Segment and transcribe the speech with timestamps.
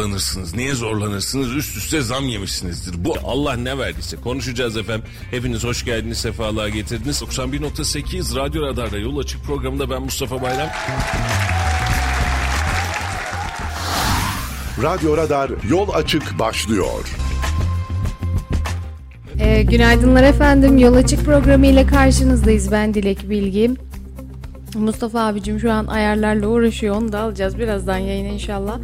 [0.00, 0.54] zorlanırsınız.
[0.54, 1.52] Niye zorlanırsınız?
[1.52, 3.04] Üst üste zam yemişsinizdir.
[3.04, 5.04] Bu Allah ne verdiyse konuşacağız efendim.
[5.30, 7.22] Hepiniz hoş geldiniz, sefalar getirdiniz.
[7.22, 10.68] 91.8 Radyo Radar'da Yol Açık programında ben Mustafa Bayram.
[14.82, 17.08] Radyo Radar yol açık başlıyor.
[19.40, 20.78] Ee, günaydınlar efendim.
[20.78, 22.72] Yol Açık programı ile karşınızdayız.
[22.72, 23.70] Ben Dilek Bilgi.
[24.74, 26.96] Mustafa abicim şu an ayarlarla uğraşıyor.
[26.96, 28.78] Onu da alacağız birazdan yayına inşallah.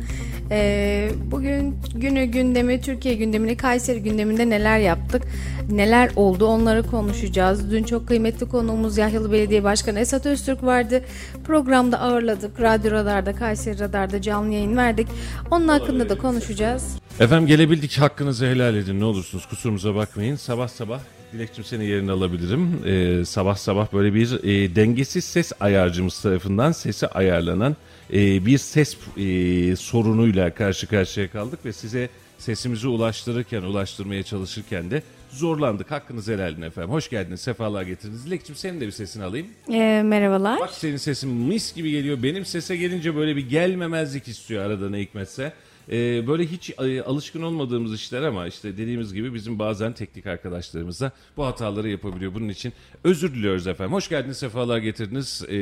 [0.50, 5.22] Ee, bugün günü gündemi, Türkiye gündemini, Kayseri gündeminde neler yaptık,
[5.70, 7.70] neler oldu onları konuşacağız.
[7.70, 11.04] Dün çok kıymetli konuğumuz Yahyalı Belediye Başkanı Esat Öztürk vardı.
[11.44, 12.60] Programda ağırladık.
[12.60, 15.08] Radyo Radar'da, Kayseri Radar'da canlı yayın verdik.
[15.50, 16.98] Onun hakkında da konuşacağız.
[17.20, 20.36] Efendim gelebildik hakkınızı helal edin ne olursunuz kusurumuza bakmayın.
[20.36, 21.00] Sabah sabah
[21.32, 22.86] Dilekçim seni yerine alabilirim.
[22.86, 27.76] Ee, sabah sabah böyle bir e, dengesiz ses ayarcımız tarafından sesi ayarlanan
[28.12, 35.02] e, bir ses e, sorunuyla karşı karşıya kaldık ve size sesimizi ulaştırırken, ulaştırmaya çalışırken de
[35.30, 35.90] zorlandık.
[35.90, 36.90] Hakkınızı helal edin efendim.
[36.90, 38.26] Hoş geldiniz, sefalar getirdiniz.
[38.26, 39.46] Dilekçim senin de bir sesini alayım.
[39.72, 40.60] Ee, merhabalar.
[40.60, 42.22] Bak senin sesin mis gibi geliyor.
[42.22, 45.52] Benim sese gelince böyle bir gelmemezlik istiyor arada ne hikmetse.
[45.92, 51.00] Ee, böyle hiç e, alışkın olmadığımız işler ama işte dediğimiz gibi bizim bazen teknik arkadaşlarımız
[51.00, 52.34] da bu hataları yapabiliyor.
[52.34, 52.72] Bunun için
[53.04, 53.92] özür diliyoruz efendim.
[53.92, 55.42] Hoş geldiniz, sefalar getirdiniz.
[55.48, 55.54] Ee,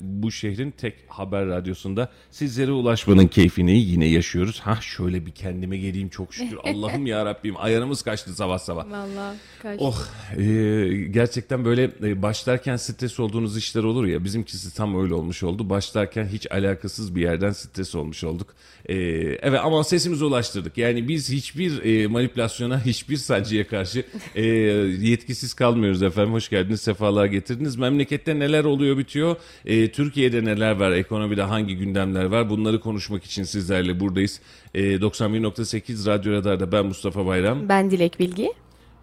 [0.00, 4.60] bu şehrin tek haber radyosunda sizlere ulaşmanın keyfini yine yaşıyoruz.
[4.60, 6.58] Ha şöyle bir kendime geleyim çok şükür.
[6.64, 8.90] Allah'ım ya Rabbim ayarımız kaçtı sabah sabah.
[8.90, 9.80] Vallahi kaç.
[9.80, 10.04] Oh
[10.36, 10.42] e,
[11.10, 15.70] gerçekten böyle e, başlarken stres olduğunuz işler olur ya bizimkisi tam öyle olmuş oldu.
[15.70, 18.54] Başlarken hiç alakasız bir yerden stres olmuş olduk.
[18.88, 18.96] E,
[19.42, 20.78] evet ama sesimizi ulaştırdık.
[20.78, 24.04] Yani biz hiçbir e, manipülasyona hiçbir sancıya karşı
[24.34, 26.32] e, yetkisiz kalmıyoruz efendim.
[26.32, 27.76] Hoş geldiniz sefalar getirdiniz.
[27.76, 29.36] Memlekette neler oluyor bitiyor.
[29.64, 34.40] E, Türkiye'de neler var ekonomide hangi gündemler var bunları konuşmak için sizlerle buradayız.
[34.74, 37.68] E, 91.8 Radyo Radar'da ben Mustafa Bayram.
[37.68, 38.52] Ben Dilek Bilgi.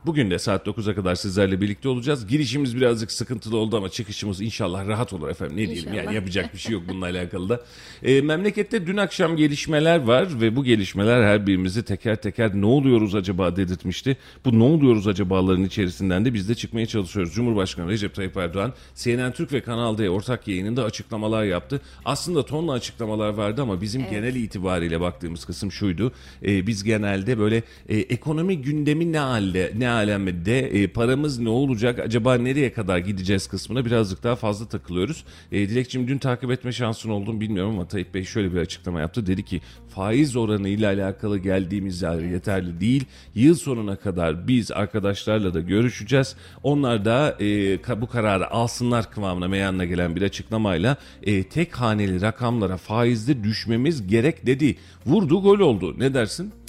[0.06, 2.28] Bugün de saat 9'a kadar sizlerle birlikte olacağız.
[2.28, 5.58] Girişimiz birazcık sıkıntılı oldu ama çıkışımız inşallah rahat olur efendim.
[5.58, 6.03] Ne diyelim İnşallah.
[6.03, 7.62] yani yapacak bir şey yok bununla alakalı da.
[8.03, 13.16] E, memlekette dün akşam gelişmeler var ve bu gelişmeler her birimizi teker teker ne oluyoruz
[13.16, 14.18] acaba dedirtmişti.
[14.46, 17.34] Bu ne oluyoruz acabaların içerisinden de biz de çıkmaya çalışıyoruz.
[17.34, 21.81] Cumhurbaşkanı Recep Tayyip Erdoğan CNN Türk ve Kanal D ortak yayınında açıklamalar yaptı.
[22.06, 26.12] Aslında tonla açıklamalar vardı ama bizim genel itibariyle baktığımız kısım şuydu.
[26.46, 32.00] E, biz genelde böyle e, ekonomi gündemi ne halde ne alemde e, paramız ne olacak
[32.00, 35.24] acaba nereye kadar gideceğiz kısmına birazcık daha fazla takılıyoruz.
[35.52, 39.00] E, Dilekçim dün takip etme şansın oldu mu bilmiyorum ama Tayyip Bey şöyle bir açıklama
[39.00, 39.26] yaptı.
[39.26, 43.06] Dedi ki faiz oranı ile alakalı geldiğimiz yer yeterli değil.
[43.36, 46.36] Yıl sonuna kadar biz arkadaşlarla da görüşeceğiz.
[46.64, 52.78] Onlar da e, bu kararı alsınlar kıvamına meyanına gelen bir açıklamayla e, tek haneli rakamlara
[52.78, 54.75] faizde düşmemiz gerek dedi.
[55.06, 55.96] Vurdu gol oldu.
[55.98, 56.62] Ne dersin?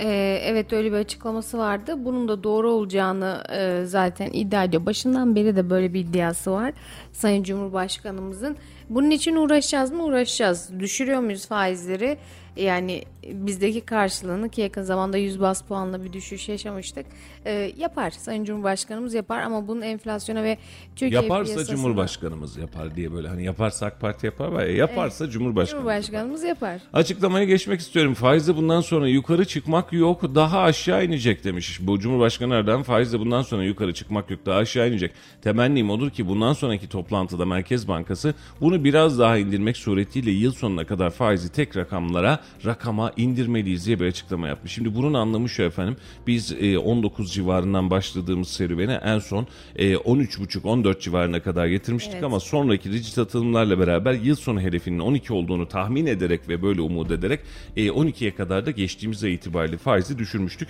[0.00, 1.94] Ee, evet öyle bir açıklaması vardı.
[1.98, 4.86] Bunun da doğru olacağını e, zaten iddia ediyor.
[4.86, 6.72] Başından beri de böyle bir iddiası var.
[7.12, 8.56] Sayın Cumhurbaşkanımızın.
[8.90, 10.04] Bunun için uğraşacağız mı?
[10.04, 10.70] Uğraşacağız.
[10.80, 12.18] Düşürüyor muyuz faizleri?
[12.56, 13.02] Yani
[13.32, 17.06] bizdeki karşılığını ki yakın zamanda 100 bas puanla bir düşüş yaşamıştık.
[17.46, 18.10] Ee, yapar.
[18.10, 20.58] Sayın Cumhurbaşkanımız yapar ama bunun enflasyona ve
[20.96, 25.30] Türkiye Yaparsa piyasasına- Cumhurbaşkanımız yapar diye böyle hani yaparsa AK Parti yapar var ya yaparsa
[25.30, 26.02] Cumhurbaşkanımız yapar.
[26.02, 26.80] Cumhurbaşkanımız yapar.
[26.92, 28.14] Açıklamaya geçmek istiyorum.
[28.14, 31.78] Faizde bundan sonra yukarı çıkmak yok, daha aşağı inecek demiş.
[31.82, 35.12] Bu Cumhurbaşkanı Erdoğan faizde bundan sonra yukarı çıkmak yok, daha aşağı inecek.
[35.42, 40.84] Temennim odur ki bundan sonraki toplantıda Merkez Bankası bunu biraz daha indirmek suretiyle yıl sonuna
[40.86, 44.72] kadar faizi tek rakamlara, rakama indirmeliyiz diye bir açıklama yapmış.
[44.72, 45.96] Şimdi bunun anlamı şu efendim.
[46.26, 52.24] Biz e, 19 civarından başladığımız serüvene en son e, 13,5-14 civarına kadar getirmiştik Evet.
[52.24, 57.10] ama sonraki rigid atılımlarla beraber yıl sonu hedefinin 12 olduğunu tahmin ederek ve böyle umut
[57.10, 57.40] ederek
[57.76, 60.68] e, 12'ye kadar da geçtiğimiz itibariyle faizi düşürmüştük.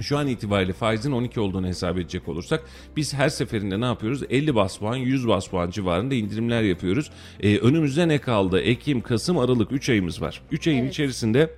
[0.00, 2.62] Şu an itibariyle faizin 12 olduğunu hesap edecek olursak
[2.96, 4.22] biz her seferinde ne yapıyoruz?
[4.30, 7.10] 50 bas puan, 100 bas puan civarında indirimler yapıyoruz.
[7.40, 8.60] E, önümüzde ne kaldı?
[8.60, 10.42] Ekim, Kasım, Aralık 3 ayımız var.
[10.50, 10.90] 3 ayın Evet.
[10.92, 11.50] içerisinde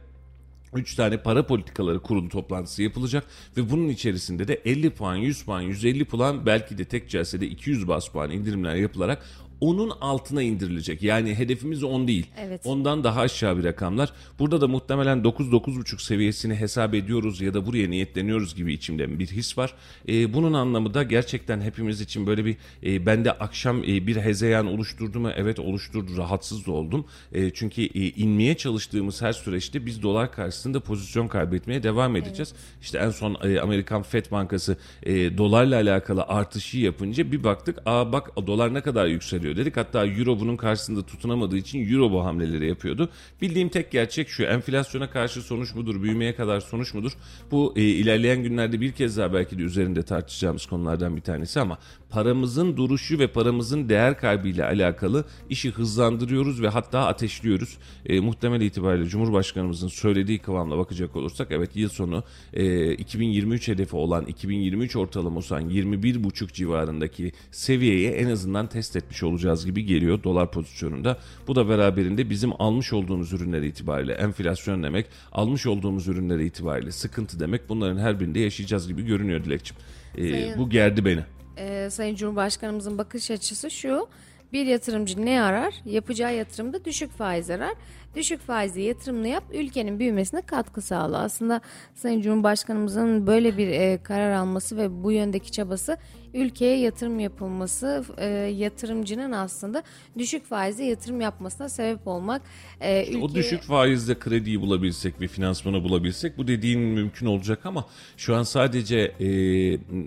[0.74, 3.24] 3 tane para politikaları kurulu toplantısı yapılacak
[3.56, 7.88] ve bunun içerisinde de 50 puan, 100 puan, 150 puan belki de tek celsede 200
[7.88, 9.24] bas puan indirimler yapılarak
[9.60, 11.02] onun altına indirilecek.
[11.02, 12.26] Yani hedefimiz 10 değil.
[12.38, 12.60] Evet.
[12.64, 14.12] Ondan daha aşağı bir rakamlar.
[14.38, 19.58] Burada da muhtemelen 9-9,5 seviyesini hesap ediyoruz ya da buraya niyetleniyoruz gibi içimde bir his
[19.58, 19.74] var.
[20.08, 24.16] E, bunun anlamı da gerçekten hepimiz için böyle bir e, ben de akşam e, bir
[24.16, 25.30] hezeyan oluşturdu mu?
[25.36, 26.16] Evet oluşturdu.
[26.16, 27.06] Rahatsız da oldum.
[27.32, 32.54] E, çünkü e, inmeye çalıştığımız her süreçte biz dolar karşısında pozisyon kaybetmeye devam edeceğiz.
[32.82, 37.78] İşte en son e, Amerikan Fed Bankası e, dolarla alakalı artışı yapınca bir baktık.
[37.86, 39.76] Aa bak dolar ne kadar yükseliyor dedik.
[39.76, 43.08] Hatta euro bunun karşısında tutunamadığı için euro bu hamleleri yapıyordu.
[43.42, 44.42] Bildiğim tek gerçek şu.
[44.42, 46.02] Enflasyona karşı sonuç mudur?
[46.02, 47.12] Büyümeye kadar sonuç mudur?
[47.50, 51.78] Bu e, ilerleyen günlerde bir kez daha belki de üzerinde tartışacağımız konulardan bir tanesi ama
[52.10, 57.78] paramızın duruşu ve paramızın değer kaybıyla alakalı işi hızlandırıyoruz ve hatta ateşliyoruz.
[58.06, 64.26] E, muhtemel itibariyle Cumhurbaşkanımızın söylediği kıvamla bakacak olursak evet yıl sonu e, 2023 hedefi olan
[64.26, 71.18] 2023 ortalaması olan 21,5 civarındaki seviyeyi en azından test etmiş olacağız gibi geliyor dolar pozisyonunda.
[71.46, 77.40] Bu da beraberinde bizim almış olduğumuz ürünler itibariyle enflasyon demek, almış olduğumuz ürünler itibariyle sıkıntı
[77.40, 77.68] demek.
[77.68, 79.76] Bunların her birinde yaşayacağız gibi görünüyor Dilekçim.
[80.18, 81.37] E, bu gerdi beni.
[81.58, 84.08] Ee, Sayın Cumhurbaşkanımızın bakış açısı şu.
[84.52, 85.74] Bir yatırımcı ne arar?
[85.84, 87.74] Yapacağı yatırımda düşük faiz arar.
[88.18, 91.18] Düşük faizli yatırımını yap, ülkenin büyümesine katkı sağla.
[91.18, 91.60] Aslında
[91.94, 95.96] Sayın Cumhurbaşkanımızın böyle bir e, karar alması ve bu yöndeki çabası
[96.34, 98.26] ülkeye yatırım yapılması, e,
[98.56, 99.82] yatırımcının aslında
[100.18, 102.42] düşük faizli yatırım yapmasına sebep olmak.
[102.80, 107.84] E, O ülkeye- düşük faizle krediyi bulabilsek ve finansmanı bulabilsek bu dediğin mümkün olacak ama
[108.16, 109.26] şu an sadece e,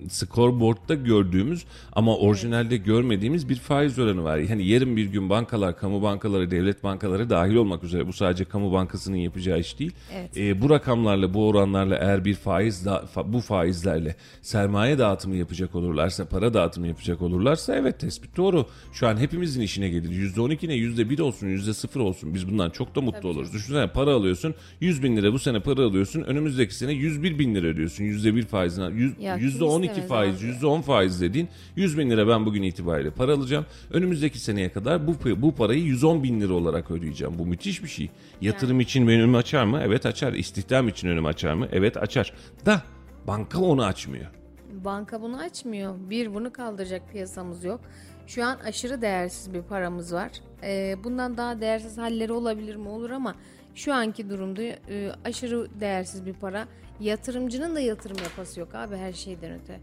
[0.08, 4.38] scoreboard'da gördüğümüz ama orijinalde görmediğimiz bir faiz oranı var.
[4.38, 8.72] Yani yarın bir gün bankalar, kamu bankaları, devlet bankaları dahil olmak üzere bu sadece kamu
[8.72, 9.92] bankasının yapacağı iş değil.
[10.14, 10.36] Evet.
[10.36, 15.74] E, bu rakamlarla, bu oranlarla eğer bir faiz da, fa- bu faizlerle sermaye dağıtımı yapacak
[15.74, 18.66] olurlarsa, para dağıtımı yapacak olurlarsa evet tespit doğru.
[18.92, 20.10] Şu an hepimizin işine gelir.
[20.36, 20.74] %12 ne?
[20.76, 22.34] %1 olsun, %0 olsun.
[22.34, 23.52] Biz bundan çok da mutlu oluruz.
[23.52, 24.54] Düşünsene para alıyorsun.
[24.80, 26.20] 100 bin lira bu sene para alıyorsun.
[26.22, 28.04] Önümüzdeki sene 101 bin lira ödüyorsun.
[28.04, 28.86] %1 faizine.
[28.94, 30.46] yüz- Ya kim %12 istemez faiz, abi?
[30.66, 33.66] %10 faiz dediğin 100 bin lira ben bugün itibariyle para alacağım.
[33.90, 37.34] Önümüzdeki seneye kadar bu, bu parayı 110 bin lira olarak ödeyeceğim.
[37.38, 38.10] Bu müthiş bir şey.
[38.40, 39.80] Yatırım için benim önümü açar mı?
[39.84, 40.32] Evet açar.
[40.32, 41.68] İstihdam için önümü açar mı?
[41.72, 42.32] Evet açar.
[42.66, 42.82] Da
[43.26, 44.26] banka onu açmıyor.
[44.72, 45.94] Banka bunu açmıyor.
[46.10, 47.80] Bir bunu kaldıracak piyasamız yok.
[48.26, 50.30] Şu an aşırı değersiz bir paramız var.
[50.62, 53.34] Ee, bundan daha değersiz halleri olabilir mi olur ama
[53.74, 56.68] şu anki durumda e, aşırı değersiz bir para.
[57.00, 59.80] Yatırımcının da yatırım yapası yok abi her şeyden öte.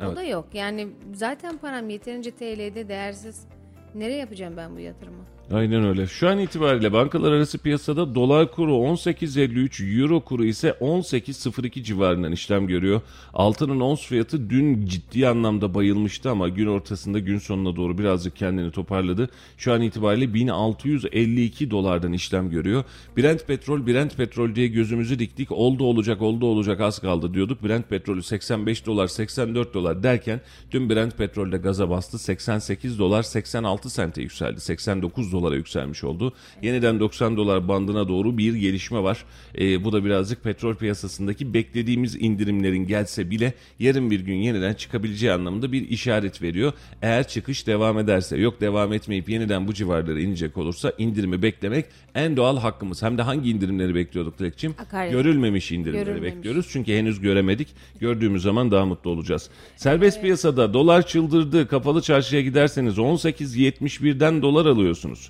[0.00, 0.16] O Evet.
[0.16, 0.46] da yok.
[0.52, 3.46] Yani zaten param yeterince TL'de değersiz.
[3.94, 5.24] Nereye yapacağım ben bu yatırımı?
[5.54, 6.06] Aynen öyle.
[6.06, 12.66] Şu an itibariyle bankalar arası piyasada dolar kuru 18.53, euro kuru ise 18.02 civarından işlem
[12.66, 13.00] görüyor.
[13.34, 18.70] Altının ons fiyatı dün ciddi anlamda bayılmıştı ama gün ortasında gün sonuna doğru birazcık kendini
[18.70, 19.28] toparladı.
[19.56, 22.84] Şu an itibariyle 1652 dolardan işlem görüyor.
[23.16, 25.52] Brent petrol, Brent petrol diye gözümüzü diktik.
[25.52, 27.64] Oldu olacak, oldu olacak az kaldı diyorduk.
[27.64, 30.40] Brent petrolü 85 dolar, 84 dolar derken
[30.72, 32.18] dün Brent petrolde gaza bastı.
[32.18, 34.60] 88 dolar 86 sente yükseldi.
[34.60, 36.32] 89 dolara yükselmiş oldu.
[36.62, 39.24] Yeniden 90 dolar bandına doğru bir gelişme var.
[39.58, 45.32] Ee, bu da birazcık petrol piyasasındaki beklediğimiz indirimlerin gelse bile yarın bir gün yeniden çıkabileceği
[45.32, 46.72] anlamında bir işaret veriyor.
[47.02, 51.84] Eğer çıkış devam ederse yok devam etmeyip yeniden bu civarlara inecek olursa indirimi beklemek
[52.14, 53.02] en doğal hakkımız.
[53.02, 54.74] Hem de hangi indirimleri bekliyorduk Dilekçim?
[55.10, 56.34] Görülmemiş indirimleri Görülmemiş.
[56.36, 56.66] bekliyoruz.
[56.70, 57.68] Çünkü henüz göremedik.
[58.00, 59.50] Gördüğümüz zaman daha mutlu olacağız.
[59.76, 61.68] Serbest piyasada dolar çıldırdı.
[61.68, 65.29] Kapalı çarşıya giderseniz 18.71'den dolar alıyorsunuz.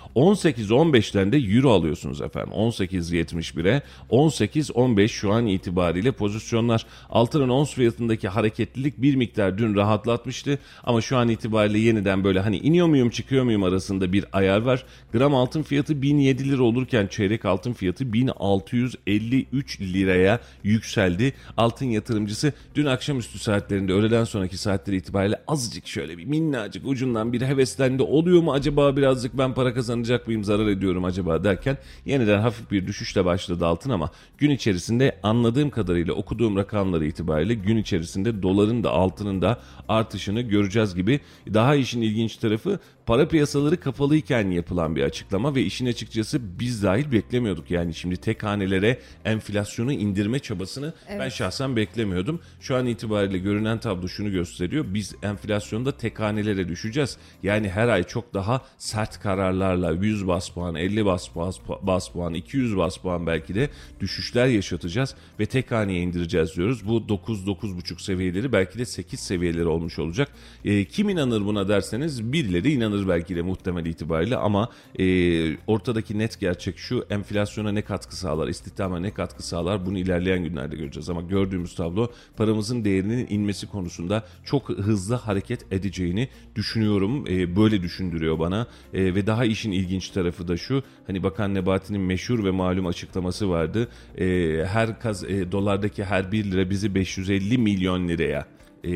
[0.15, 2.53] 18.15'ten de euro alıyorsunuz efendim.
[2.53, 6.85] 18.71'e 18.15 şu an itibariyle pozisyonlar.
[7.09, 10.59] Altının ons fiyatındaki hareketlilik bir miktar dün rahatlatmıştı.
[10.83, 14.85] Ama şu an itibariyle yeniden böyle hani iniyor muyum çıkıyor muyum arasında bir ayar var.
[15.13, 21.33] Gram altın fiyatı 1007 lira olurken çeyrek altın fiyatı 1653 liraya yükseldi.
[21.57, 27.41] Altın yatırımcısı dün akşamüstü saatlerinde öğleden sonraki saatleri itibariyle azıcık şöyle bir minnacık ucundan bir
[27.41, 28.03] heveslendi.
[28.03, 32.87] Oluyor mu acaba birazcık ben para kazanacak mıyım zarar ediyorum acaba derken yeniden hafif bir
[32.87, 38.89] düşüşle başladı altın ama gün içerisinde anladığım kadarıyla okuduğum rakamları itibariyle gün içerisinde doların da
[38.89, 41.19] altının da artışını göreceğiz gibi.
[41.53, 47.11] Daha işin ilginç tarafı para piyasaları kapalıyken yapılan bir açıklama ve işin açıkçası biz dahil
[47.11, 47.71] beklemiyorduk.
[47.71, 52.39] Yani şimdi tek hanelere enflasyonu indirme çabasını ben şahsen beklemiyordum.
[52.59, 54.85] Şu an itibariyle görünen tablo şunu gösteriyor.
[54.87, 57.17] Biz enflasyonda tek hanelere düşeceğiz.
[57.43, 62.33] Yani her ay çok daha sert kararlarla 100 bas puan, 50 bas, bas, bas puan,
[62.33, 63.69] 200 bas puan belki de
[63.99, 66.87] düşüşler yaşatacağız ve tek haneye indireceğiz diyoruz.
[66.87, 70.31] Bu 9-9,5 seviyeleri belki de 8 seviyeleri olmuş olacak.
[70.65, 74.69] E, kim inanır buna derseniz birileri inanır belki de muhtemel itibariyle ama
[74.99, 80.43] e, ortadaki net gerçek şu enflasyona ne katkı sağlar, istihdama ne katkı sağlar bunu ilerleyen
[80.43, 81.09] günlerde göreceğiz.
[81.09, 87.27] Ama gördüğümüz tablo paramızın değerinin inmesi konusunda çok hızlı hareket edeceğini düşünüyorum.
[87.27, 92.01] E, böyle düşündürüyor bana E, ve daha işin ilginç tarafı da şu hani Bakan Nebati'nin
[92.01, 93.87] meşhur ve malum açıklaması vardı.
[94.17, 94.25] E,
[94.65, 98.45] her kaz, e, dolardaki her 1 lira bizi 550 milyon liraya
[98.83, 98.91] e,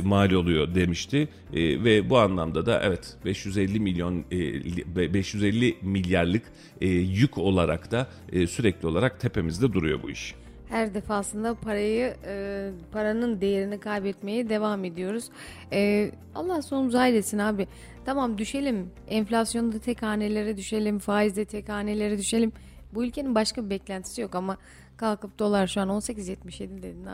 [0.00, 4.36] mal oluyor demişti E, ve bu anlamda da evet 550 milyon e,
[4.76, 6.42] li- 550 milyarlık
[6.80, 10.34] e, yük olarak da e, sürekli olarak tepemizde duruyor bu iş.
[10.68, 15.24] Her defasında parayı, e, paranın değerini kaybetmeye devam ediyoruz.
[15.72, 17.66] E, Allah sonumuzu hayretsin abi.
[18.08, 22.52] Tamam düşelim, enflasyonda tek hanelere düşelim, faizde tek hanelere düşelim.
[22.94, 24.56] Bu ülkenin başka bir beklentisi yok ama
[24.96, 27.06] kalkıp dolar şu an 18.77 dedin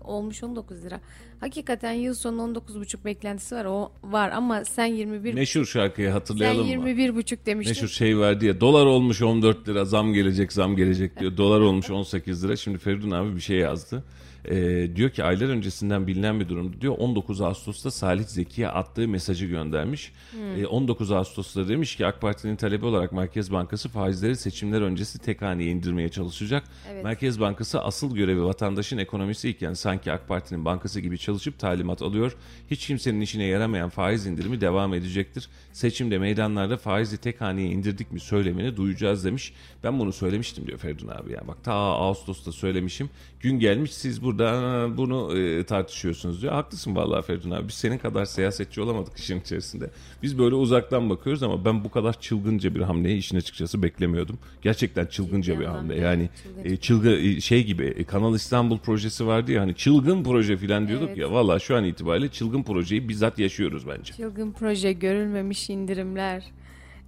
[0.00, 1.00] olmuş 19 lira.
[1.40, 6.66] Hakikaten yıl sonu 19.5 beklentisi var o var ama sen 21 Meşhur şarkıyı sen hatırlayalım
[6.66, 6.90] mı?
[6.90, 7.76] 21.5 demiştin.
[7.76, 11.36] Meşhur şey var diye dolar olmuş 14 lira zam gelecek zam gelecek diyor.
[11.36, 12.56] dolar olmuş 18 lira.
[12.56, 14.04] Şimdi Feridun abi bir şey yazdı.
[14.44, 16.94] Ee, diyor ki aylar öncesinden bilinen bir durumdu diyor.
[16.98, 20.12] 19 Ağustos'ta Salih Zeki'ye attığı mesajı göndermiş.
[20.56, 25.42] Ee, 19 Ağustos'ta demiş ki AK Parti'nin talebi olarak Merkez Bankası faizleri seçimler öncesi tek
[25.42, 26.64] haneye indirmeye çalışacak.
[26.92, 27.04] Evet.
[27.04, 32.36] Merkez Bankası asıl görevi vatandaşın ekonomisi iken sanki AK Parti'nin bankası gibi çalışıp talimat alıyor.
[32.70, 35.48] Hiç kimsenin işine yaramayan faiz indirimi devam edecektir.
[35.72, 39.52] Seçimde meydanlarda faizi tek haneye indirdik mi söylemini duyacağız demiş.
[39.84, 41.48] Ben bunu söylemiştim diyor Feridun abi ya.
[41.48, 43.10] Bak ta Ağustos'ta söylemişim.
[43.40, 46.52] Gün gelmiş siz burada "Aa, bunu e, tartışıyorsunuz diyor.
[46.52, 47.68] Haklısın vallahi Feridun abi.
[47.68, 49.90] Biz senin kadar siyasetçi olamadık işin içerisinde.
[50.22, 54.38] Biz böyle uzaktan bakıyoruz ama ben bu kadar çılgınca bir hamleyi işin açıkçası beklemiyordum.
[54.62, 55.96] Gerçekten çılgınca bir Ciddi hamle.
[56.00, 56.70] Yani çılgın.
[56.72, 60.88] e, çılgın e, şey gibi e, Kanal İstanbul projesi vardı ya hani çılgın proje filan
[60.88, 61.18] diyorduk Evet.
[61.18, 61.32] ya.
[61.32, 64.12] Vallahi şu an itibariyle çılgın projeyi bizzat yaşıyoruz bence.
[64.12, 66.44] Çılgın proje, görülmemiş indirimler.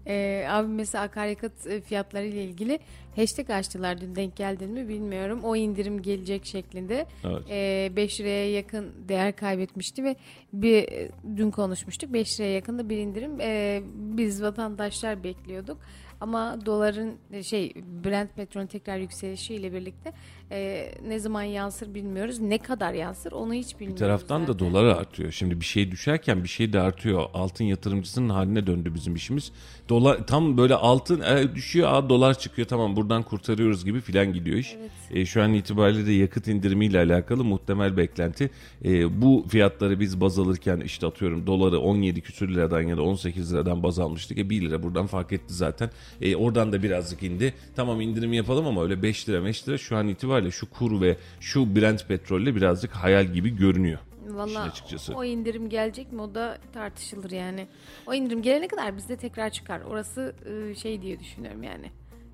[0.06, 2.78] Ee, abi mesela akaryakıt e, fiyatları ile ilgili
[3.16, 5.40] hashtag açtılar dün denk geldin mi bilmiyorum.
[5.44, 7.06] O indirim gelecek şeklinde.
[7.24, 7.42] Evet.
[7.50, 10.16] Ee, 5 liraya yakın değer kaybetmişti ve
[10.52, 15.78] bir e, dün konuşmuştuk 5 liraya yakın da bir indirim e, biz vatandaşlar bekliyorduk.
[16.20, 20.12] Ama doların e, şey Brent petrolün tekrar yükselişiyle birlikte
[20.52, 22.40] e, ne zaman yansır bilmiyoruz.
[22.40, 24.00] Ne kadar yansır onu hiç bilmiyoruz.
[24.00, 24.68] Bir taraftan da zaten.
[24.68, 25.32] dolar artıyor.
[25.32, 27.24] Şimdi bir şey düşerken bir şey de artıyor.
[27.34, 29.52] Altın yatırımcısının haline döndü bizim işimiz.
[29.88, 32.68] Dolar tam böyle altın e, düşüyor, aa, dolar çıkıyor.
[32.68, 34.76] Tamam buradan kurtarıyoruz gibi filan gidiyor iş.
[35.10, 38.50] E, şu an itibariyle de yakıt indirimiyle alakalı muhtemel beklenti.
[38.84, 43.52] E, bu fiyatları biz baz alırken işte atıyorum doları 17 küsür liradan ya da 18
[43.52, 44.38] liradan baz almıştık.
[44.38, 45.90] E 1 lira buradan fark etti zaten.
[46.20, 47.54] E, oradan da birazcık indi.
[47.76, 51.16] Tamam indirim yapalım ama öyle 5 lira 5 lira şu an itibariyle şu kur ve
[51.40, 53.98] şu Brent petrolle birazcık hayal gibi görünüyor.
[54.28, 55.14] Valla açıkçası.
[55.14, 57.66] o indirim gelecek mi o da tartışılır yani.
[58.06, 59.80] O indirim gelene kadar bizde tekrar çıkar.
[59.80, 61.90] Orası e, şey diye düşünüyorum yani.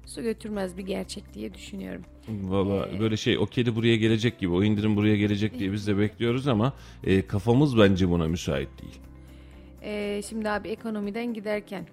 [0.06, 2.02] Su götürmez bir gerçek diye düşünüyorum.
[2.28, 5.98] Valla böyle şey o kedi buraya gelecek gibi o indirim buraya gelecek diye biz de
[5.98, 6.72] bekliyoruz ama
[7.04, 8.98] e, kafamız bence buna müsait değil.
[9.82, 11.86] E, şimdi abi ekonomiden giderken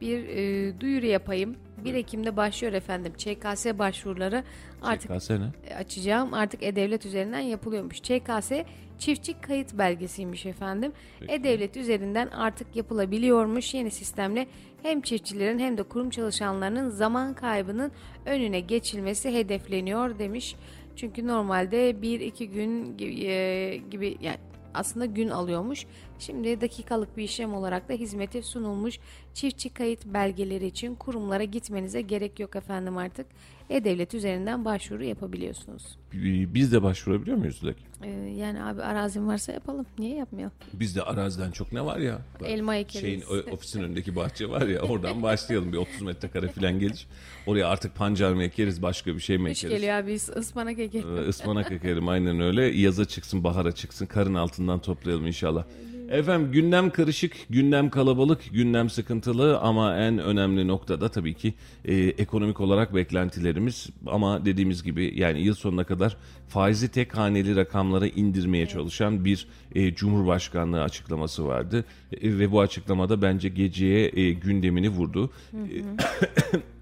[0.00, 1.56] bir e, duyuru yapayım.
[1.84, 3.12] 1 Ekim'de başlıyor efendim.
[3.18, 4.44] ÇKS başvuruları
[4.82, 5.50] artık KS ne?
[5.70, 6.34] e, açacağım.
[6.34, 8.00] Artık E-Devlet üzerinden yapılıyormuş.
[8.00, 8.52] ÇKS
[8.98, 10.92] çiftçi kayıt belgesiymiş efendim.
[11.28, 14.46] E-Devlet üzerinden artık yapılabiliyormuş yeni sistemle
[14.82, 17.92] hem çiftçilerin hem de kurum çalışanlarının zaman kaybının
[18.26, 20.56] önüne geçilmesi hedefleniyor demiş.
[20.96, 24.38] Çünkü normalde 1-2 gün gibi, e, gibi yani
[24.74, 25.86] aslında gün alıyormuş.
[26.18, 28.98] Şimdi dakikalık bir işlem olarak da hizmete sunulmuş.
[29.34, 33.26] Çiftçi kayıt belgeleri için kurumlara gitmenize gerek yok efendim artık.
[33.70, 35.82] E-Devlet üzerinden başvuru yapabiliyorsunuz.
[36.12, 37.76] B- Biz de başvurabiliyor muyuz Dilek?
[38.04, 39.86] Ee, yani abi arazin varsa yapalım.
[39.98, 40.52] Niye yapmayalım?
[40.72, 42.18] Bizde araziden çok ne var ya?
[42.44, 43.00] Elma ekeriz.
[43.00, 43.22] Şeyin
[43.52, 47.06] ofisin önündeki bahçe var ya oradan başlayalım bir 30 metrekare falan gelir.
[47.46, 49.80] Oraya artık pancar mı ekeriz başka bir şey mi Kış ekeriz?
[49.80, 51.18] geliyor abi ıspanak ekelim.
[51.18, 52.62] Ee, Ispanak ekerim aynen öyle.
[52.64, 54.06] Yaza çıksın, bahara çıksın.
[54.06, 55.64] Karın altından toplayalım inşallah.
[56.08, 62.60] Efendim gündem karışık, gündem kalabalık, gündem sıkıntılı ama en önemli noktada tabii ki e, ekonomik
[62.60, 66.16] olarak beklentilerimiz ama dediğimiz gibi yani yıl sonuna kadar
[66.48, 73.22] faizi tek haneli rakamlara indirmeye çalışan bir e, Cumhurbaşkanlığı açıklaması vardı E, ve bu açıklamada
[73.22, 75.30] bence geceye e, gündemini vurdu.
[75.54, 75.58] E,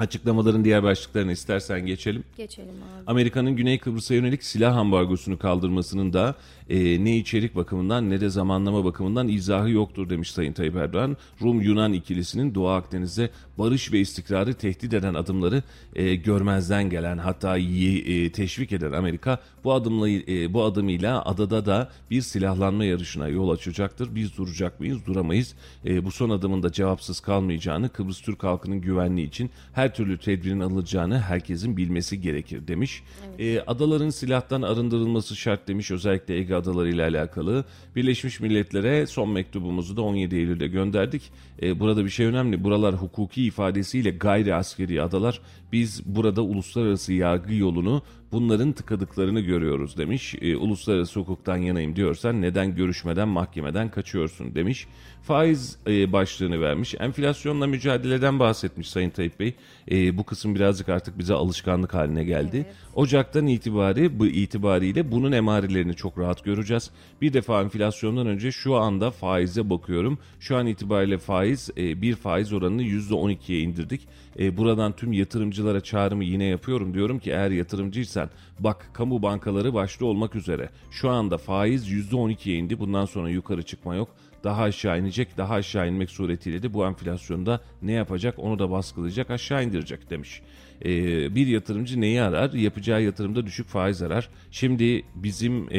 [0.00, 2.24] Açıklamaların diğer başlıklarına istersen geçelim.
[2.36, 3.04] Geçelim abi.
[3.06, 6.34] Amerika'nın Güney Kıbrıs'a yönelik silah ambargosunu kaldırmasının da
[6.70, 11.16] e, ne içerik bakımından ne de zamanlama bakımından izahı yoktur demiş Sayın Tayyip Erdoğan.
[11.42, 15.62] Rum-Yunan ikilisinin Doğu Akdeniz'de barış ve istikrarı tehdit eden adımları
[15.94, 21.66] e, görmezden gelen hatta iyi, e, teşvik eden Amerika bu adımla e, bu adımıyla adada
[21.66, 24.14] da bir silahlanma yarışına yol açacaktır.
[24.14, 25.06] Biz duracak mıyız?
[25.06, 25.54] Duramayız.
[25.86, 30.60] E, bu son adımın da cevapsız kalmayacağını Kıbrıs Türk halkının güvenliği için her türlü tedbirin
[30.60, 33.02] alınacağını herkesin bilmesi gerekir demiş.
[33.38, 37.64] E, adaların silahtan arındırılması şart demiş özellikle Ege Adaları ile alakalı.
[37.96, 41.22] Birleşmiş Milletler'e son mektubumuzu da 17 Eylül'de gönderdik.
[41.62, 42.64] E, burada bir şey önemli.
[42.64, 45.40] Buralar hukuki ifadesiyle gayri askeri adalar.
[45.72, 50.34] Biz burada uluslararası yargı yolunu bunların tıkadıklarını görüyoruz demiş.
[50.40, 54.86] E, uluslararası hukuktan yanayım diyorsan neden görüşmeden mahkemeden kaçıyorsun demiş.
[55.22, 56.94] Faiz e, başlığını vermiş.
[57.00, 59.54] Enflasyonla mücadeleden bahsetmiş Sayın Tayyip Bey.
[59.90, 62.66] E, bu kısım birazcık artık bize alışkanlık haline geldi.
[62.94, 66.90] Ocaktan itibari bu itibariyle bunun emarelerini çok rahat göreceğiz.
[67.22, 70.18] Bir defa enflasyondan önce şu anda faize bakıyorum.
[70.40, 74.00] Şu an itibariyle faiz e, bir faiz oranını %12'ye indirdik.
[74.38, 76.94] E, buradan tüm yatırımcılara çağrımı yine yapıyorum.
[76.94, 82.78] Diyorum ki eğer yatırımcıysan bak kamu bankaları başta olmak üzere şu anda faiz %12'ye indi.
[82.78, 84.08] Bundan sonra yukarı çıkma yok
[84.44, 85.36] daha aşağı inecek.
[85.36, 90.42] Daha aşağı inmek suretiyle de bu enflasyonda ne yapacak onu da baskılayacak aşağı indirecek demiş.
[90.84, 92.52] Ee, bir yatırımcı neyi arar?
[92.52, 94.28] Yapacağı yatırımda düşük faiz arar.
[94.50, 95.76] Şimdi bizim e,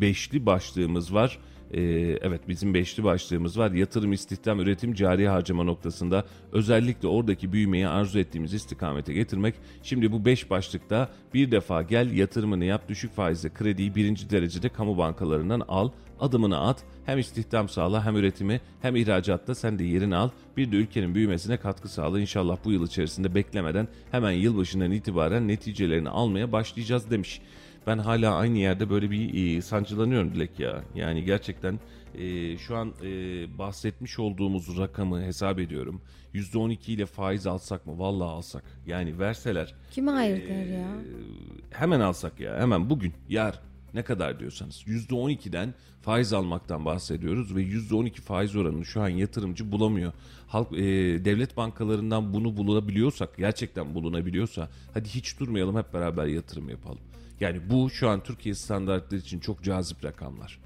[0.00, 1.38] beşli başlığımız var.
[1.74, 1.80] Ee,
[2.22, 3.70] evet bizim beşli başlığımız var.
[3.70, 9.54] Yatırım, istihdam, üretim, cari harcama noktasında özellikle oradaki büyümeyi arzu ettiğimiz istikamete getirmek.
[9.82, 14.98] Şimdi bu beş başlıkta bir defa gel yatırımını yap, düşük faizle krediyi birinci derecede kamu
[14.98, 15.90] bankalarından al,
[16.20, 16.84] adımını at.
[17.06, 20.30] Hem istihdam sağla hem üretimi hem ihracatta sen de yerini al.
[20.56, 22.20] Bir de ülkenin büyümesine katkı sağla.
[22.20, 27.40] İnşallah bu yıl içerisinde beklemeden hemen yılbaşından itibaren neticelerini almaya başlayacağız demiş.
[27.86, 30.84] Ben hala aynı yerde böyle bir e, sancılanıyorum Dilek ya.
[30.94, 31.80] Yani gerçekten
[32.18, 33.08] e, şu an e,
[33.58, 36.02] bahsetmiş olduğumuz rakamı hesap ediyorum.
[36.34, 37.98] %12 ile faiz alsak mı?
[37.98, 38.64] Vallahi alsak.
[38.86, 39.74] Yani verseler.
[39.90, 40.88] Kime hayır der ya?
[41.70, 42.60] Hemen alsak ya.
[42.60, 43.60] Hemen bugün, yar
[43.94, 50.12] ne kadar diyorsanız %12'den faiz almaktan bahsediyoruz ve %12 faiz oranını şu an yatırımcı bulamıyor.
[50.46, 50.84] Halk e,
[51.24, 57.13] devlet bankalarından bunu bulunabiliyorsak, gerçekten bulunabiliyorsa hadi hiç durmayalım hep beraber yatırım yapalım.
[57.40, 60.58] Yani bu şu an Türkiye standartları için çok cazip rakamlar.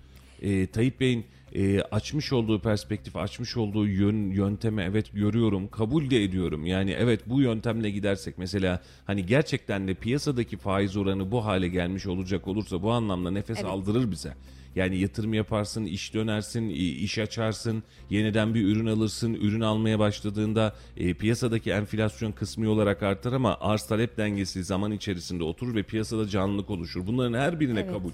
[0.42, 6.24] E, Tayyip Bey'in e, açmış olduğu perspektif, açmış olduğu yön, yönteme evet görüyorum, kabul de
[6.24, 6.66] ediyorum.
[6.66, 12.06] Yani evet bu yöntemle gidersek mesela hani gerçekten de piyasadaki faiz oranı bu hale gelmiş
[12.06, 13.70] olacak olursa bu anlamda nefes Evet.
[13.70, 14.34] aldırır bize.
[14.78, 19.34] Yani yatırım yaparsın, iş dönersin, iş açarsın, yeniden bir ürün alırsın.
[19.34, 25.44] Ürün almaya başladığında e, piyasadaki enflasyon kısmi olarak artar ama arz talep dengesi zaman içerisinde
[25.44, 27.06] oturur ve piyasada canlılık oluşur.
[27.06, 27.92] Bunların her birine Evet.
[27.92, 28.10] kabul.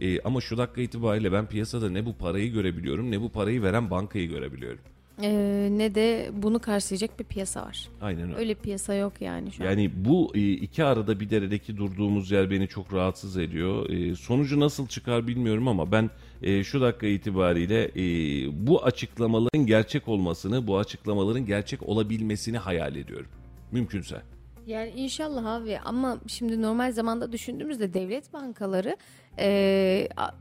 [0.00, 3.90] E, ama şu dakika itibariyle ben piyasada ne bu parayı görebiliyorum ne bu parayı veren
[3.90, 4.80] bankayı görebiliyorum.
[5.22, 7.88] Ee, ne de bunu karşılayacak bir piyasa var.
[8.00, 8.36] Aynen öyle.
[8.36, 9.68] Öyle piyasa yok yani şu an.
[9.68, 13.90] Yani bu e, iki arada bir deredeki durduğumuz yer beni çok rahatsız ediyor.
[13.90, 16.10] E, Sonucu nasıl çıkar bilmiyorum ama ben
[16.42, 18.02] e, şu dakika itibariyle e,
[18.66, 23.28] bu açıklamaların gerçek olmasını, bu açıklamaların gerçek olabilmesini hayal ediyorum.
[23.72, 24.22] Mümkünse.
[24.66, 28.96] Yani inşallah abi ama şimdi normal zamanda düşündüğümüzde devlet bankaları
[29.38, 29.48] e,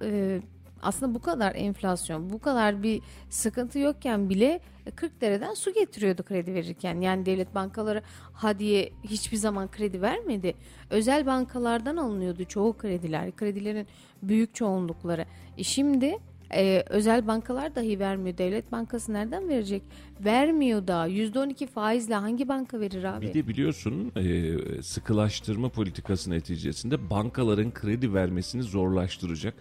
[0.04, 0.42] e,
[0.86, 4.60] aslında bu kadar enflasyon, bu kadar bir sıkıntı yokken bile
[4.95, 7.02] 40 dereden su getiriyordu kredi verirken.
[7.02, 8.02] Yani devlet bankaları
[8.34, 10.54] hadiye hiçbir zaman kredi vermedi.
[10.89, 13.88] Özel bankalardan alınıyordu çoğu krediler, kredilerin
[14.24, 15.26] büyük çoğunlukları.
[15.58, 16.17] E şimdi
[16.54, 18.38] e, özel bankalar dahi vermiyor.
[18.38, 19.84] Devlet bankası nereden verecek?
[20.19, 23.28] Vermiyor da %12 faizle hangi banka verir abi?
[23.28, 29.54] Bir de biliyorsun e, sıkılaştırma politikası neticesinde bankaların kredi vermesini zorlaştıracak.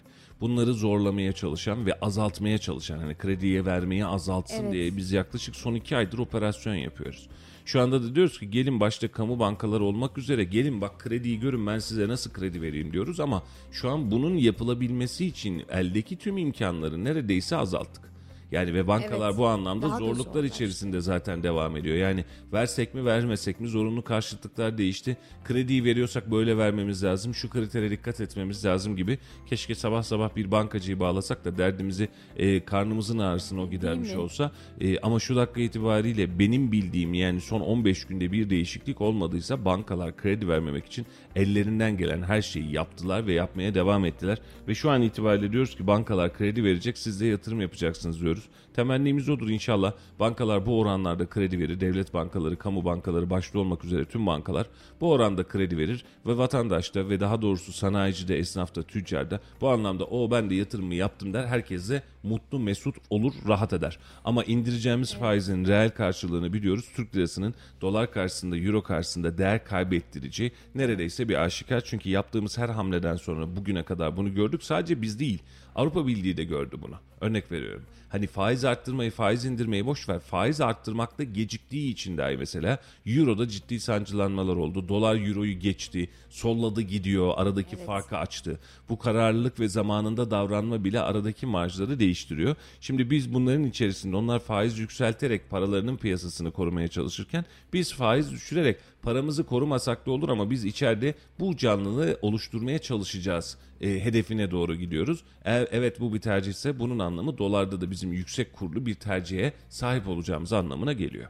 [0.45, 4.73] Bunları zorlamaya çalışan ve azaltmaya çalışan hani krediye vermeyi azaltsın Evet.
[4.73, 7.29] diye biz yaklaşık son iki aydır operasyon yapıyoruz.
[7.65, 11.67] Şu anda da diyoruz ki gelin başta kamu bankaları olmak üzere gelin bak krediyi görün
[11.67, 17.05] ben size nasıl kredi vereyim diyoruz ama şu an bunun yapılabilmesi için eldeki tüm imkanları
[17.05, 18.14] neredeyse azalttık.
[18.55, 19.39] Yani ve bankalar Evet.
[19.39, 21.97] bu anlamda Daha zorluklar içerisinde zaten devam ediyor.
[21.97, 25.17] Yani versek mi vermesek mi zorunlu karşıtlıklar değişti.
[25.45, 27.35] Krediyi veriyorsak böyle vermemiz lazım.
[27.35, 29.19] Şu kritere dikkat etmemiz lazım gibi.
[29.47, 34.53] Keşke sabah sabah bir bankacıyı bağlasak da derdimizi e, karnımızın ağrısını o gidermiş olsa.
[34.81, 40.17] E, ama şu dakika itibariyle benim bildiğim yani son 15 günde bir değişiklik olmadıysa bankalar
[40.17, 44.39] kredi vermemek için ellerinden gelen her şeyi yaptılar ve yapmaya devam ettiler.
[44.69, 48.44] Ve şu an itibariyle diyoruz ki bankalar kredi verecek siz de yatırım yapacaksınız diyoruz.
[48.75, 49.93] Temennimiz odur inşallah.
[50.21, 51.81] Bankalar bu oranlarda kredi verir.
[51.81, 54.67] Devlet bankaları, kamu bankaları başta olmak üzere tüm bankalar
[55.01, 60.05] bu oranda kredi verir ve vatandaş da ve daha doğrusu sanayicide, esnafta, tüccarda bu anlamda
[60.05, 61.47] o ben de yatırımı yaptım der.
[61.47, 63.99] Herkes de mutlu, mesut olur, rahat eder.
[64.25, 66.89] Ama indireceğimiz faizin reel karşılığını biliyoruz.
[66.97, 71.81] Türk lirasının dolar karşısında, euro karşısında değer kaybettirici neredeyse bir aşikar.
[71.81, 74.63] Çünkü yaptığımız her hamleden sonra bugüne kadar bunu gördük.
[74.63, 75.43] Sadece biz değil.
[75.75, 76.95] Avrupa Birliği de gördü bunu.
[77.21, 77.83] Örnek veriyorum.
[78.09, 80.19] Hani faiz arttırmayı, faiz indirmeyi boş ver.
[80.19, 84.89] Faiz arttırmakta geciktiği için dahi mesela Euro'da ciddi sancılanmalar oldu.
[84.89, 88.59] Dolar Euro'yu geçti, solladı gidiyor, aradaki farkı açtı.
[88.89, 92.57] Bu kararlılık ve zamanında davranma bile aradaki marjları değiştiriyor.
[92.81, 99.47] Şimdi biz bunların içerisinde onlar faiz yükselterek paralarının piyasasını korumaya çalışırken biz faiz düşürerek paramızı
[99.47, 105.25] korumasak da olur ama biz içeride bu canlılığı oluşturmaya çalışacağız e, hedefine doğru gidiyoruz.
[105.45, 110.09] Eğer evet bu bir tercihse bunun anlamı dolarda da bizim yüksek kurlu bir tercihe sahip
[110.09, 111.29] olacağımız anlamına geliyor.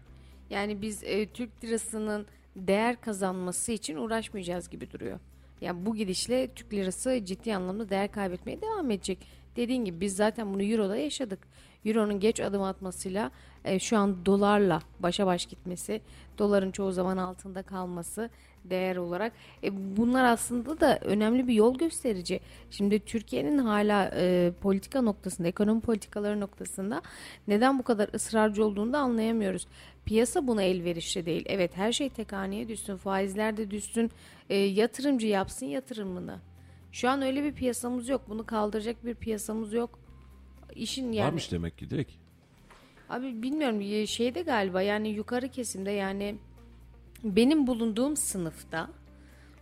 [0.50, 5.18] Yani biz e, Türk lirasının değer kazanması için uğraşmayacağız gibi duruyor.
[5.60, 9.18] Yani bu gidişle Türk lirası ciddi anlamda değer kaybetmeye devam edecek.
[9.56, 11.38] Dediğin gibi biz zaten bunu Euro'da yaşadık.
[11.84, 13.30] Euro'nun geç adım atmasıyla
[13.64, 16.00] e, şu an dolarla başa baş gitmesi,
[16.38, 18.30] doların çoğu zaman altında kalması
[18.64, 19.32] değer olarak.
[19.64, 22.40] E, bunlar aslında da önemli bir yol gösterici.
[22.70, 27.02] Şimdi Türkiye'nin hala e, politika noktasında, ekonomi politikaları noktasında
[27.48, 29.66] neden bu kadar ısrarcı olduğunu da anlayamıyoruz.
[30.04, 31.44] Piyasa buna elverişli değil.
[31.46, 34.10] Evet her şey tek haneye düşsün, faizler de düşsün,
[34.50, 36.38] e, yatırımcı yapsın yatırımını.
[36.92, 38.22] Şu an öyle bir piyasamız yok.
[38.28, 39.98] Bunu kaldıracak bir piyasamız yok.
[40.74, 42.23] İşin yani Varmış demek ki direkt.
[43.08, 46.36] Abi bilmiyorum şeyde galiba yani yukarı kesimde yani
[47.24, 48.90] benim bulunduğum sınıfta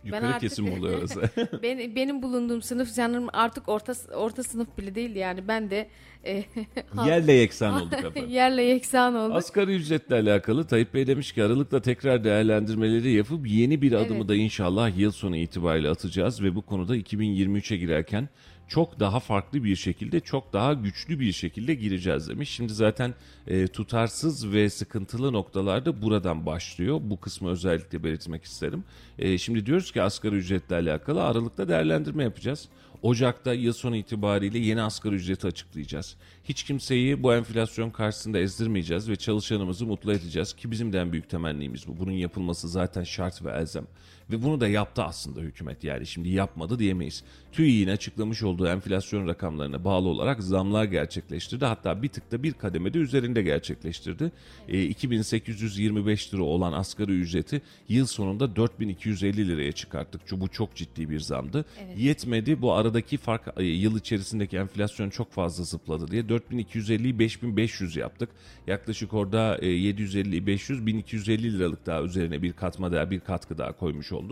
[0.03, 1.21] Yukarı artık- kesim oluyor orası.
[1.63, 5.89] ben, benim bulunduğum sınıf sanırım artık orta orta sınıf bile değil yani ben de
[6.25, 6.43] e,
[7.07, 8.25] Yerle yeksan olduk efendim.
[8.29, 9.35] yerle yeksan oldum.
[9.35, 14.27] Asgari ücretle alakalı Tayyip Bey demiş ki Aralık'ta tekrar değerlendirmeleri yapıp yeni bir adımı Evet.
[14.27, 18.29] da inşallah yıl sonu itibariyle atacağız ve bu konuda 2023'e girerken
[18.73, 22.49] çok daha farklı bir şekilde çok daha güçlü bir şekilde gireceğiz demiş.
[22.49, 23.13] Şimdi zaten
[23.47, 26.99] e, tutarsız ve sıkıntılı noktalarda buradan başlıyor.
[27.03, 28.83] Bu kısmı özellikle belirtmek isterim.
[29.19, 32.69] E, şimdi diyoruz ki asgari ücretle alakalı Aralık'ta değerlendirme yapacağız.
[33.01, 36.15] Ocak'ta yıl sonu itibariyle yeni asgari ücreti açıklayacağız.
[36.43, 41.29] Hiç kimseyi bu enflasyon karşısında ezdirmeyeceğiz ve çalışanımızı mutlu edeceğiz ki bizim de en büyük
[41.29, 41.99] temennimiz bu.
[41.99, 43.87] Bunun yapılması zaten şart ve elzem.
[44.33, 47.23] Ve bunu da yaptı aslında hükümet yani şimdi yapmadı diyemeyiz.
[47.51, 51.65] TÜİ'nin açıklamış olduğu enflasyon rakamlarına bağlı olarak zamlar gerçekleştirdi.
[51.65, 54.31] Hatta bir tık da bir kademede üzerinde gerçekleştirdi.
[54.67, 60.21] E, 2825 lira olan asgari ücreti yıl sonunda 4250 liraya çıkarttık.
[60.31, 61.65] Bu çok ciddi bir zamdı.
[61.97, 68.29] Yetmedi bu aradaki fark e, yıl içerisindeki enflasyon çok fazla zıpladı diye 4250'yi 5500 yaptık.
[68.67, 73.71] Yaklaşık orada e, 750 500 1250 liralık daha üzerine bir katma daha bir katkı daha
[73.71, 74.22] koymuş olduk.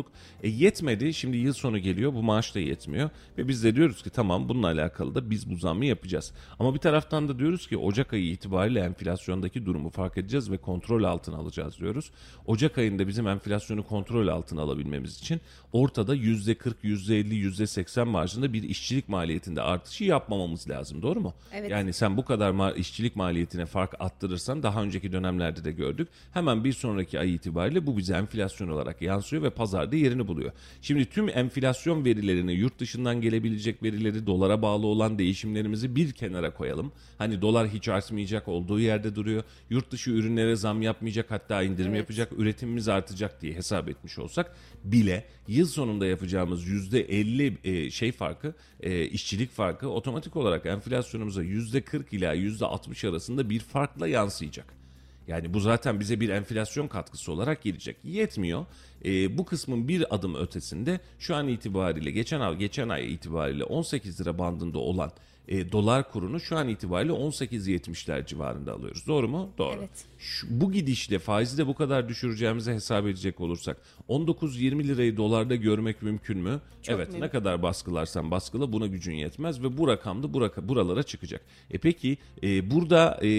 [0.43, 1.13] E, yetmedi.
[1.13, 2.13] Şimdi yıl sonu geliyor.
[2.13, 5.55] Bu maaş da yetmiyor ve biz de diyoruz ki tamam bununla alakalı da biz bu
[5.55, 6.31] zammı yapacağız.
[6.59, 11.03] Ama bir taraftan da diyoruz ki Ocak ayı itibariyle enflasyondaki durumu fark edeceğiz ve kontrol
[11.03, 12.11] altına alacağız diyoruz.
[12.45, 15.41] Ocak ayında bizim enflasyonu kontrol altına alabilmemiz için
[15.73, 21.01] ortada %40, %50, %80 marjında bir işçilik maliyetinde artışı yapmamamız lazım.
[21.01, 21.33] Doğru mu?
[21.53, 21.71] Evet.
[21.71, 26.07] Yani sen bu kadar ma- işçilik maliyetine fark attırırsan daha önceki dönemlerde de gördük.
[26.33, 30.51] Hemen bir sonraki ay itibariyle bu bize enflasyon olarak yansıyor ve pazarda yerini buluyor.
[30.81, 36.91] Şimdi tüm enflasyon verilerini, yurt dışından gelebilecek verileri, dolara bağlı olan değişimlerimizi bir kenara koyalım.
[37.17, 39.43] Hani dolar hiç artmayacak, olduğu yerde duruyor.
[39.69, 41.99] Yurt dışı ürünlere zam yapmayacak, hatta indirim Evet.
[41.99, 48.53] yapacak, üretimimiz artacak diye hesap etmiş olsak bile yıl sonunda yapacağımız %50 e, şey farkı,
[48.79, 54.80] e, işçilik farkı otomatik olarak enflasyonumuza %40 ila %60 arasında bir farkla yansıyacak.
[55.27, 57.97] Yani bu zaten bize bir enflasyon katkısı olarak gelecek.
[58.03, 58.65] Yetmiyor.
[59.05, 64.21] E, bu kısmın bir adım ötesinde şu an itibariyle geçen ay geçen ay itibariyle 18
[64.21, 65.11] lira bandında olan
[65.47, 69.07] e, dolar kurunu şu an itibariyle 18.70'ler civarında alıyoruz.
[69.07, 69.49] Doğru mu?
[69.57, 69.75] Doğru.
[69.79, 70.05] Evet.
[70.19, 73.77] Şu, bu gidişle faizi de bu kadar düşüreceğimizi hesap edecek olursak
[74.09, 76.61] 19-20 lirayı dolarda görmek mümkün mü?
[76.81, 77.25] Çok evet mümkün.
[77.25, 81.41] ne kadar baskılarsan baskıla buna gücün yetmez ve bu rakam da buraka, buralara çıkacak.
[81.71, 83.29] E peki e, burada e,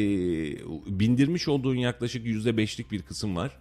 [0.87, 3.59] bindirmiş olduğun yaklaşık %5'lik bir kısım var.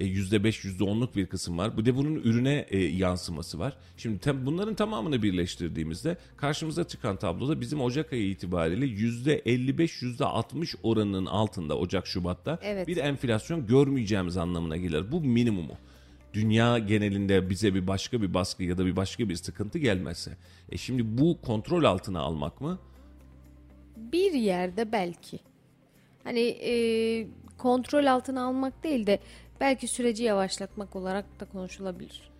[0.00, 1.78] E, %5, %10'luk bir kısım var.
[1.78, 3.76] Bir de bunun ürüne e, yansıması var.
[3.96, 11.26] Şimdi tem, bunların tamamını birleştirdiğimizde karşımıza çıkan tabloda bizim Ocak ayı itibariyle %55, %60 oranının
[11.26, 12.88] altında Ocak, Şubat'ta Evet.
[12.88, 15.12] bir enflasyon görmeyeceğimiz anlamına gelir.
[15.12, 15.74] Bu minimumu.
[16.34, 20.36] Dünya genelinde bize bir başka bir baskı ya da bir başka bir sıkıntı gelmezse.
[20.72, 22.78] E şimdi bu kontrol altına almak mı?
[23.96, 25.38] Bir yerde belki.
[26.24, 26.72] hani e,
[27.58, 29.18] kontrol altına almak değil de
[29.60, 32.30] belki süreci yavaşlatmak olarak da konuşulabilir.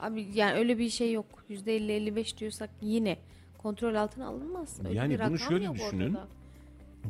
[0.00, 1.26] Abi yani öyle bir şey yok.
[1.50, 3.16] %50-55 diyorsak yine
[3.58, 4.78] kontrol altına alınmaz.
[4.84, 6.14] Öyle Yani bunu şöyle düşünün.
[6.14, 6.28] ortada.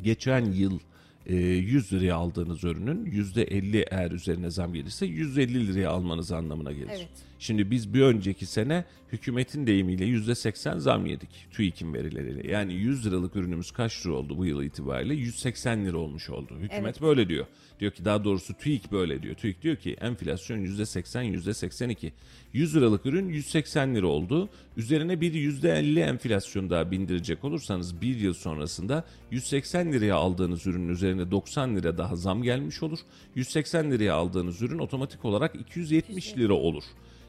[0.03, 0.79] geçen yıl
[1.25, 6.89] e, 100 liraya aldığınız ürünün %50 eğer üzerine zam gelirse 150 liraya almanız anlamına gelir.
[6.95, 7.09] Evet.
[7.41, 12.51] Şimdi biz bir önceki sene hükümetin deyimiyle %80 zam yedik TÜİK'in verileriyle.
[12.51, 15.13] Yani 100 liralık ürünümüz kaç lira oldu bu yıl itibariyle?
[15.13, 16.53] 180 lira olmuş oldu.
[16.59, 17.01] Hükümet Evet.
[17.01, 17.45] böyle diyor.
[17.79, 19.35] Diyor ki daha doğrusu TÜİK böyle diyor.
[19.35, 22.11] TÜİK diyor ki enflasyon %80 %82.
[22.53, 24.49] 100 liralık ürün 180 lira oldu.
[24.77, 31.31] Üzerine bir %50 enflasyon daha bindirecek olursanız bir yıl sonrasında 180 liraya aldığınız ürünün üzerine
[31.31, 32.99] 90 lira daha zam gelmiş olur.
[33.35, 36.83] 180 liraya aldığınız ürün otomatik olarak 270 lira olur.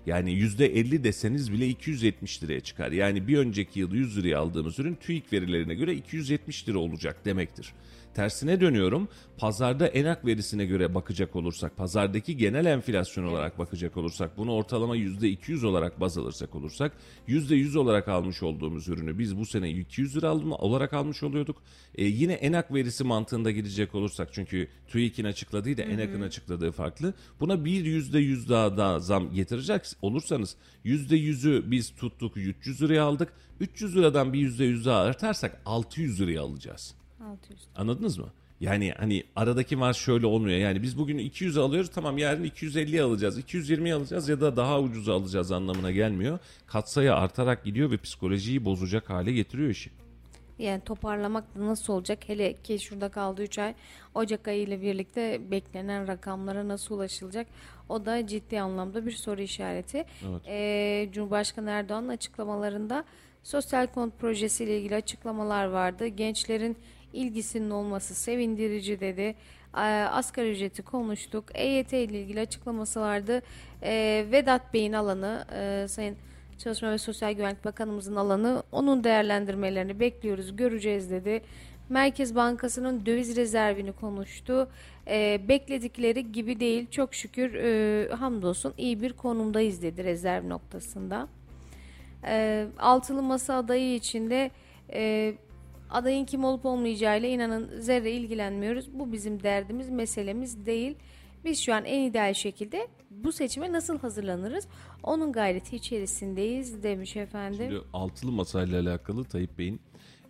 [0.06, 2.92] Yani %50 deseniz bile 270 liraya çıkar.
[2.92, 7.72] Yani bir önceki yıl 100 liraya aldığımız ürün TÜİK verilerine göre 270 lira olacak demektir.
[8.14, 9.08] Tersine dönüyorum.
[9.38, 15.66] Pazarda enak verisine göre bakacak olursak, pazardaki genel enflasyon olarak bakacak olursak, bunu ortalama %200
[15.66, 16.92] olarak baz alırsak olursak,
[17.28, 21.62] %100 olarak almış olduğumuz ürünü biz bu sene 200 lira olarak almış oluyorduk.
[21.94, 27.14] E, yine enak verisi mantığında gidecek olursak, çünkü TÜİK'in açıkladığı da enak'ın açıkladığı farklı.
[27.40, 33.32] Buna bir %100 daha, daha zam getirecek olursanız %100'ü biz tuttuk 300 liraya aldık.
[33.60, 37.01] 300 liradan bir %100 daha artarsak 600 liraya alacağız.
[37.22, 37.60] 600.
[37.76, 38.26] Anladınız mı?
[38.60, 40.58] Yani hani aradaki marş şöyle olmuyor.
[40.58, 45.14] Yani biz bugün 200 alıyoruz tamam yarın 250 alacağız, 220 alacağız ya da daha ucuza
[45.14, 46.38] alacağız anlamına gelmiyor.
[46.66, 49.90] Katsayı artarak gidiyor ve psikolojiyi bozacak hale getiriyor işi.
[50.58, 52.18] Yani toparlamak da nasıl olacak?
[52.26, 53.74] Hele ki şurada kaldı 3 ay.
[54.14, 57.46] Ocak ayı ile birlikte beklenen rakamlara nasıl ulaşılacak?
[57.88, 60.04] O da ciddi anlamda bir soru işareti.
[60.46, 63.04] Ee, Cumhurbaşkanı Erdoğan'ın açıklamalarında
[63.42, 66.06] sosyal konut projesiyle ilgili açıklamalar vardı.
[66.06, 66.76] Gençlerin
[67.12, 69.34] ilgisinin olması sevindirici dedi.
[69.74, 71.44] Ee, Asgari ücreti konuştuk.
[71.54, 73.42] EYT ile ilgili açıklaması vardı.
[73.82, 76.16] Ee, Vedat Bey'in alanı e, Sayın
[76.58, 78.62] Çalışma ve Sosyal Güvenlik Bakanımızın alanı.
[78.72, 81.42] Onun değerlendirmelerini bekliyoruz, göreceğiz dedi.
[81.88, 84.68] Merkez Bankası'nın döviz rezervini konuştu.
[85.08, 86.90] Ee, bekledikleri gibi değil.
[86.90, 91.28] Çok şükür e, hamdolsun iyi bir konumdayız dedi rezerv noktasında.
[92.24, 94.50] Ee, altılı masa adayı içinde
[94.92, 95.34] e,
[95.92, 98.98] adayın kim olup olmayacağıyla inanın zerre ilgilenmiyoruz.
[98.98, 100.96] Bu bizim derdimiz, meselemiz değil.
[101.44, 104.66] Biz şu an en ideal şekilde bu seçime nasıl hazırlanırız?
[105.02, 107.66] Onun gayreti içerisindeyiz demiş efendim.
[107.70, 109.80] Şimdi altılı masayla alakalı Tayyip Bey'in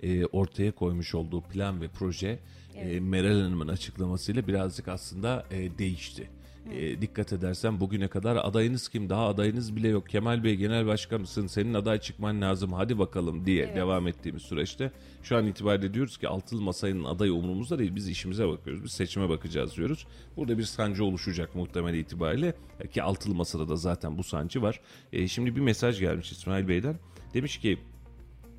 [0.03, 2.39] e, ortaya koymuş olduğu plan ve proje
[2.75, 6.31] e, Meral Hanım'ın açıklamasıyla birazcık aslında e, değişti.
[6.71, 9.09] E, dikkat edersen bugüne kadar adayınız kim?
[9.09, 10.09] Daha adayınız bile yok.
[10.09, 11.47] Kemal Bey genel başkan mısın?
[11.47, 12.73] Senin aday çıkman lazım.
[12.73, 17.79] Hadi bakalım diye devam ettiğimiz süreçte şu an itibariyle diyoruz ki altılı masanın adayı umurumuzda
[17.79, 17.95] değil.
[17.95, 18.85] Biz işimize bakıyoruz.
[18.85, 20.07] Biz seçime bakacağız diyoruz.
[20.37, 22.55] Burada bir sancı oluşacak muhtemel itibariyle
[22.91, 24.81] ki altılı masada da zaten bu sancı var.
[25.13, 26.97] E, şimdi bir mesaj gelmiş İsmail Bey'den.
[27.35, 27.79] Demiş ki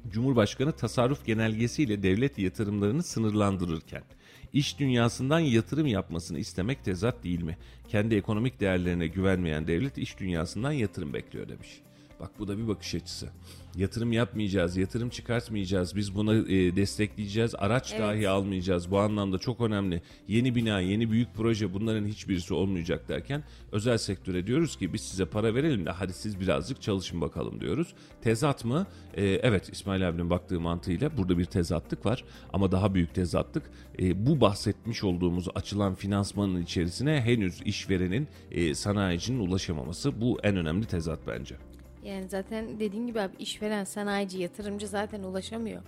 [0.10, 4.04] Cumhurbaşkanı tasarruf genelgesiyle devlet yatırımlarını sınırlandırırken
[4.54, 7.58] iş dünyasından yatırım yapmasını istemek tezat değil mi?
[7.90, 11.82] Kendi ekonomik değerlerine güvenmeyen devlet iş dünyasından yatırım bekliyor demiş.
[12.20, 13.30] Bak bu da bir bakış açısı.
[13.78, 18.92] Yatırım yapmayacağız, yatırım çıkartmayacağız, biz buna e, destekleyeceğiz, araç dahi almayacağız.
[18.92, 20.02] Bu anlamda çok önemli.
[20.28, 25.26] Yeni bina, yeni büyük proje bunların hiçbirisi olmayacak derken özel sektöre diyoruz ki biz size
[25.26, 27.94] para verelim de hadi siz birazcık çalışın bakalım diyoruz.
[28.22, 28.88] Tezat mı?
[29.14, 33.64] E, evet İsmail abinin baktığı mantığıyla burada bir tezatlık var ama daha büyük tezatlık
[34.00, 40.86] e, bu bahsetmiş olduğumuz açılan finansmanın içerisine henüz işverenin, e, sanayicinin ulaşamaması bu en önemli
[40.86, 41.56] tezat bence.
[42.04, 45.82] Yani zaten dediğin gibi abi işveren, sanayici, yatırımcı zaten ulaşamıyor.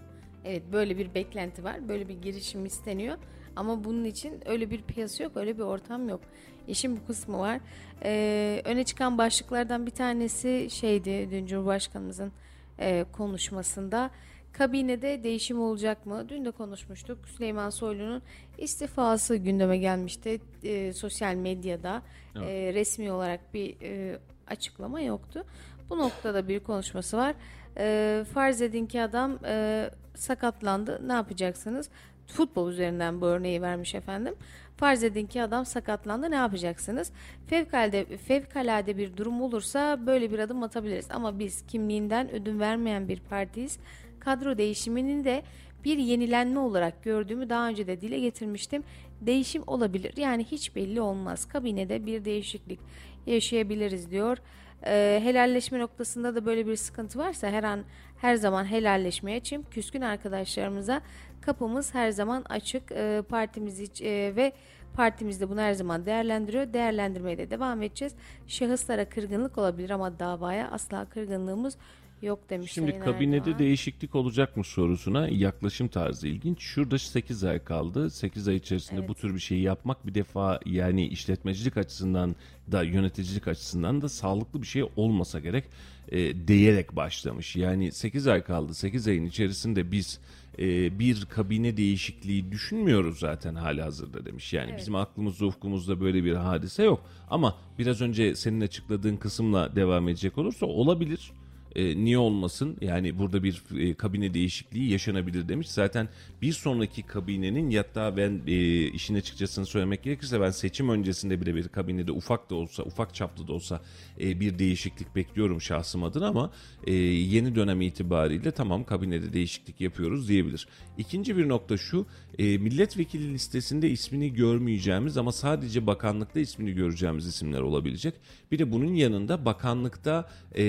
[0.46, 1.90] Evet böyle bir beklenti var.
[1.90, 3.18] Böyle bir girişim isteniyor.
[3.56, 5.38] Ama bunun için öyle bir piyasa yok.
[5.38, 6.22] Öyle bir ortam yok.
[6.68, 7.60] İşin bu kısmı var.
[8.04, 12.32] Ee, öne çıkan başlıklardan bir tanesi şeydi dün Cumhurbaşkanımızın
[12.80, 14.12] e, konuşmasında.
[14.52, 16.30] Kabinede değişim olacak mı?
[16.30, 17.18] Dün de konuşmuştuk.
[17.28, 18.22] Süleyman Soylu'nun
[18.58, 20.42] istifası gündeme gelmişti.
[20.64, 22.02] E, sosyal medyada
[22.36, 25.46] e, resmi olarak bir e, açıklama yoktu.
[25.90, 27.36] Bu noktada bir konuşması var.
[27.78, 31.08] E, farz edin ki adam e, sakatlandı.
[31.08, 31.90] Ne yapacaksınız?
[32.28, 34.36] Futbol üzerinden bu örneği vermiş efendim.
[34.78, 36.32] Farz edin ki adam sakatlandı.
[36.32, 37.12] Ne yapacaksınız?
[37.48, 41.08] Fevkalade, fevkalade bir durum olursa böyle bir adım atabiliriz.
[41.12, 43.80] Ama biz kimliğinden ödün vermeyen bir partiyiz.
[44.20, 45.44] Kadro değişiminin de
[45.84, 48.84] bir yenilenme olarak gördüğümü daha önce de dile getirmiştim.
[49.22, 50.14] Değişim olabilir.
[50.18, 51.46] Yani hiç belli olmaz.
[51.48, 52.80] Kabinede bir değişiklik
[53.26, 54.38] yaşayabiliriz diyor.
[54.86, 57.84] E, helalleşme noktasında da böyle bir sıkıntı varsa her an
[58.22, 59.66] her zaman helalleşmeye açayım.
[59.72, 61.02] Küskün arkadaşlarımıza
[61.42, 62.92] kapımız her zaman açık.
[62.92, 64.54] E, partimiz iç, e, ve
[64.94, 66.74] partimiz de bunu her zaman değerlendiriyor.
[66.74, 68.14] Değerlendirmeye de devam edeceğiz.
[68.48, 71.78] Şahıslara kırgınlık olabilir ama davaya asla kırgınlığımız
[72.22, 73.60] yok demiş Şimdi Sayın kabinede Erdoğan.
[73.60, 76.62] değişiklik olacak mı sorusuna yaklaşım tarzı ilginç.
[76.62, 78.10] Şurada 8 ay kaldı.
[78.10, 82.36] 8 ay içerisinde bu tür bir şeyi yapmak bir defa yani işletmecilik açısından
[82.72, 85.64] da yöneticilik açısından da sağlıklı bir şey olmasa gerek
[86.12, 87.56] e, diyerek başlamış.
[87.56, 88.74] Yani 8 ay kaldı.
[88.74, 90.20] 8 ayın içerisinde biz
[90.60, 94.54] e, bir kabine değişikliği düşünmüyoruz zaten hali hazırda demiş.
[94.54, 97.06] Yani bizim aklımızda ufkumuzda böyle bir hadise yok.
[97.30, 101.32] Ama biraz önce senin açıkladığın kısımla devam edecek olursa olabilir.
[101.76, 102.78] E, niye olmasın?
[102.82, 105.70] Yani burada bir e, kabine değişikliği yaşanabilir demiş.
[105.70, 106.10] Zaten
[106.42, 111.68] bir sonraki kabinenin hatta ben e, işin açıkçasını söylemek gerekirse ben seçim öncesinde bile bir
[111.68, 113.82] kabinede ufak da olsa ufak çaplı da olsa
[114.22, 116.52] e, bir değişiklik bekliyorum şahsım adına ama
[116.88, 120.68] e, yeni dönem itibariyle tamam kabinede değişiklik yapıyoruz diyebilir.
[120.98, 122.06] İkinci bir nokta şu
[122.40, 128.14] e, milletvekili listesinde ismini görmeyeceğimiz ama sadece bakanlıkta ismini göreceğimiz isimler olabilecek.
[128.52, 130.64] Bir de bunun yanında bakanlıkta e,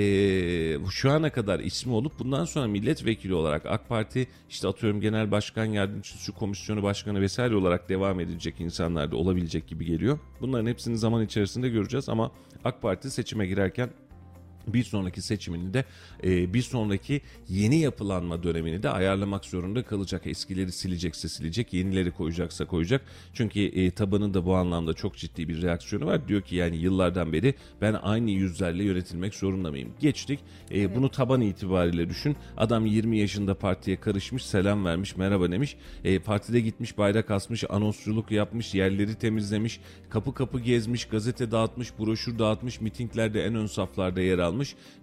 [0.97, 5.65] şu ana kadar ismi olup bundan sonra milletvekili olarak AK Parti işte atıyorum genel başkan
[5.65, 10.19] yardımcısı, komisyonu başkanı vesaire olarak devam edecek insanlar da olabilecek gibi geliyor.
[10.41, 12.33] Bunların hepsini zaman içerisinde göreceğiz ama
[12.65, 13.91] AK Parti seçime girerken
[14.67, 15.85] bir sonraki seçimini de
[16.25, 20.27] e, bir sonraki yeni yapılanma dönemini de ayarlamak zorunda kalacak.
[20.27, 23.03] Eskileri silecekse silecek, yenileri koyacaksa koyacak.
[23.35, 26.29] Çünkü e, tabanın da bu anlamda çok ciddi bir reaksiyonu var.
[26.29, 29.93] Diyor ki yani yıllardan beri ben aynı yüzlerle yönetilmek zorunda mıyım?
[30.01, 30.41] Geçtik.
[30.75, 32.37] E, Bunu taban itibariyle düşün.
[32.57, 35.77] Adam 20 yaşında partiye karışmış, selam vermiş, merhaba demiş.
[36.05, 42.39] E, partide gitmiş, bayrak asmış, anonsçuluk yapmış, yerleri temizlemiş, kapı kapı gezmiş, gazete dağıtmış, broşür
[42.39, 44.56] dağıtmış, mitinglerde en ön saflarda yer almış.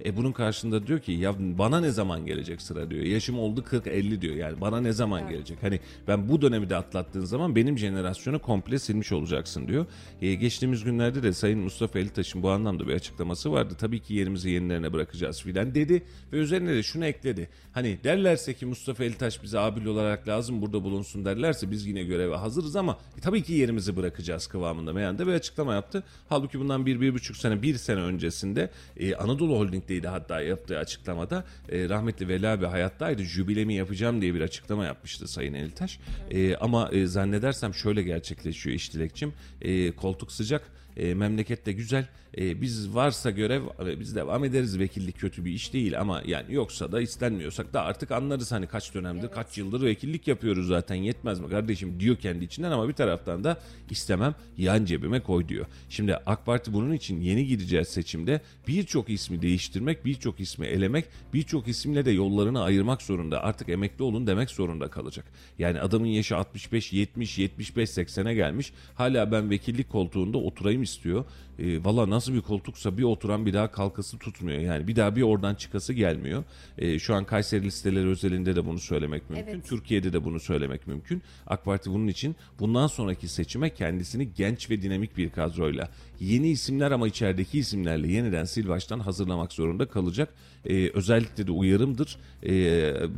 [0.06, 3.04] E bunun karşında diyor ki ya bana ne zaman gelecek sıra diyor.
[3.04, 4.36] Yaşım oldu 40-50 diyor.
[4.36, 5.58] Yani bana ne zaman gelecek?
[5.62, 9.86] Hani ben bu dönemi de atlattığın zaman benim jenerasyonu komple silmiş olacaksın diyor.
[10.22, 13.76] E, geçtiğimiz günlerde de Sayın Mustafa Elitaş'ın bu anlamda bir açıklaması vardı.
[13.80, 17.50] Tabii ki yerimizi yenilerine bırakacağız filan dedi ve üzerine de şunu ekledi.
[17.72, 22.36] Hani derlerse ki Mustafa Elitaş bize abil olarak lazım burada bulunsun derlerse biz yine göreve
[22.36, 26.04] hazırız ama e, tabii ki yerimizi bırakacağız kıvamında meyanda bir açıklama yaptı.
[26.30, 31.44] Halbuki bundan bir, bir buçuk sene, bir sene öncesinde e, Anadolu Holding'deydi hatta yaptığı açıklamada
[31.70, 36.00] e, rahmetli Veli abi hayattaydı jübilemi yapacağım diye bir açıklama yapmıştı Sayın Elitaş.
[36.32, 39.34] E, ama e, zannedersem şöyle gerçekleşiyor iş dilekçim.
[39.62, 40.62] E, koltuk sıcak
[40.98, 42.08] e, memleket de güzel.
[42.38, 44.80] E, biz varsa görev e, biz devam ederiz.
[44.80, 48.94] Vekillik kötü bir iş değil ama yani yoksa da istenmiyorsak da artık anlarız hani kaç
[48.94, 53.44] dönemdir kaç yıldır vekillik yapıyoruz zaten yetmez mi kardeşim diyor kendi içinden ama bir taraftan
[53.44, 53.58] da
[53.90, 55.66] istemem yan cebime koy diyor.
[55.90, 61.68] Şimdi AK Parti bunun için yeni gideceğiz seçimde birçok ismi değiştirmek, birçok ismi elemek, birçok
[61.68, 63.44] isimle de yollarını ayırmak zorunda.
[63.44, 65.26] Artık emekli olun demek zorunda kalacak.
[65.60, 68.74] Yani adamın yaşı 65, 70, 75, 80'e gelmiş.
[68.96, 71.26] Hala ben vekillik koltuğunda oturayım istiyor.
[71.60, 74.60] E, Valla nasıl bir koltuksa bir oturan bir daha kalkası tutmuyor.
[74.60, 76.44] Yani bir daha bir oradan çıkası gelmiyor.
[76.78, 79.52] E, şu an Kayseri listeleri özelinde de bunu söylemek mümkün.
[79.52, 79.68] Evet.
[79.68, 81.22] Türkiye'de de bunu söylemek mümkün.
[81.48, 85.90] AK Parti bunun için bundan sonraki seçime kendisini genç ve dinamik bir kadroyla
[86.24, 90.30] yeni isimler ama içerideki isimlerle yeniden sil baştan hazırlamak zorunda kalacak.
[90.66, 92.18] E, özellikle de uyarımdır.
[92.46, 92.52] E,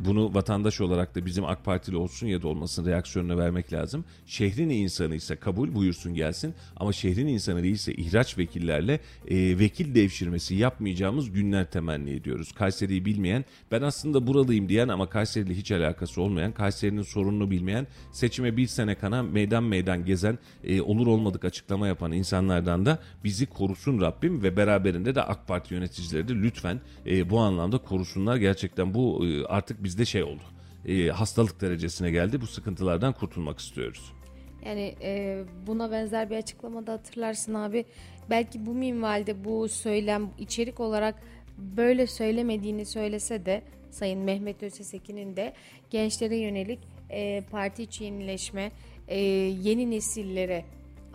[0.04, 4.04] bunu vatandaş olarak da bizim AK Partili olsun ya da olmasın reaksiyonuna vermek lazım.
[4.26, 10.54] Şehrin insanı ise kabul buyursun gelsin ama şehrin insanı değilse ihraç vekillerle e, vekil devşirmesi
[10.54, 12.52] yapmayacağımız günler temenni ediyoruz.
[12.52, 18.56] Kayseri'yi bilmeyen, ben aslında buralıyım diyen ama Kayseri'yle hiç alakası olmayan, Kayseri'nin sorununu bilmeyen, seçime
[18.56, 24.00] bir sene kana meydan meydan gezen, e, olur olmadık açıklama yapan insanlardan da bizi korusun
[24.00, 28.36] Rabbim ve beraberinde de AK Parti yöneticileri de lütfen e, bu anlamda korusunlar.
[28.36, 30.42] Gerçekten bu e, artık bizde şey oldu.
[30.86, 32.40] E, hastalık derecesine geldi.
[32.40, 34.12] Bu sıkıntılardan kurtulmak istiyoruz.
[34.66, 37.84] Yani e, buna benzer bir açıklamada hatırlarsın abi.
[38.30, 41.14] Belki bu minvalde bu söylem içerik olarak
[41.58, 45.52] böyle söylemediğini söylese de Sayın Mehmet Ösesekin'in de
[45.90, 46.78] gençlere yönelik
[47.10, 48.72] e, parti içi yenileşme,
[49.08, 50.64] e, yeni nesillere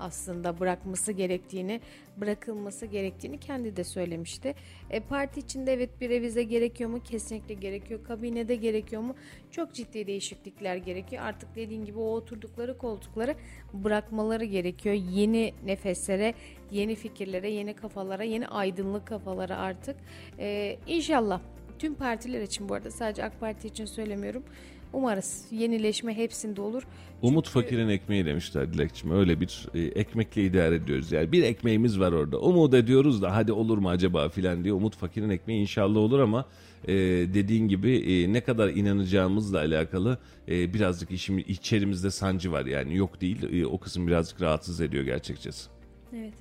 [0.02, 1.82] aslında bırakması gerektiğini,
[2.18, 4.56] bırakılması gerektiğini kendi de söylemişti.
[4.90, 7.04] E, parti içinde evet bir revize gerekiyor mu?
[7.04, 8.04] Kesinlikle gerekiyor.
[8.04, 9.16] Kabinede gerekiyor mu?
[9.52, 11.24] Çok ciddi değişiklikler gerekiyor.
[11.24, 13.36] Artık dediğin gibi o oturdukları koltukları
[13.74, 14.96] bırakmaları gerekiyor.
[14.96, 16.34] Yeni nefeslere,
[16.72, 19.96] yeni fikirlere, yeni kafalara, yeni aydınlık kafalara artık.
[20.40, 21.42] E, inşallah
[21.80, 24.44] tüm partiler için bu arada sadece AK Parti için söylemiyorum.
[24.94, 26.84] Umarız yenileşme hepsinde olur.
[27.22, 29.12] Umut fakirin ekmeği demişler Dilekçim.
[29.12, 31.12] Öyle bir e, ekmekle idare ediyoruz.
[31.12, 32.40] Yani bir ekmeğimiz var orada.
[32.40, 34.74] Umut ediyoruz da hadi olur mu acaba filan diye.
[34.74, 36.46] Umut fakirin ekmeği inşallah olur ama
[36.88, 36.94] e,
[37.34, 40.18] dediğin gibi e, ne kadar inanacağımızla alakalı
[40.48, 42.66] e, birazcık işim, içerimizde sancı var.
[42.66, 43.62] Yani yok değil.
[43.62, 45.70] E, o kısım birazcık rahatsız ediyor gerçekçesi.
[46.16, 46.34] Evet.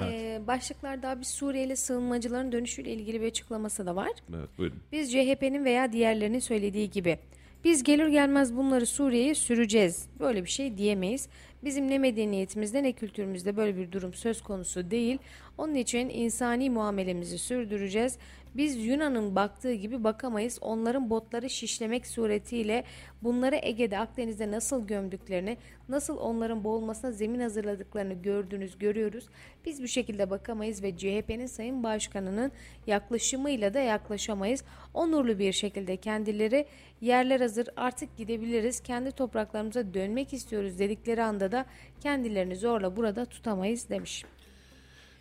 [0.00, 4.10] Ee, başlıklarda bir Suriyeli sığınmacıların dönüşüyle ilgili bir açıklaması da var.
[4.36, 4.78] Evet buyurun.
[4.92, 7.18] Biz CHP'nin veya diğerlerinin söylediği gibi
[7.64, 10.06] biz gelir gelmez bunları Suriye'ye süreceğiz.
[10.20, 11.28] Böyle bir şey diyemeyiz.
[11.64, 15.18] Bizim ne medeniyetimizde ne kültürümüzde böyle bir durum söz konusu değil.
[15.58, 18.18] Onun için insani muamelemizi sürdüreceğiz.
[18.54, 20.58] Biz Yunan'ın baktığı gibi bakamayız.
[20.60, 22.84] Onların botları şişlemek suretiyle
[23.22, 25.56] bunları Ege'de, Akdeniz'de nasıl gömdüklerini,
[25.88, 29.28] nasıl onların boğulmasına zemin hazırladıklarını gördünüz, görüyoruz.
[29.64, 32.52] Biz bu şekilde bakamayız ve CHP'nin Sayın Başkanı'nın
[32.86, 34.64] yaklaşımıyla da yaklaşamayız.
[34.94, 36.66] Onurlu bir şekilde kendileri
[37.00, 41.66] yerler hazır artık gidebiliriz, kendi topraklarımıza dönmek istiyoruz dedikleri anda da
[42.00, 44.24] kendilerini zorla burada tutamayız demiş.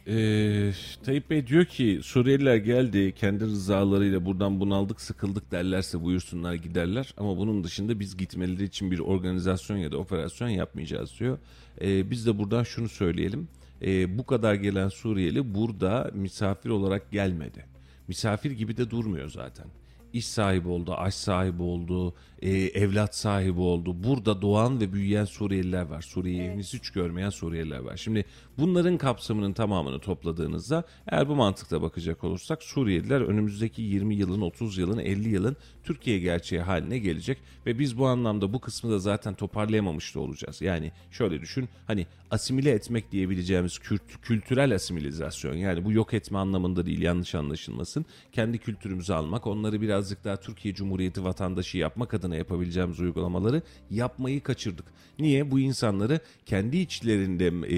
[0.10, 0.72] Ee,
[1.04, 7.38] Tayyip Bey diyor ki Suriyeliler geldi kendi rızalarıyla buradan bunaldık sıkıldık derlerse buyursunlar giderler ama
[7.38, 11.38] bunun dışında biz gitmeleri için bir organizasyon ya da operasyon yapmayacağız diyor.
[11.82, 13.48] Ee, biz de buradan şunu söyleyelim
[13.82, 17.66] Ee, bu kadar gelen Suriyeli burada misafir olarak gelmedi.
[18.08, 19.66] Misafir gibi de durmuyor zaten
[20.14, 24.04] iş sahibi oldu, aş sahibi oldu, e, evlat sahibi oldu.
[24.04, 26.02] Burada doğan ve büyüyen Suriyeliler var.
[26.02, 27.98] Suriye'yi henüz hiç görmeyen Suriyeliler var.
[27.98, 28.26] Şimdi
[28.58, 34.98] bunların kapsamının tamamını topladığınızda eğer bu mantıkta bakacak olursak Suriyeliler önümüzdeki 20 yılın, 30 yılın,
[34.98, 40.16] 50 yılın Türkiye gerçeği haline gelecek ve biz bu anlamda bu kısmı da zaten toparlayamamış
[40.16, 40.62] da olacağız.
[40.62, 46.86] Yani şöyle düşün hani asimile etmek diyebileceğimiz kült- kültürel asimilizasyon yani bu yok etme anlamında
[46.86, 48.06] değil yanlış anlaşılmasın.
[48.32, 53.62] Kendi kültürümüzü almak, onları birazcık daha Türkiye Cumhuriyeti vatandaşı yapmak adına yapabileceğimiz uygulamaları
[53.92, 54.86] yapmayı kaçırdık.
[55.20, 55.52] Niye?
[55.52, 57.78] Bu insanları kendi içlerinde e,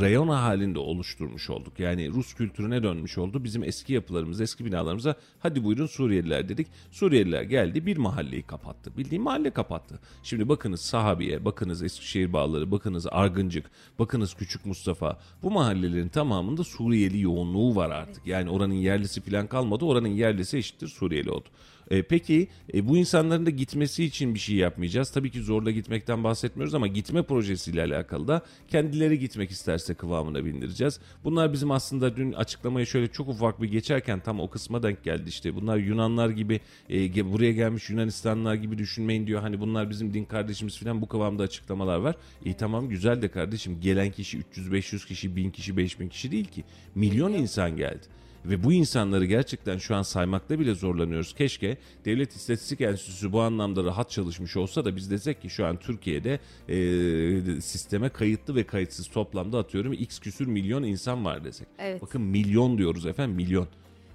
[0.00, 1.80] reyon halinde oluşturmuş olduk.
[1.80, 3.44] Yani Rus kültürüne dönmüş oldu.
[3.44, 6.66] Bizim eski yapılarımız, eski binalarımıza hadi buyurun Suriyeliler dedik.
[6.90, 8.92] Suriyeliler geldi bir mahalleyi kapattı.
[8.96, 10.00] Bildiğin mahalle kapattı.
[10.22, 15.18] Şimdi bakınız Sahabiye, bakınız Eskişehir Bağları, bakınız Argıncık, bakınız Küçük Mustafa.
[15.42, 18.26] Bu mahallelerin tamamında Suriyeli yoğunluğu var artık.
[18.26, 19.84] Yani oranın yerlisi falan kalmadı.
[19.84, 21.48] Oranın yerlisi eşittir Suriyeli oldu.
[21.90, 25.10] E, peki e, bu insanların da gitmesi için bir şey yapmayacağız.
[25.10, 31.00] Tabii ki zorla gitmekten bahsetmiyoruz ama gitme projesiyle alakalı da kendileri gitmek isterse kıvamına bindireceğiz.
[31.24, 35.28] Bunlar bizim aslında dün açıklamayı şöyle çok ufak bir geçerken tam o kısma denk geldi
[35.28, 35.54] işte.
[35.54, 36.60] Bunlar Yunanlar gibi
[36.90, 39.40] e, buraya gelmiş Yunanistanlar gibi düşünmeyin diyor.
[39.40, 42.16] Hani bunlar bizim din kardeşimiz falan bu kıvamda açıklamalar var.
[42.44, 46.64] İyi tamam güzel de kardeşim gelen kişi 300-500 kişi, 1000 kişi, 5000 kişi değil ki.
[46.94, 48.21] Milyon insan geldi.
[48.44, 51.34] Ve bu insanları gerçekten şu an saymakta bile zorlanıyoruz.
[51.34, 55.76] Keşke Devlet İstatistik Enstitüsü bu anlamda rahat çalışmış olsa da biz desek ki şu an
[55.76, 61.66] Türkiye'de e, sisteme kayıtlı ve kayıtsız toplamda atıyorum x küsür milyon insan var desek.
[61.78, 62.02] Evet.
[62.02, 63.68] Bakın milyon diyoruz efendim milyon.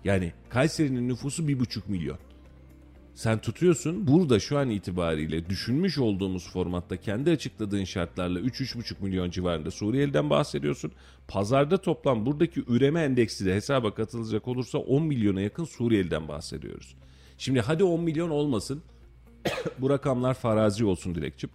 [0.05, 2.17] Yani Kayseri'nin nüfusu bir buçuk milyon.
[3.17, 9.71] Sen tutuyorsun burada şu an itibariyle düşünmüş olduğumuz formatta kendi açıkladığın şartlarla 3-3,5 milyon civarında
[9.71, 10.91] Suriyeli'den bahsediyorsun.
[11.27, 16.95] Pazarda toplam buradaki üreme endeksi de hesaba katılacak olursa 10 milyona yakın Suriyeli'den bahsediyoruz.
[17.37, 18.81] Şimdi hadi 10 milyon olmasın
[19.79, 21.49] bu rakamlar farazi olsun Dilekçim.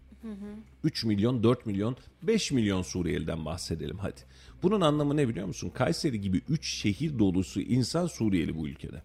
[0.85, 4.21] 3 milyon, 4 milyon, 5 milyon Suriyeli'den bahsedelim hadi.
[4.63, 5.71] Bunun anlamı ne biliyor musun?
[5.75, 9.03] Kayseri gibi 3 şehir dolusu insan Suriyeli bu ülkede.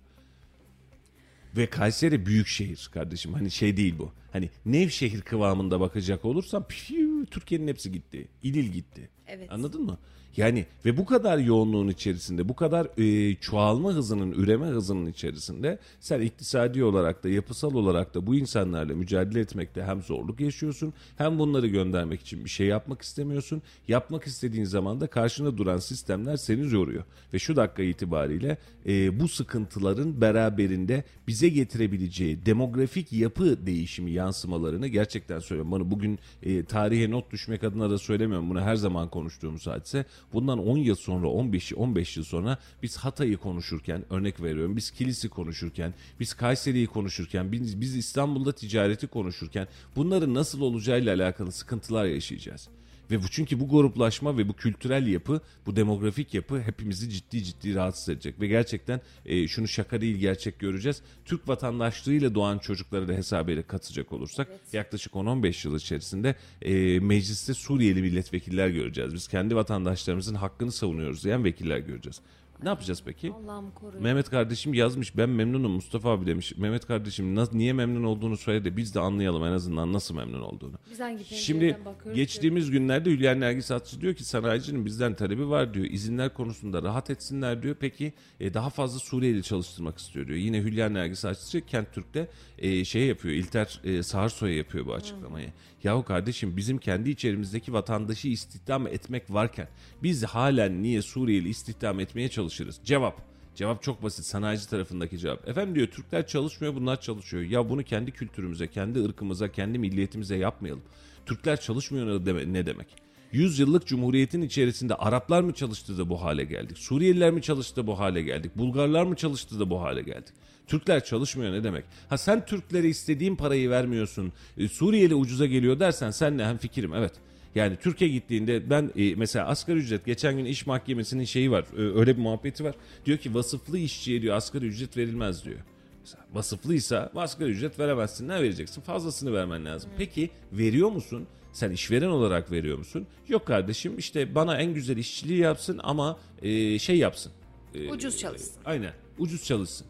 [1.57, 3.33] Ve Kayseri büyük şehir kardeşim.
[3.33, 4.11] Hani şey değil bu.
[4.31, 8.27] Hani Nevşehir kıvamında bakacak olursam piyu, Türkiye'nin hepsi gitti.
[8.43, 9.09] İdil gitti.
[9.27, 9.51] Evet.
[9.51, 9.97] Anladın mı?
[10.37, 16.21] Yani ve bu kadar yoğunluğun içerisinde, bu kadar e, çoğalma hızının, üreme hızının içerisinde sen
[16.21, 21.67] iktisadi olarak da yapısal olarak da bu insanlarla mücadele etmekte hem zorluk yaşıyorsun hem bunları
[21.67, 23.61] göndermek için bir şey yapmak istemiyorsun.
[23.87, 27.03] Yapmak istediğin zaman da karşına duran sistemler seni yoruyor.
[27.33, 35.39] Ve şu dakika itibariyle e, bu sıkıntıların beraberinde bize getirebileceği demografik yapı değişimi yansımalarını gerçekten
[35.39, 35.71] söylüyorum.
[35.71, 38.49] Bana bugün e, tarihe not düşmek adına da söylemiyorum.
[38.49, 40.05] Bunu her zaman konuştuğumuz hadise.
[40.33, 45.29] Bundan 10 yıl sonra 15 15 yıl sonra biz Hatay'ı konuşurken örnek veriyorum biz Kilis'i
[45.29, 52.76] konuşurken biz Kayseri'yi konuşurken biz, biz İstanbul'da ticareti konuşurken bunların nasıl olacağıyla alakalı sıkıntılar yaşayacağız.
[53.11, 57.75] Ve bu çünkü bu gruplaşma ve bu kültürel yapı, bu demografik yapı hepimizi ciddi ciddi
[57.75, 58.41] rahatsız edecek.
[58.41, 61.01] Ve gerçekten e, şunu şaka değil gerçek göreceğiz.
[61.25, 68.01] Türk vatandaşlığıyla doğan çocukları da hesabıyla katacak olursak yaklaşık 10-15 yıl içerisinde e, mecliste Suriyeli
[68.01, 69.13] milletvekiller göreceğiz.
[69.13, 72.21] Biz kendi vatandaşlarımızın hakkını savunuyoruz diyen vekiller göreceğiz.
[72.63, 73.31] Ne yapacağız peki?
[73.31, 74.03] Allah'ım koruyor.
[74.03, 76.53] Mehmet kardeşim yazmış ben memnunum Mustafa abi demiş.
[76.57, 80.41] Mehmet kardeşim na- niye memnun olduğunu söyle de biz de anlayalım en azından nasıl memnun
[80.41, 80.73] olduğunu.
[80.91, 85.49] Biz hangi pencereden Şimdi bakıyoruz geçtiğimiz günlerde Hülya Nergis Atçı diyor ki sanayicinin bizden talebi
[85.49, 85.85] var diyor.
[85.85, 87.75] İzinler konusunda rahat etsinler diyor.
[87.79, 90.39] Peki e, daha fazla Suriyeli çalıştırmak istiyor diyor.
[90.39, 92.27] Yine Hülya Nergis Atçı Kent Türk'te
[92.57, 93.33] e, şey yapıyor.
[93.35, 95.49] İlter e, Sağırsoy'a yapıyor bu açıklamayı.
[95.83, 99.67] Yahu kardeşim bizim kendi içerimizdeki vatandaşı istihdam etmek varken
[100.03, 102.79] biz halen niye Suriyeli istihdam etmeye çalışırız?
[102.85, 103.21] Cevap.
[103.55, 105.47] Cevap çok basit sanayici tarafındaki cevap.
[105.47, 107.43] Efendim diyor Türkler çalışmıyor bunlar çalışıyor.
[107.43, 110.83] Ya bunu kendi kültürümüze, kendi ırkımıza, kendi milliyetimize yapmayalım.
[111.25, 112.87] Türkler çalışmıyor ne deme- ne demek?
[113.31, 116.77] 100 yıllık cumhuriyetin içerisinde Araplar mı çalıştı da bu hale geldik?
[116.77, 118.57] Suriyeliler mi çalıştı da bu hale geldik?
[118.57, 120.33] Bulgarlar mı çalıştı da bu hale geldik?
[120.67, 121.85] Türkler çalışmıyor ne demek?
[122.09, 124.33] Ha sen Türklere istediğin parayı vermiyorsun.
[124.57, 127.11] e, Suriyeli ucuza geliyor dersen senle hem fikrim evet.
[127.55, 131.81] Yani Türkiye gittiğinde ben e, mesela asgari ücret geçen gün iş mahkemesinin şeyi var e,
[131.99, 132.75] öyle bir muhabbeti var.
[133.05, 135.57] Diyor ki vasıflı işçiye diyor asgari ücret verilmez diyor.
[136.01, 138.27] Mesela vasıflıysa asgari ücret veremezsin.
[138.27, 138.81] Ne vereceksin?
[138.81, 139.89] Fazlasını vermen lazım.
[139.97, 141.27] Peki veriyor musun?
[141.53, 143.07] Sen işveren olarak veriyor musun?
[143.27, 147.31] Yok kardeşim işte bana en güzel işçiliği yapsın ama e, şey yapsın.
[147.75, 148.53] E, Ucuz çalışsın.
[148.65, 149.87] Aynen ucuz çalışsın.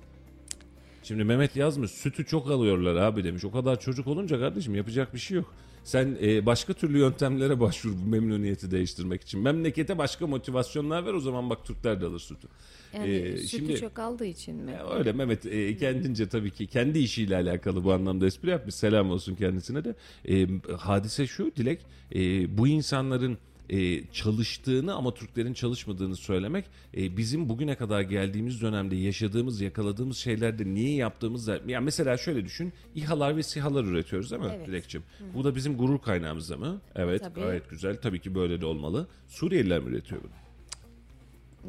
[1.08, 3.46] Şimdi Mehmet yazmış sütü çok alıyorlar abi demiş.
[3.46, 5.54] O kadar çocuk olunca kardeşim yapacak bir şey yok.
[5.84, 9.42] Sen e, başka türlü yöntemlere başvur bu memnuniyeti değiştirmek için.
[9.42, 12.48] Memlekete başka motivasyonlar ver o zaman bak Türkler de alır sütü.
[12.94, 14.72] Yani E, sütü çok aldığı için mi?
[14.72, 18.76] ya Öyle Mehmet e, kendince tabii ki kendi işiyle alakalı bu anlamda espri yapmış.
[18.76, 19.96] Selam olsun kendisine de.
[20.30, 20.48] E,
[20.78, 21.80] hadise şu Dilek
[22.16, 23.38] e, bu insanların
[23.70, 26.66] e, çalıştığını ama Türklerin çalışmadığını söylemek
[26.98, 32.74] e, bizim bugüne kadar geldiğimiz dönemde yaşadığımız yakaladığımız şeylerde niye yaptığımızda yani mesela şöyle düşün
[32.96, 34.68] İHA'lar ve SİHA'lar üretiyoruz değil mi Evet.
[34.68, 35.04] Dilekçim?
[35.34, 36.76] Bu da bizim gurur kaynağımız değil mi?
[36.96, 37.40] Evet Tabii.
[37.40, 39.08] gayet güzel tabii ki böyle de olmalı.
[39.28, 40.32] Suriyeliler mi üretiyor bunu?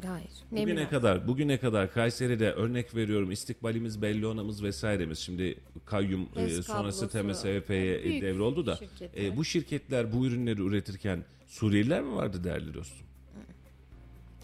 [0.07, 0.29] Hayır.
[0.51, 0.89] Ne Bugüne münasebet.
[0.89, 7.09] kadar bugüne kadar Kayseri'de örnek veriyorum istikbalimiz Bellona'mız vesairemiz şimdi kayyum e, sonrası.
[7.09, 9.25] TMSF'ye Büyük devroldu da şirketler.
[9.25, 13.07] e, bu şirketler bu ürünleri üretirken Suriyeliler mi vardı değerli dostum?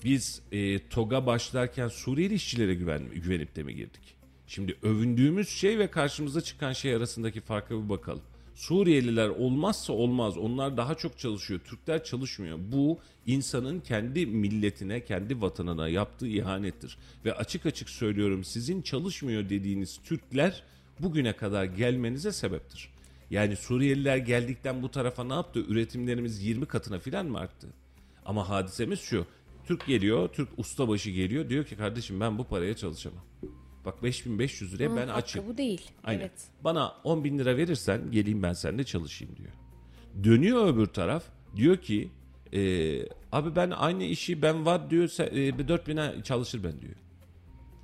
[0.03, 4.15] Biz e, TOG'a başlarken Suriyeli işçilere güven, güvenip de mi girdik?
[4.47, 8.21] Şimdi övündüğümüz şey ve karşımıza çıkan şey arasındaki farka bir bakalım.
[8.55, 10.37] Suriyeliler olmazsa olmaz.
[10.37, 11.59] Onlar daha çok çalışıyor.
[11.59, 12.59] Türkler çalışmıyor.
[12.71, 16.97] Bu insanın kendi milletine, kendi vatanına yaptığı ihanettir.
[17.25, 20.63] Ve açık açık söylüyorum sizin çalışmıyor dediğiniz Türkler
[20.99, 22.89] bugüne kadar gelmenize sebeptir.
[23.29, 25.59] Yani Suriyeliler geldikten bu tarafa ne yaptı?
[25.67, 27.67] Üretimlerimiz 20 katına filan mı arttı?
[28.25, 29.25] Ama hadisemiz şu.
[29.65, 31.49] Türk geliyor, Türk ustabaşı geliyor.
[31.49, 33.23] Diyor ki kardeşim ben bu paraya çalışamam.
[33.86, 35.47] Bak 5500 liraya Onun ben açım.
[35.47, 35.81] bu değil.
[36.03, 36.19] Aynen.
[36.19, 36.47] Evet.
[36.63, 39.51] Bana 10 bin lira verirsen geleyim ben seninle çalışayım diyor.
[40.23, 41.23] Dönüyor öbür taraf
[41.55, 42.09] diyor ki
[42.53, 42.61] e,
[43.31, 46.95] abi ben aynı işi ben var diyor e, 4 bine çalışır ben diyor.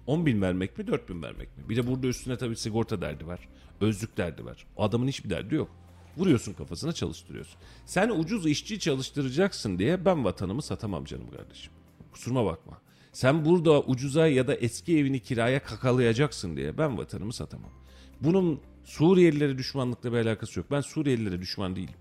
[0.08, 1.70] 10 bin vermek mi 4 bin vermek mi?
[1.70, 3.40] Bir de burada üstüne tabii sigorta derdi var.
[3.82, 4.66] Özlük derdi var.
[4.78, 5.70] O adamın hiçbir derdi yok.
[6.18, 7.56] Vuruyorsun kafasına çalıştırıyorsun.
[7.86, 11.74] Sen ucuz işçi çalıştıracaksın diye ben vatanımı satamam canım kardeşim.
[12.12, 12.82] Kusuruma bakma.
[13.12, 17.72] Sen burada ucuza ya da eski evini kiraya kakalayacaksın diye ben vatanımı satamam.
[18.22, 20.72] Bunun Suriyelilere düşmanlıkla bir alakası yok.
[20.72, 21.94] Ben Suriyelilere düşman değilim.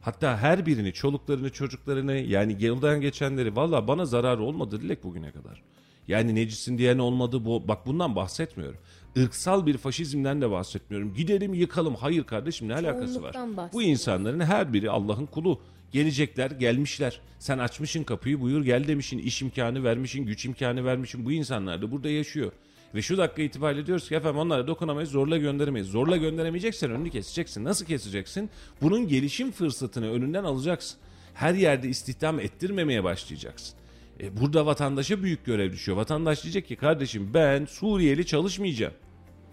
[0.00, 5.62] Hatta her birini, çoluklarını, çocuklarını yani yoldan geçenleri valla bana zararı olmadı Dilek bugüne kadar.
[6.08, 7.68] Yani necisin diyen olmadı bu.
[7.68, 8.80] Bak bundan bahsetmiyorum.
[9.16, 11.14] Irksal bir faşizmden de bahsetmiyorum.
[11.14, 11.94] Gidelim yıkalım.
[11.94, 13.36] Hayır kardeşim ne alakası var?
[13.72, 15.60] Bu insanların her biri Allah'ın kulu.
[15.92, 17.20] Gelecekler, gelmişler.
[17.38, 19.18] Sen açmışın kapıyı buyur gel demişin.
[19.18, 21.24] iş imkanı vermişin, güç imkanı vermişin.
[21.24, 22.52] Bu insanlar da burada yaşıyor.
[22.94, 25.88] Ve şu dakika itibariyle diyoruz ki efendim onlara dokunamayız, zorla gönderemeyiz.
[25.88, 27.64] Zorla gönderemeyeceksen önünü keseceksin.
[27.64, 28.50] Nasıl keseceksin?
[28.82, 30.98] Bunun gelişim fırsatını önünden alacaksın.
[31.34, 33.74] Her yerde istihdam ettirmemeye başlayacaksın.
[34.20, 35.98] E, burada vatandaşa büyük görev düşüyor.
[35.98, 38.94] Vatandaş diyecek ki kardeşim ben Suriyeli çalışmayacağım.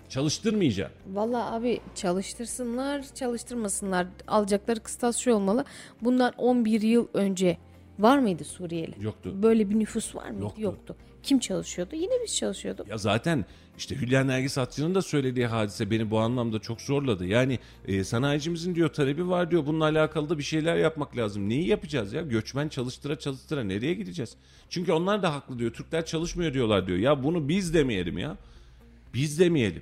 [0.09, 0.91] Çalıştırmayacağım.
[1.13, 4.07] Valla abi çalıştırsınlar, çalıştırmasınlar.
[4.27, 5.65] Alacakları kıstas şu olmalı.
[6.01, 7.57] Bundan 11 yıl önce
[7.99, 8.95] var mıydı Suriyeli?
[9.01, 9.33] Yoktu.
[9.43, 10.43] Böyle bir nüfus var mıydı?
[10.43, 10.61] Yoktu.
[10.61, 10.95] Yoktu.
[11.23, 11.95] Kim çalışıyordu?
[11.95, 12.87] Yine biz çalışıyorduk.
[12.87, 13.45] Ya zaten
[13.77, 17.25] işte Hülya Nergis Atçı'nın da söylediği hadise beni bu anlamda çok zorladı.
[17.25, 19.65] Yani e, sanayicimizin diyor talebi var diyor.
[19.65, 21.49] Bununla alakalı da bir şeyler yapmak lazım.
[21.49, 22.21] Neyi yapacağız ya?
[22.21, 24.35] Göçmen çalıştıra çalıştıra nereye gideceğiz?
[24.69, 25.73] Çünkü onlar da haklı diyor.
[25.73, 26.97] Türkler çalışmıyor diyorlar diyor.
[26.97, 28.37] Ya bunu biz demeyelim ya.
[29.13, 29.81] Biz demeyelim.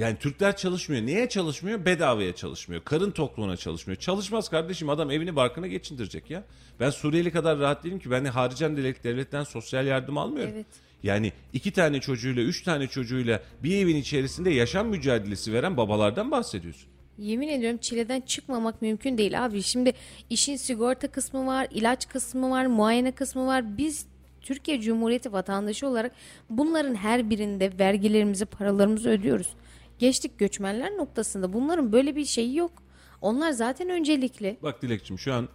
[0.00, 1.02] Yani Türkler çalışmıyor.
[1.06, 1.84] Niye çalışmıyor?
[1.84, 2.84] Bedavaya çalışmıyor.
[2.84, 4.00] Karın tokluğuna çalışmıyor.
[4.00, 6.44] Çalışmaz kardeşim adam evini barkına geçindirecek ya.
[6.80, 8.10] Ben Suriyeli kadar rahat değilim ki.
[8.10, 10.52] Ben de haricen devlet- devletten sosyal yardım almıyorum.
[10.54, 10.66] Evet.
[11.02, 16.88] Yani iki tane çocuğuyla, üç tane çocuğuyla bir evin içerisinde yaşam mücadelesi veren babalardan bahsediyorsun.
[17.18, 19.62] Yemin ediyorum çileden çıkmamak mümkün değil abi.
[19.62, 19.92] Şimdi
[20.30, 23.78] işin sigorta kısmı var, ilaç kısmı var, muayene kısmı var.
[23.78, 24.06] Biz
[24.42, 26.12] Türkiye Cumhuriyeti vatandaşı olarak
[26.50, 29.48] bunların her birinde vergilerimizi, paralarımızı ödüyoruz.
[30.00, 32.72] Geçtik göçmenler noktasında bunların böyle bir şeyi yok.
[33.20, 34.56] Onlar zaten öncelikli.
[34.62, 35.48] Bak Dilekçim şu an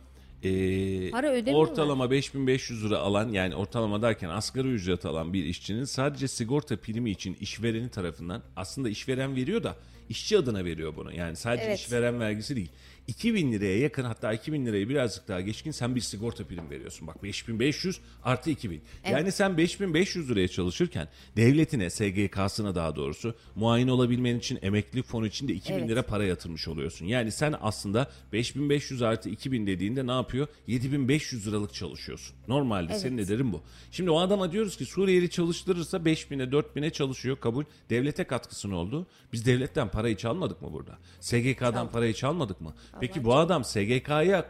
[0.44, 6.28] e, Para ortalama 5500 lira alan yani ortalama derken asgari ücret alan bir işçinin sadece
[6.28, 9.76] sigorta primi için işvereni tarafından aslında işveren veriyor da
[10.10, 11.14] işçi adına veriyor bunu.
[11.14, 11.80] Yani sadece Evet.
[11.80, 12.72] işveren vergisi değil.
[13.08, 17.08] 2000 liraya yakın hatta 2000 lirayı birazcık daha geçkin sen bir sigorta prim veriyorsun.
[17.08, 18.82] Bak 5500 artı 2000.
[19.12, 25.48] Yani sen 5500 liraya çalışırken devletine SGK'sına daha doğrusu muayene olabilmen için emeklilik fonu için
[25.48, 25.90] de 2000 Evet.
[25.90, 27.06] lira para yatırmış oluyorsun.
[27.06, 30.48] Yani sen aslında 5500 artı 2000 dediğinde ne yapıyor?
[30.68, 32.36] 7500 liralık çalışıyorsun.
[32.48, 33.02] Normalde Evet.
[33.02, 33.62] senin ederin bu.
[33.92, 37.64] Şimdi o adama diyoruz ki Suriyeli çalıştırırsa 5000'e 4000'e çalışıyor kabul.
[37.90, 39.08] Devlete katkısı ne oldu?
[39.34, 40.98] Biz devletten parayı çalmadık mı burada?
[41.20, 42.74] SGK'dan parayı çalmadık mı?
[43.02, 44.48] Peki bu adam SGK'ya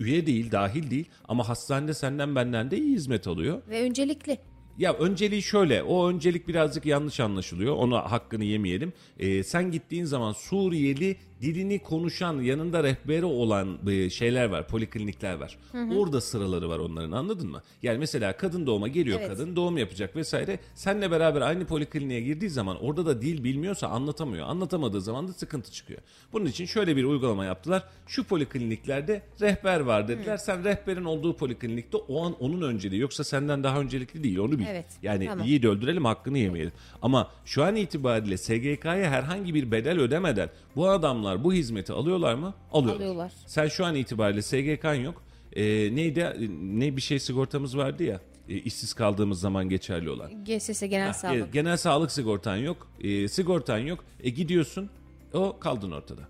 [0.00, 3.62] üye değil, dahil değil ama hastanede senden benden de iyi hizmet alıyor.
[3.68, 4.38] Ve öncelikli.
[4.78, 5.82] Ya önceliği şöyle.
[5.82, 7.76] O öncelik birazcık yanlış anlaşılıyor.
[7.76, 8.92] Ona hakkını yemeyelim.
[9.18, 14.68] Ee, sen gittiğin zaman Suriyeli dilini konuşan yanında rehberi olan e, şeyler var.
[14.68, 15.58] Poliklinikler var.
[15.96, 17.62] Orada sıraları var onların anladın mı?
[17.82, 19.28] Yani mesela kadın doğuma geliyor Evet.
[19.28, 20.58] kadın doğum yapacak vesaire.
[20.74, 24.46] Seninle beraber aynı polikliniğe girdiği zaman orada da dil bilmiyorsa anlatamıyor.
[24.48, 26.00] Anlatamadığı zaman da sıkıntı çıkıyor.
[26.32, 27.82] Bunun için şöyle bir uygulama yaptılar.
[28.06, 30.36] Şu polikliniklerde rehber var dediler.
[30.36, 33.00] Sen rehberin olduğu poliklinikte o an onun önceliği.
[33.00, 34.66] Yoksa senden daha öncelikli değil onu bil.
[34.68, 35.46] Evet, Yani tamam.
[35.46, 36.72] iyi de öldürelim hakkını yemeyelim.
[37.02, 42.54] Ama şu an itibariyle SGK'ya herhangi bir bedel ödemeden bu adamlar bu hizmeti alıyorlar mı?
[42.72, 43.00] Alıyorlar.
[43.00, 43.32] Alıyorlar.
[43.46, 45.22] Sen şu an itibariyle SGK'n yok.
[45.52, 45.62] Ee,
[45.96, 46.48] neydi?
[46.62, 48.20] Ne bir şey sigortamız vardı ya.
[48.48, 50.44] e, işsiz kaldığımız zaman geçerli olan.
[50.44, 51.36] GSS Genel Ha, Sağlık.
[51.48, 52.88] e, Genel sağlık sigortan yok.
[53.00, 54.04] E, sigortan yok.
[54.22, 54.90] E gidiyorsun.
[55.34, 56.22] O kaldın ortada.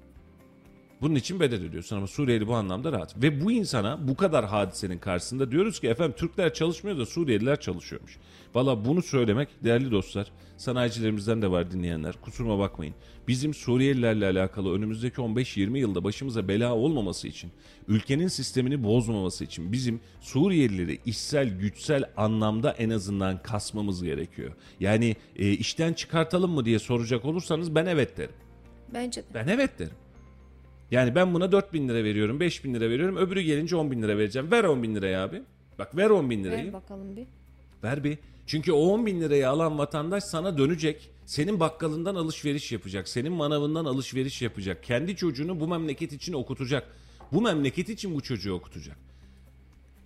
[1.01, 3.23] Bunun için bedel ödüyorsun ama Suriyeli bu anlamda rahat.
[3.23, 8.17] Ve bu insana bu kadar hadisenin karşısında diyoruz ki efendim Türkler çalışmıyor da Suriyeliler çalışıyormuş.
[8.55, 10.27] Valla bunu söylemek değerli dostlar,
[10.57, 12.15] sanayicilerimizden de var dinleyenler.
[12.23, 12.95] Kusuruma bakmayın.
[13.29, 17.51] Bizim Suriyelilerle alakalı önümüzdeki 15-20 yılda başımıza bela olmaması için,
[17.89, 24.53] ülkenin sistemini bozmaması için bizim Suriyelileri işsel güçsel anlamda en azından kasmamız gerekiyor.
[24.81, 28.35] Yani e, işten çıkartalım mı diye soracak olursanız ben evet derim.
[28.95, 29.27] Bence de.
[29.35, 29.95] Ben evet derim.
[30.91, 33.17] Yani ben buna 4 bin lira veriyorum, 5 bin lira veriyorum.
[33.17, 34.51] Öbürü gelince 10 bin lira vereceğim.
[34.51, 35.43] Ver 10 bin lirayı abi.
[35.79, 36.67] Bak ver 10 bin lirayı.
[36.67, 37.27] Ver bakalım bir.
[37.83, 38.19] Ver bir.
[38.47, 41.11] Çünkü o 10 bin lirayı alan vatandaş sana dönecek.
[41.27, 43.09] Senin bakkalından alışveriş yapacak.
[43.09, 44.85] Senin manavından alışveriş yapacak.
[44.85, 46.97] Kendi çocuğunu bu memleket için okutacak.
[47.33, 48.97] Bu memleket için bu çocuğu okutacak.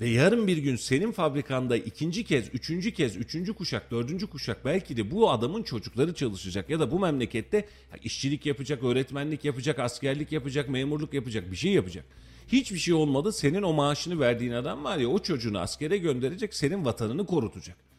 [0.01, 4.97] Ve yarın bir gün senin fabrikanda ikinci kez, üçüncü kez, üçüncü kuşak, dördüncü kuşak belki
[4.97, 6.71] de bu adamın çocukları çalışacak.
[6.71, 7.69] Ya da bu memlekette
[8.05, 12.05] işçilik yapacak, öğretmenlik yapacak, askerlik yapacak, memurluk yapacak, bir şey yapacak.
[12.49, 13.33] Hiçbir şey olmadı.
[13.33, 17.90] Senin o maaşını verdiğin adam var ya o çocuğunu askere gönderecek, senin vatanını korutacak.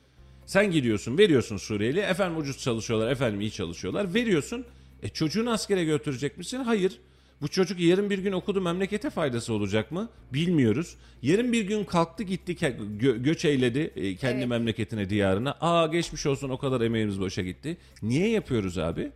[0.45, 1.99] Sen gidiyorsun veriyorsun Suriyeli.
[1.99, 4.13] Efendim ucuz çalışıyorlar, efendim iyi çalışıyorlar.
[4.13, 4.65] Veriyorsun.
[5.03, 6.57] E çocuğunu askere götürecek misin?
[6.57, 6.99] Hayır.
[7.41, 10.09] Bu çocuk yarın bir gün okudu memlekete faydası olacak mı?
[10.33, 10.95] Bilmiyoruz.
[11.21, 14.47] Yarın bir gün kalktı gitti gö- göç eyledi e, kendi Evet.
[14.47, 15.57] memleketine diyarına.
[15.61, 17.77] Aa geçmiş olsun o kadar emeğimiz boşa gitti.
[18.03, 19.11] Niye yapıyoruz abi?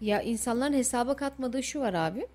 [0.00, 2.26] Ya insanların hesaba katmadığı şu var abi.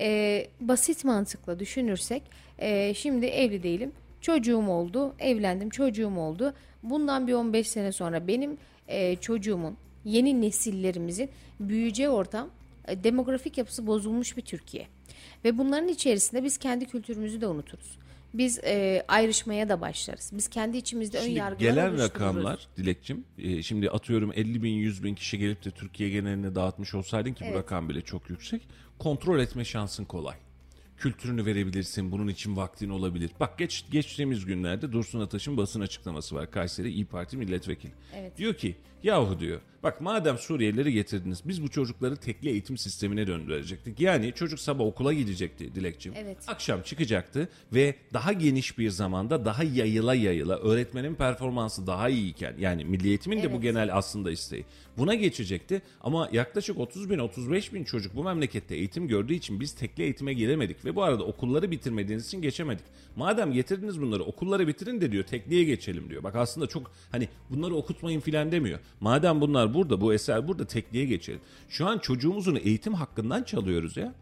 [0.00, 2.22] Ee, basit mantıkla düşünürsek
[2.58, 3.92] ee, şimdi evli değilim.
[4.20, 6.54] Çocuğum oldu, evlendim, çocuğum oldu.
[6.84, 8.58] Bundan bir 15 sene sonra benim
[8.88, 11.30] ee, çocuğumun, yeni nesillerimizin
[11.60, 12.50] büyüyeceği ortam
[12.88, 14.86] e, demografik yapısı bozulmuş bir Türkiye.
[15.44, 17.98] Ve bunların içerisinde biz kendi kültürümüzü de unuturuz.
[18.34, 20.30] Biz ee, ayrışmaya da başlarız.
[20.34, 25.04] Biz kendi içimizde ön Şimdi yargılar gelen rakamlar Dilekçim e, şimdi atıyorum 50 bin 100
[25.04, 27.56] bin kişi gelip de Türkiye geneline dağıtmış olsaydın ki bu Evet.
[27.56, 28.62] rakam bile çok yüksek
[28.98, 30.36] kontrol etme şansın kolay.
[30.96, 32.12] Kültürünü verebilirsin.
[32.12, 33.30] Bunun için vaktin olabilir.
[33.40, 36.50] Bak geç, geçtiğimiz günlerde Dursun Ataş'ın basın açıklaması var.
[36.50, 37.92] Kayseri İyi Parti milletvekili.
[38.14, 38.38] Evet.
[38.38, 44.00] Diyor ki yahu diyor bak madem Suriyelileri getirdiniz biz bu çocukları tekli eğitim sistemine döndürecektik.
[44.00, 46.12] Yani çocuk sabah okula gidecekti Dilekçim.
[46.16, 46.36] Evet.
[46.48, 52.84] Akşam çıkacaktı ve daha geniş bir zamanda daha yayıla yayıla öğretmenin performansı daha iyiyken yani
[52.84, 53.62] milli eğitimin de bu Evet.
[53.62, 54.64] genel aslında isteği.
[54.98, 59.72] Buna geçecekti ama yaklaşık 30 bin 35 bin çocuk bu memlekette eğitim gördüğü için biz
[59.72, 62.84] tekli eğitime giremedik ve bu arada okulları bitirmediğiniz için geçemedik.
[63.16, 66.22] Madem getirdiniz bunları okulları bitirin de diyor tekliğe geçelim diyor.
[66.22, 68.78] Bak aslında çok hani bunları okutmayın filan demiyor.
[69.00, 71.40] Madem bunlar burada bu eser burada tekliğe geçelim.
[71.68, 74.14] Şu an çocuğumuzun eğitim hakkından çalıyoruz ya.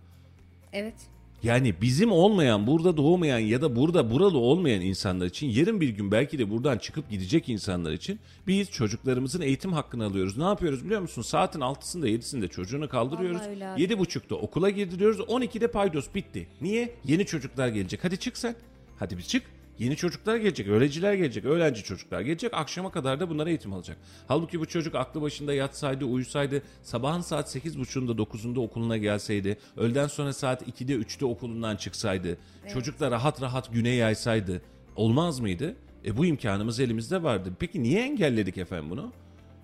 [0.73, 0.95] Evet.
[1.43, 6.11] Yani bizim olmayan, burada doğmayan ya da burada buralı olmayan insanlar için yarın bir gün
[6.11, 10.39] belki de buradan çıkıp gidecek insanlar için biz çocuklarımızın eğitim hakkını alıyoruz.
[10.39, 11.23] Ne yapıyoruz biliyor musun?
[11.23, 13.43] Saatin 6'sında 7'sinde çocuğunu kaldırıyoruz.
[13.43, 13.83] Abi.
[13.83, 15.21] 7.30'da okula girdiriyoruz.
[15.21, 16.47] 12'de paydos bitti.
[16.61, 16.95] Niye?
[17.05, 18.05] Yeni çocuklar gelecek.
[18.05, 18.55] Hadi çık sen.
[18.99, 19.43] Hadi bir çık.
[19.83, 22.55] Yeni çocuklar gelecek, öğrenciler gelecek, öğrenci çocuklar gelecek.
[22.55, 23.97] Akşama kadar da bunlara eğitim alacak.
[24.29, 30.33] Halbuki bu çocuk aklı başında yatsaydı, uyusaydı, sabahın saat 8.30'unda 9'unda okuluna gelseydi, öğleden sonra
[30.33, 32.39] saat 2'de 3'te okulundan çıksaydı,
[32.73, 34.63] çocuk da rahat rahat güne yaysaydı
[34.97, 35.77] olmaz mıydı?
[36.05, 37.53] E bu imkanımız elimizde vardı.
[37.59, 39.13] Peki niye engelledik efendim bunu?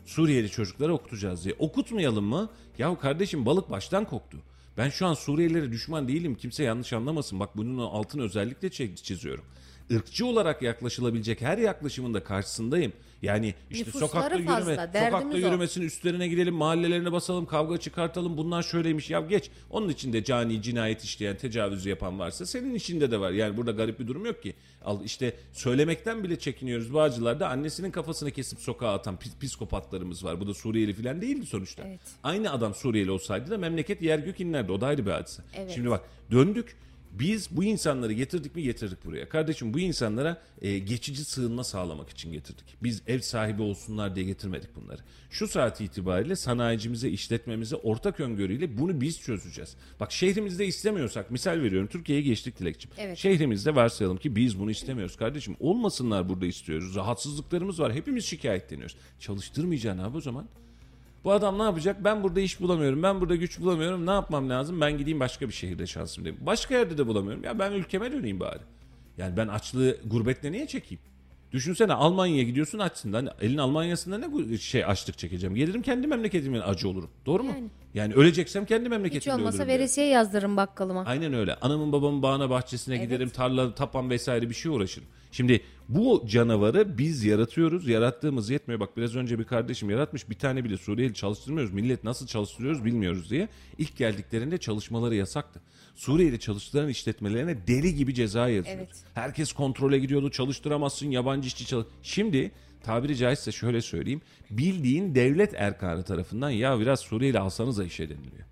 [0.06, 1.54] Suriyeli çocukları okutacağız diye.
[1.58, 2.50] Okutmayalım mı?
[2.78, 4.38] Yahu kardeşim balık baştan koktu.
[4.76, 6.34] Ben şu an Suriyelilere düşman değilim.
[6.34, 7.40] Kimse yanlış anlamasın.
[7.40, 9.44] Bak bunun altını özellikle çi- çiziyorum.
[9.90, 12.92] Irkçı olarak yaklaşılabilecek her yaklaşımın da karşısındayım.
[13.22, 15.38] Yani işte Nüfusları sokakta yürüme, fazla, sokakta derdimiz o.
[15.38, 18.36] yürümesin üstlerine gidelim, mahallelerine basalım, kavga çıkartalım.
[18.36, 19.10] Bunlar şöyleymiş.
[19.10, 19.50] Ya geç.
[19.70, 23.30] Onun içinde cani, cinayet işleyen, tecavüz yapan varsa senin içinde de var.
[23.30, 24.54] Yani burada garip bir durum yok ki.
[24.84, 26.94] Al işte söylemekten bile çekiniyoruz.
[26.94, 30.40] Bağcılar'da annesinin kafasını kesip sokağa atan psikopatlarımız var.
[30.40, 31.82] Bu da Suriyeli falan değildi sonuçta.
[31.86, 32.00] Evet.
[32.22, 34.72] Aynı adam Suriyeli olsaydı da memleket yer gök inlerdi.
[34.72, 35.42] O da ayrı bir hadise.
[35.54, 35.70] Evet.
[35.74, 36.76] Şimdi bak döndük.
[37.12, 39.28] Biz bu insanları getirdik mi getirdik buraya.
[39.28, 42.76] Kardeşim bu insanlara e, geçici sığınma sağlamak için getirdik.
[42.82, 45.00] Biz ev sahibi olsunlar diye getirmedik bunları.
[45.30, 49.76] Şu saat itibariyle sanayicimize, işletmemize ortak öngörüyle bunu biz çözeceğiz.
[50.00, 52.90] Bak şehrimizde istemiyorsak misal veriyorum Türkiye'ye geçtik Dilekçim.
[52.98, 53.18] Evet.
[53.18, 55.56] Şehrimizde varsayalım ki biz bunu istemiyoruz kardeşim.
[55.60, 56.94] Olmasınlar burada istiyoruz.
[56.94, 57.92] Rahatsızlıklarımız var.
[57.92, 58.96] Hepimiz şikayetleniyoruz.
[59.20, 60.48] Çalıştırmayacaksın abi o zaman.
[61.24, 62.04] Bu adam ne yapacak?
[62.04, 63.02] Ben burada iş bulamıyorum.
[63.02, 64.06] Ben burada güç bulamıyorum.
[64.06, 64.80] Ne yapmam lazım?
[64.80, 66.46] Ben gideyim başka bir şehirde şansım diyeyim.
[66.46, 67.44] Başka yerde de bulamıyorum.
[67.44, 68.60] Ya ben ülkeme döneyim bari.
[69.18, 71.00] Yani ben açlığı gurbetle niye çekeyim?
[71.52, 73.12] Düşünsene Almanya'ya gidiyorsun açsın.
[73.12, 75.54] Hani elin Almanya'sında ne şey açlık çekeceğim.
[75.54, 77.10] Gelirim kendi memleketimin acı olurum.
[77.26, 77.50] Doğru mu?
[77.50, 78.14] Yani, Yani.
[78.14, 79.68] öleceksem kendi Hiç memleketimde olmasa ölürüm.
[79.68, 81.04] veresiye yazdırırım bakkalıma.
[81.04, 81.54] Aynen öyle.
[81.54, 83.04] Anamın babamın bağına bahçesine Evet.
[83.06, 83.28] giderim.
[83.28, 85.08] Tarla, tapan vesaire bir şey uğraşırım.
[85.32, 87.88] Şimdi bu canavarı biz yaratıyoruz.
[87.88, 88.80] Yarattığımız yetmiyor.
[88.80, 90.30] Bak biraz önce bir kardeşim yaratmış.
[90.30, 91.72] Bir tane bile Suriyeli çalıştırmıyoruz.
[91.72, 93.48] Millet nasıl çalıştırıyoruz bilmiyoruz diye.
[93.78, 95.60] İlk geldiklerinde çalışmaları yasaktı.
[95.98, 98.82] Suriyeli çalıştıran işletmelerine deli gibi ceza yazıyordu.
[98.82, 99.04] Evet.
[99.14, 100.30] Herkes kontrole gidiyordu.
[100.30, 101.10] Çalıştıramazsın.
[101.10, 101.86] Yabancı işçi çalış.
[102.02, 104.20] Şimdi tabiri caizse şöyle söyleyeyim.
[104.50, 108.46] Bildiğin devlet erkanı tarafından ya biraz Suriyeli alsanıza işe deniliyor.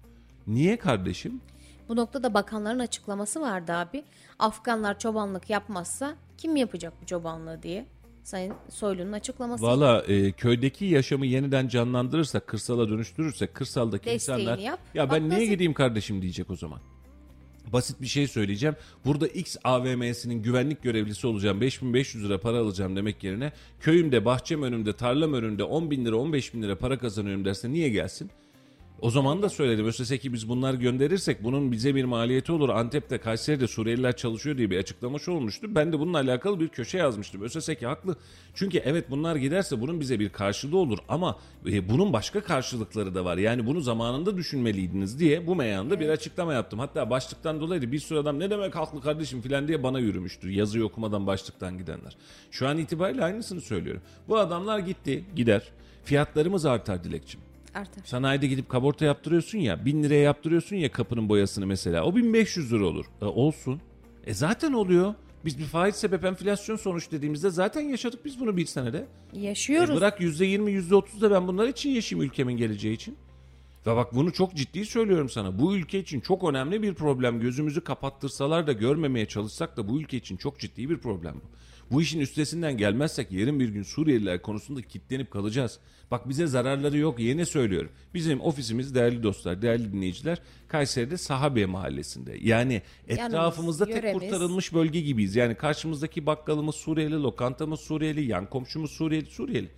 [0.47, 1.41] Niye kardeşim?
[1.89, 4.05] Bu noktada bakanların açıklaması vardı abi.
[4.39, 7.87] Afganlar çobanlık yapmazsa kim yapacak bu çobanlığı diye.
[8.25, 9.63] Sayın Soylu'nun açıklaması.
[9.65, 14.81] Valla e, köydeki yaşamı yeniden canlandırırsak, kırsala dönüştürürsek, kırsaldaki Desteğini insanlar yap.
[14.95, 16.81] ya Bak ben niye nasıl- gideyim kardeşim diyecek o zaman.
[17.73, 18.77] Basit bir şey söyleyeceğim.
[19.05, 21.61] Burada X AVM'sinin güvenlik görevlisi olacağım.
[21.61, 26.55] 5500 lira para alacağım demek yerine köyümde, bahçem önümde, tarlam önümde 10 bin lira, 15
[26.55, 28.31] bin lira para kazanıyorum derse niye gelsin?
[29.01, 29.87] O zaman da söyledim.
[29.87, 32.69] ÖSS ki biz bunlar gönderirsek bunun bize bir maliyeti olur.
[32.69, 35.75] Antep'te, Kayseri'de Suriyeliler çalışıyor diye bir açıklamış olmuştu.
[35.75, 37.43] Ben de bununla alakalı bir köşe yazmıştım.
[37.43, 38.17] ÖSS ki haklı.
[38.55, 40.99] Çünkü evet bunlar giderse bunun bize bir karşılığı olur.
[41.09, 43.37] Ama e, bunun başka karşılıkları da var.
[43.37, 46.79] Yani bunu zamanında düşünmeliydiniz diye bu meyanda bir açıklama yaptım.
[46.79, 50.51] Hatta başlıktan dolayı bir sürü adam ne demek haklı kardeşim filan diye bana yürümüştü.
[50.51, 52.17] Yazıyı okumadan başlıktan gidenler.
[52.51, 54.03] Şu an itibariyle aynısını söylüyorum.
[54.29, 55.63] Bu adamlar gitti, gider.
[56.05, 57.46] Fiyatlarımız artar Dilekçim.
[57.77, 58.05] Artar.
[58.05, 62.85] Sanayide gidip kaborta yaptırıyorsun ya 1000 liraya yaptırıyorsun ya kapının boyasını mesela o 1500 lira
[62.87, 63.07] olur.
[63.23, 63.81] E, olsun.
[64.27, 65.15] E zaten oluyor.
[65.45, 69.07] Biz bir faiz sebep enflasyon sonuç dediğimizde zaten yaşadık biz bunu bir senede.
[69.33, 69.97] E Yaşıyoruz.
[69.97, 73.17] bırak %20 %30 da ben bunlar için yaşayayım ülkemin geleceği için.
[73.87, 75.59] Ve bak bunu çok ciddi söylüyorum sana.
[75.59, 77.41] Bu ülke için çok önemli bir problem.
[77.41, 81.57] Gözümüzü kapattırsalar da görmemeye çalışsak da bu ülke için çok ciddi bir problem bu.
[81.91, 85.79] Bu işin üstesinden gelmezsek yarın bir gün Suriyeliler konusunda kilitlenip kalacağız.
[86.11, 87.91] Bak bize zararları yok yine söylüyorum.
[88.15, 92.39] Bizim ofisimiz değerli dostlar, değerli dinleyiciler Kayseri'de Sahabe mahallesinde.
[92.43, 94.23] Yani etrafımızda tek yöremiz.
[94.23, 95.37] kurtarılmış bölge gibiyiz.
[95.37, 99.69] Yani karşımızdaki bakkalımız Suriyeli, lokantamız Suriyeli, yan komşumuz Suriyeli, Suriyeli.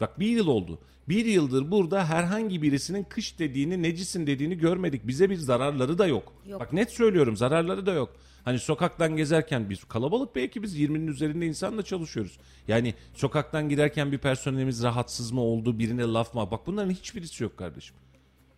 [0.00, 0.78] Bak bir yıl oldu.
[1.08, 5.06] Bir yıldır burada herhangi birisinin kış dediğini, necisin dediğini görmedik.
[5.06, 6.32] Bize bir zararları da yok.
[6.46, 6.60] Yok.
[6.60, 8.16] Bak net söylüyorum zararları da yok.
[8.44, 12.38] Hani sokaktan gezerken biz kalabalık belki biz 20'nin üzerinde insanla çalışıyoruz.
[12.68, 16.48] Yani sokaktan giderken bir personelimiz rahatsız mı oldu, birine laf mı?
[16.50, 17.96] Bak bunların hiçbirisi yok kardeşim.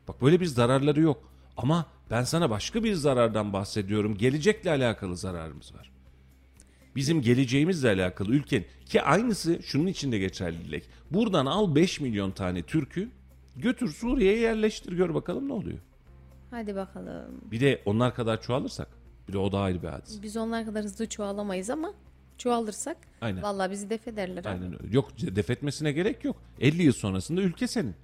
[0.09, 1.31] Bak böyle bir zararları yok.
[1.57, 4.19] Ama ben sana başka bir zarardan bahsediyorum.
[4.19, 5.91] Gelecekle alakalı zararımız var.
[6.97, 10.85] Bizim geleceğimizle alakalı ülkenin ki aynısı şunun için de geçerli Dilek.
[11.11, 13.09] Buradan al 5 milyon tane Türk'ü
[13.57, 15.79] götür Suriye'ye yerleştir gör bakalım ne oluyor.
[16.51, 17.41] Hadi bakalım.
[17.51, 18.89] Bir de onlar kadar çoğalırsak
[19.29, 20.23] bir de o da ayrı bir hadis.
[20.23, 21.95] Biz onlar kadar hızlı çoğalamayız ama
[22.39, 23.43] çoğalırsak Aynen.
[23.43, 24.45] vallahi bizi def ederler.
[24.45, 24.95] Aynen öyle.
[24.95, 26.37] Yok defetmesine gerek yok.
[26.61, 27.95] 50 yıl sonrasında ülke senin.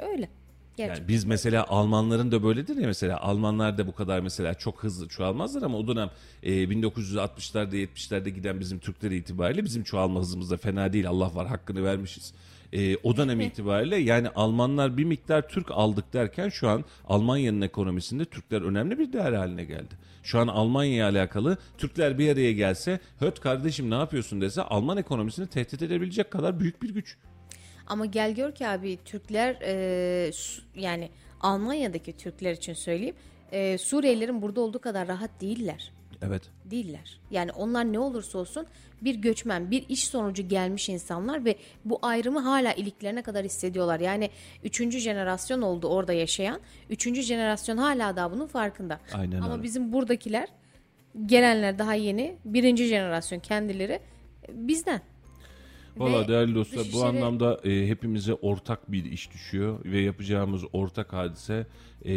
[0.00, 0.28] Öyle.
[0.76, 1.00] Gerçekten.
[1.00, 5.08] Yani biz mesela Almanların da böyledir ya mesela Almanlar da bu kadar mesela çok hızlı
[5.08, 6.10] çoğalmazlar ama o dönem
[6.42, 11.46] e, 1960'larda 70'lerde giden bizim Türkler itibariyle bizim çoğalma hızımız da fena değil Allah var
[11.46, 12.32] hakkını vermişiz.
[12.72, 18.24] e, o dönem itibariyle yani Almanlar bir miktar Türk aldık derken şu an Almanya'nın ekonomisinde
[18.24, 19.94] Türkler önemli bir değer haline geldi.
[20.22, 25.46] Şu an Almanya'ya alakalı Türkler bir araya gelse höt kardeşim ne yapıyorsun dese Alman ekonomisini
[25.46, 27.16] tehdit edebilecek kadar büyük bir güç.
[27.86, 30.30] Ama gel gör ki abi Türkler e,
[30.74, 31.10] yani
[31.40, 33.16] Almanya'daki Türkler için söyleyeyim
[33.54, 35.92] e, Suriyelilerin burada olduğu kadar rahat değiller.
[36.22, 36.42] Evet.
[36.64, 37.20] Değiller.
[37.30, 38.66] Yani onlar ne olursa olsun
[39.02, 44.00] bir göçmen, bir iş sonucu gelmiş insanlar ve bu ayrımı hala iliklerine kadar hissediyorlar.
[44.00, 44.30] Yani
[44.64, 46.60] üçüncü jenerasyon oldu orada yaşayan.
[46.90, 49.00] Üçüncü jenerasyon hala daha bunun farkında.
[49.12, 49.62] Aynen Ama öyle.
[49.62, 50.48] bizim buradakiler
[51.26, 52.36] gelenler daha yeni.
[52.44, 55.00] Birinci jenerasyon kendileri e, bizden.
[55.96, 61.12] Valla değerli dostlar bu dışişleri- anlamda e, hepimize ortak bir iş düşüyor ve yapacağımız ortak
[61.12, 61.66] hadise
[62.04, 62.10] e,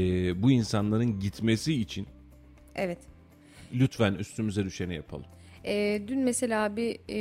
[0.43, 2.07] bu insanların gitmesi için
[2.75, 2.97] Evet.
[3.73, 5.25] lütfen üstümüze düşeni yapalım.
[5.65, 7.19] Ee, dün mesela bir e,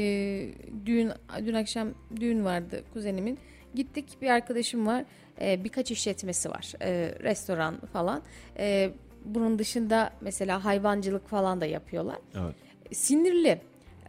[0.87, 1.11] düğün
[1.47, 1.89] dün akşam
[2.21, 3.39] düğün vardı kuzenimin.
[3.75, 5.05] Gittik bir arkadaşım var.
[5.41, 6.73] Ee, birkaç işletmesi var.
[6.83, 8.23] Ee, restoran falan.
[8.59, 8.91] Ee,
[9.25, 12.17] bunun dışında mesela hayvancılık falan da yapıyorlar.
[12.35, 12.55] Evet.
[12.97, 13.61] Sinirli.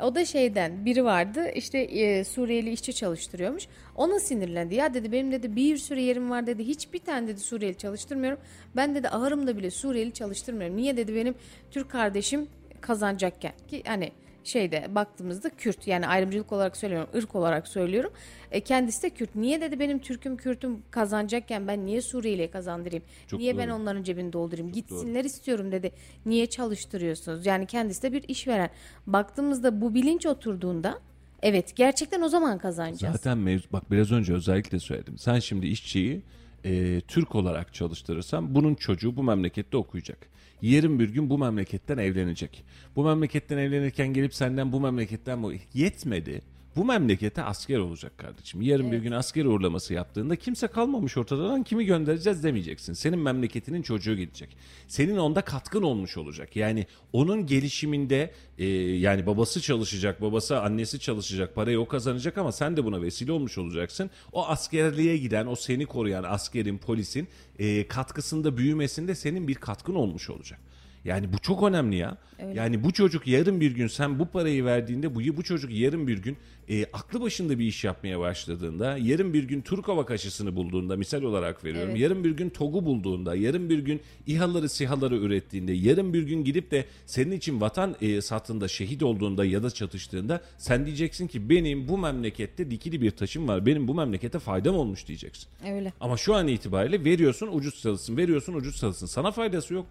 [0.03, 3.67] O da şeyden biri vardı işte e, Suriyeli işçi çalıştırıyormuş.
[3.95, 4.75] Ona sinirlendi.
[4.75, 6.67] Ya dedi benim dedi bir sürü yerim var dedi.
[6.67, 8.39] Hiçbir tane dedi Suriyeli çalıştırmıyorum.
[8.75, 10.77] Ben dedi ahırımda bile Suriyeli çalıştırmıyorum.
[10.77, 11.35] Niye dedi benim
[11.71, 12.47] Türk kardeşim
[12.81, 14.11] kazanacakken ki hani
[14.47, 18.11] şeyde baktığımızda Kürt yani ayrımcılık olarak söylüyorum ırk olarak söylüyorum.
[18.51, 19.35] E, kendisi de Kürt.
[19.35, 23.03] Niye dedi benim Türk'üm Kürt'üm kazanacakken ben niye Suriyeli'ye kazandırayım?
[23.27, 23.75] Çok niye ben doğru.
[23.75, 24.71] onların cebini doldurayım?
[24.71, 25.91] Gitsinler istiyorum dedi.
[26.25, 27.45] Niye çalıştırıyorsunuz?
[27.45, 28.69] Yani kendisi de bir işveren.
[29.07, 30.99] Baktığımızda bu bilinç oturduğunda
[31.41, 33.15] evet gerçekten o zaman kazanacağız.
[33.15, 35.17] Zaten mevzu bak biraz önce özellikle söyledim.
[35.17, 36.21] Sen şimdi işçiyi
[36.65, 40.36] e, Türk olarak çalıştırırsan bunun çocuğu bu memlekette okuyacak.
[40.61, 42.63] Yarın bir gün bu memleketten evlenecek.
[42.95, 46.41] Bu memleketten evlenirken gelip senden bu memleketten bu yetmedi.
[46.77, 48.61] Bu memlekete asker olacak kardeşim.
[48.61, 52.93] Yarın bir gün asker uğurlaması yaptığında kimse kalmamış ortada lan kimi göndereceğiz demeyeceksin.
[52.93, 54.57] Senin memleketinin çocuğu gidecek.
[54.87, 56.55] Senin onda katkın olmuş olacak.
[56.55, 58.65] Yani onun gelişiminde e,
[58.97, 63.57] yani babası çalışacak, babası annesi çalışacak, parayı o kazanacak ama sen de buna vesile olmuş
[63.57, 64.09] olacaksın.
[64.31, 67.27] O askerliğe giden, o seni koruyan askerin, polisin
[67.59, 70.59] e, katkısında büyümesinde senin bir katkın olmuş olacak.
[71.07, 72.17] Yani bu çok önemli ya.
[72.53, 76.17] Yani bu çocuk yarın bir gün sen bu parayı verdiğinde bu bu çocuk yarın bir
[76.17, 76.37] gün
[76.69, 81.21] e, aklı başında bir iş yapmaya başladığında, yarın bir gün Türk Hava Kaşısı'nı bulduğunda misal
[81.21, 81.89] olarak veriyorum.
[81.89, 81.99] Evet.
[82.01, 86.71] Yarın bir gün TOG'u bulduğunda, yarın bir gün İHA'ları SİHA'ları ürettiğinde, yarın bir gün gidip
[86.71, 91.87] de senin için vatan e, satında şehit olduğunda ya da çatıştığında sen diyeceksin ki benim
[91.87, 93.65] bu memlekette dikili bir taşım var.
[93.65, 95.47] Benim bu memlekete faydam olmuş diyeceksin.
[95.75, 95.93] Öyle.
[95.99, 99.05] Ama şu an itibariyle veriyorsun ucuz çalışsın, veriyorsun ucuz çalışsın.
[99.05, 99.85] Sana faydası yok.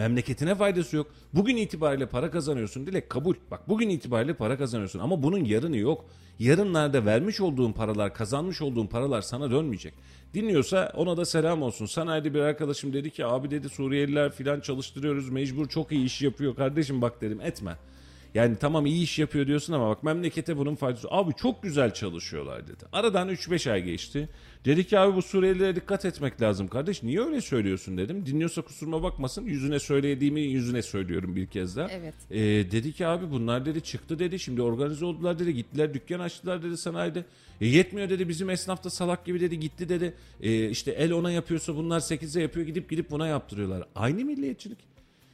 [0.00, 1.06] Memleketine faydası yok.
[1.34, 2.86] Bugün itibariyle para kazanıyorsun.
[2.86, 3.34] Dilek kabul.
[3.50, 6.04] Bak bugün itibariyle para kazanıyorsun ama bunun yarını yok.
[6.38, 9.94] Yarınlarda vermiş olduğun paralar, kazanmış olduğun paralar sana dönmeyecek.
[10.34, 11.86] Dinliyorsa ona da selam olsun.
[11.86, 16.56] Sanayide bir arkadaşım dedi ki abi dedi Suriyeliler filan çalıştırıyoruz mecbur çok iyi iş yapıyor
[16.56, 17.76] kardeşim bak dedim etme.
[18.34, 21.08] Yani tamam iyi iş yapıyor diyorsun ama bak memlekete bunun faydası.
[21.10, 22.84] Abi çok güzel çalışıyorlar dedi.
[22.92, 24.28] Aradan 3-5 ay geçti.
[24.64, 27.02] Dedi ki abi bu Suriyelilere dikkat etmek lazım kardeş.
[27.02, 28.26] Niye öyle söylüyorsun dedim.
[28.26, 29.44] Dinliyorsa kusuruma bakmasın.
[29.44, 31.88] Yüzüne söylediğimi yüzüne söylüyorum bir kez daha.
[31.90, 32.14] Evet.
[32.30, 32.38] Ee,
[32.70, 34.38] dedi ki abi bunlar dedi çıktı dedi.
[34.38, 35.54] Şimdi organize oldular dedi.
[35.54, 37.24] Gittiler dükkan açtılar dedi sanayide.
[37.60, 40.14] E, yetmiyor dedi bizim esnaf da salak gibi dedi gitti dedi.
[40.40, 43.84] E, işte el ona yapıyorsa bunlar 8'e yapıyor gidip gidip buna yaptırıyorlar.
[43.94, 44.78] Aynı milliyetçilik.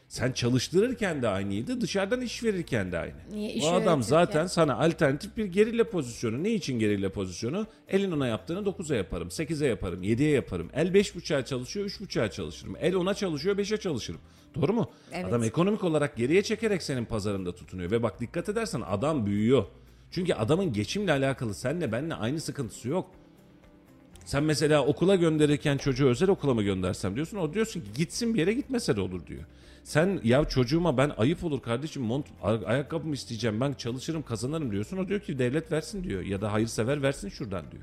[0.08, 3.14] Sen çalıştırırken de aynıydı, dışarıdan iş verirken de aynı.
[3.30, 6.44] Niye iş o adam zaten sana alternatif bir gerilla pozisyonu.
[6.44, 7.66] Ne için gerilla pozisyonu?
[7.88, 10.70] Elin ona yaptığını 9'a yaparım, 8'e yaparım, 7'ye yaparım.
[10.74, 12.76] El 5.5'a çalışıyor, 3.5'a çalışırım.
[12.80, 14.20] El 10'a çalışıyor, 5'e çalışırım.
[14.54, 14.90] Doğru mu?
[15.12, 15.24] Evet.
[15.24, 17.90] Adam ekonomik olarak geriye çekerek senin pazarında tutunuyor.
[17.90, 19.64] Ve bak dikkat edersen adam büyüyor.
[20.10, 23.10] Çünkü adamın geçimle alakalı senle benle aynı sıkıntısı yok.
[24.24, 27.36] Sen mesela okula gönderirken çocuğu özel okula mı göndersem diyorsun.
[27.36, 29.42] O diyorsun ki gitsin bir yere gitmese de olur diyor.
[29.86, 34.96] Sen ya çocuğuma ben ayıp olur kardeşim mont ay- ayakkabımı isteyeceğim ben çalışırım kazanırım diyorsun.
[34.96, 37.82] O diyor ki devlet versin diyor ya da hayırsever versin şuradan diyor.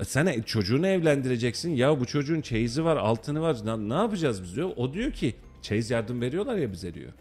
[0.00, 3.56] E Sen e- çocuğunu evlendireceksin ya bu çocuğun çeyizi var altını var
[3.88, 4.70] ne yapacağız biz diyor.
[4.76, 7.12] O diyor ki çeyiz yardım veriyorlar ya bize diyor.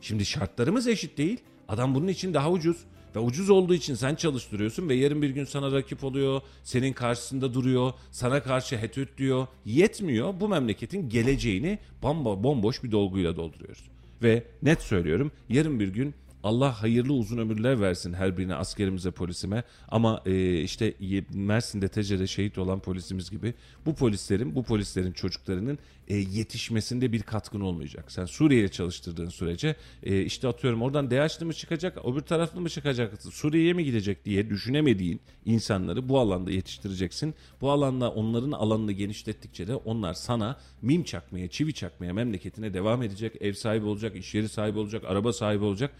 [0.00, 1.40] Şimdi şartlarımız eşit değil.
[1.68, 2.76] Adam bunun için daha ucuz.
[3.14, 7.54] Ve ucuz olduğu için sen çalıştırıyorsun ve yarın bir gün sana rakip oluyor, senin karşısında
[7.54, 9.46] duruyor, sana karşı hetüt diyor.
[9.64, 13.84] Yetmiyor bu memleketin geleceğini bamba, bomboş bir dolguyla dolduruyoruz.
[14.22, 19.64] Ve net söylüyorum yarın bir gün Allah hayırlı uzun ömürler versin her birine askerimize polisime
[19.88, 20.94] ama e, işte
[21.34, 23.54] Mersin'de Tece'de şehit olan polisimiz gibi
[23.86, 25.78] bu polislerin bu polislerin çocuklarının
[26.08, 28.12] e, yetişmesinde bir katkın olmayacak.
[28.12, 33.22] Sen Suriye'ye çalıştırdığın sürece e, işte atıyorum oradan DH'lı mı çıkacak öbür taraflı mı çıkacak
[33.22, 37.34] Suriye'ye mi gidecek diye düşünemediğin insanları bu alanda yetiştireceksin.
[37.60, 43.32] Bu alanda onların alanını genişlettikçe de onlar sana mim çakmaya, çivi çakmaya memleketine devam edecek.
[43.40, 45.90] Ev sahibi olacak, iş yeri sahibi olacak, araba sahibi olacak.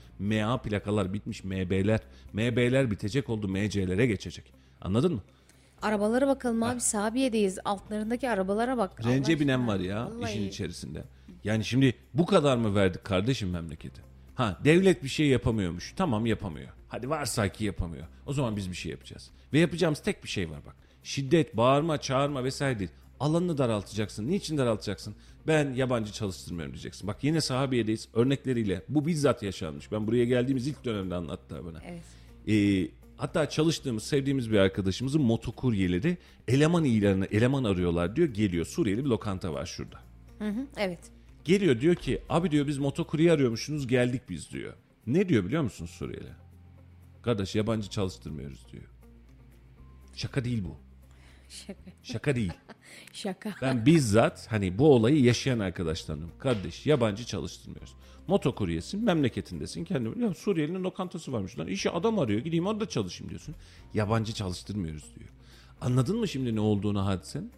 [0.43, 2.01] MA plakalar bitmiş, MB'ler.
[2.32, 4.53] MB'ler bitecek oldu, MC'lere geçecek.
[4.80, 5.22] Anladın mı?
[5.82, 7.59] Arabalara bakalım abi Sabiye'deyiz.
[7.64, 9.05] Altlarındaki arabalara bak.
[9.05, 9.74] Rence Allah binen aşkına.
[9.74, 10.30] var ya Vallahi.
[10.32, 11.05] işin içerisinde.
[11.45, 14.01] Yani şimdi bu kadar mı verdik kardeşim memleketi?
[14.35, 15.93] Ha devlet bir şey yapamıyormuş.
[15.97, 16.68] Tamam yapamıyor.
[16.89, 18.07] Hadi varsa ki yapamıyor.
[18.26, 19.30] O zaman biz bir şey yapacağız.
[19.53, 20.76] Ve yapacağımız tek bir şey var bak.
[21.03, 22.91] Şiddet, bağırma, çağırma vesaire değil.
[23.20, 24.28] Alanını daraltacaksın.
[24.28, 25.14] Niçin daraltacaksın?
[25.47, 27.09] Ben yabancı çalıştırmıyorum diyeceksin.
[27.09, 28.82] Bak yine sahabiyedeyiz örnekleriyle.
[28.88, 29.92] Bu bizzat yaşanmış.
[29.92, 31.82] Ben buraya geldiğimiz ilk dönemde anlattı bana.
[31.86, 32.03] Evet.
[32.49, 36.18] Ee, hatta çalıştığımız, sevdiğimiz bir arkadaşımızın motokuryeleri
[36.49, 38.28] eleman ilanı, eleman arıyorlar diyor.
[38.28, 38.66] Geliyor.
[38.66, 40.01] Suriyeli bir lokanta var şurada.
[40.38, 40.99] Hı hı, evet.
[41.45, 44.74] Geliyor diyor ki abi diyor biz motokurye arıyormuşsunuz geldik biz diyor.
[45.07, 46.28] Ne diyor biliyor musun Suriyeli?
[47.22, 48.84] Kardeş yabancı çalıştırmıyoruz diyor.
[50.14, 50.76] Şaka değil bu.
[51.49, 51.90] Şaka.
[52.03, 52.53] Şaka değil.
[53.12, 53.55] Şaka.
[53.62, 56.30] Ben bizzat hani bu olayı yaşayan arkadaşlarım.
[56.38, 57.95] Kardeş yabancı çalıştırmıyoruz.
[58.26, 60.22] Motokuryesin memleketindesin kendi.
[60.22, 61.66] Ya Suriyelinin lokantası varmış lan.
[61.66, 63.55] İşi adam arıyor gideyim orada çalışayım diyorsun.
[63.95, 65.30] Yabancı çalıştırmıyoruz diyor.
[65.80, 67.53] Anladın mı şimdi ne olduğunu hadisenin?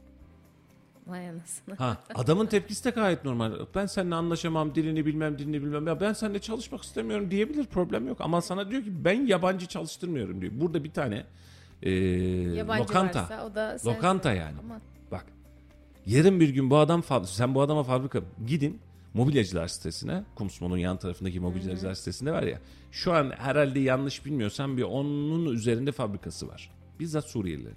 [1.07, 1.75] Vay anasını.
[1.77, 3.53] Ha adamın tepkisi de gayet normal.
[3.75, 5.87] Ben seninle anlaşamam, dilini bilmem, dilini bilmem.
[5.87, 8.21] Ya ben seninle çalışmak istemiyorum diyebilir, problem yok.
[8.21, 10.53] Ama sana diyor ki ben yabancı çalıştırmıyorum diyor.
[10.57, 11.25] Burada bir tane
[11.83, 13.23] e, Yabancı lokanta.
[13.23, 14.57] varsa o da lokanta yani.
[14.65, 14.81] Aman.
[16.07, 18.81] Yarın bir gün bu adam sen bu adama fabrika gidin
[19.15, 24.83] mobilyacılar sitesine Kumsmon'un yan tarafındaki mobilyacılar sitesinde var ya şu an herhalde yanlış bilmiyorsam bir
[24.83, 26.71] onun üzerinde fabrikası var.
[27.01, 27.77] Bizzat Suriyelilerin.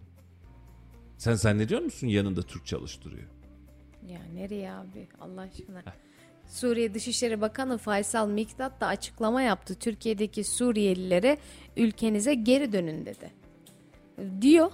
[1.17, 3.27] Sen zannediyor musun yanında Türk çalıştırıyor?
[4.07, 5.83] Ya nereye abi Allah aşkına.
[6.47, 9.75] Suriye Dışişleri Bakanı Faysal Miktat da açıklama yaptı.
[9.75, 11.37] Türkiye'deki Suriyelilere
[11.77, 13.31] ülkenize geri dönün dedi.
[14.41, 14.71] Diyor.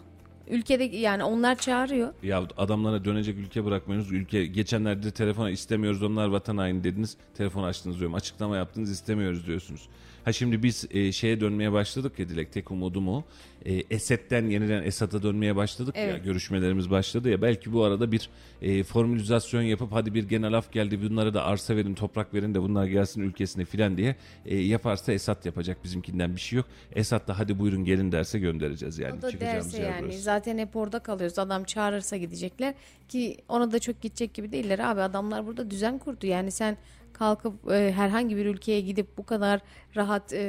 [0.50, 2.14] Ülkede yani onlar çağırıyor.
[2.24, 4.14] Ya adamlara dönecek ülke bırakmıyorsunuz.
[4.14, 7.18] Ülke geçenlerde telefona istemiyoruz onlar vatan haini dediniz.
[7.38, 8.16] Telefon açtınız diyorum.
[8.16, 9.89] Açıklama yaptınız istemiyoruz diyorsunuz.
[10.26, 13.24] Ha şimdi biz e, şeye dönmeye başladık ya Dilek tek umudum o.
[13.66, 16.04] E, Esed'den yeniden Esad'a dönmeye başladık ya.
[16.04, 16.24] Evet.
[16.24, 17.41] Görüşmelerimiz başladı ya.
[17.41, 18.30] Belki bu arada bir
[18.62, 22.62] e, formülizasyon yapıp hadi bir genel af geldi bunlara da arsa verin toprak verin de
[22.62, 24.16] bunlar gelsin ülkesine filan diye
[24.46, 26.66] e, yaparsa Esad yapacak bizimkinden bir şey yok.
[26.96, 29.20] Esad da hadi buyurun gelin derse göndereceğiz yani.
[29.20, 30.18] O da derse yani burası.
[30.36, 31.39] Zaten hep orada kalıyoruz.
[31.39, 32.73] Adam çağırırsa gidecekler
[33.09, 35.01] ki ona da çok gidecek gibi değiller abi.
[35.01, 36.25] Adamlar burada düzen kurdu.
[36.25, 36.77] Yani sen
[37.13, 39.61] kalkıp e, herhangi bir ülkeye gidip bu kadar
[39.95, 40.39] rahat e,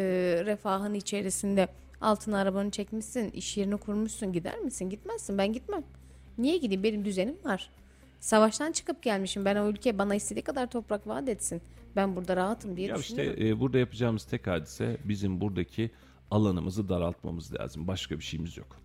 [0.47, 1.69] refahın içerisinde
[2.01, 4.91] altına arabanı çekmişsin, iş yerini kurmuşsun gider misin?
[4.91, 5.39] Gitmezsin.
[5.39, 5.83] Ben gitmem.
[6.39, 6.83] Niye gideyim?
[6.83, 7.71] Benim düzenim var.
[8.21, 9.45] Savaştan çıkıp gelmişim.
[9.45, 11.63] Ben o ülke bana istediği kadar toprak vaat etsin.
[11.97, 13.47] Ben burada rahatım diye Ya işte düşünüyorum.
[13.47, 15.91] e, burada yapacağımız tek hadise bizim buradaki
[16.31, 17.87] alanımızı daraltmamız lazım.
[17.89, 18.77] Başka bir şeyimiz yok.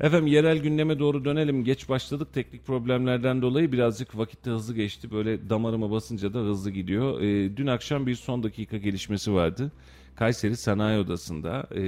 [0.00, 1.64] Efendim yerel gündeme doğru dönelim.
[1.64, 5.10] Geç başladık teknik problemlerden dolayı birazcık vakitte hızlı geçti.
[5.10, 7.20] Böyle damarıma basınca da hızlı gidiyor.
[7.20, 9.72] E, dün akşam bir son dakika gelişmesi vardı.
[10.16, 11.80] Kayseri Sanayi Odası'nda e,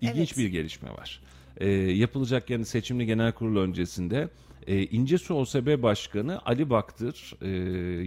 [0.00, 0.38] ilginç Evet.
[0.38, 1.22] bir gelişme var.
[1.56, 4.28] E, yapılacak yani seçimli genel kurul öncesinde
[4.66, 7.48] e, İncesu OSB Başkanı Ali Baktır e,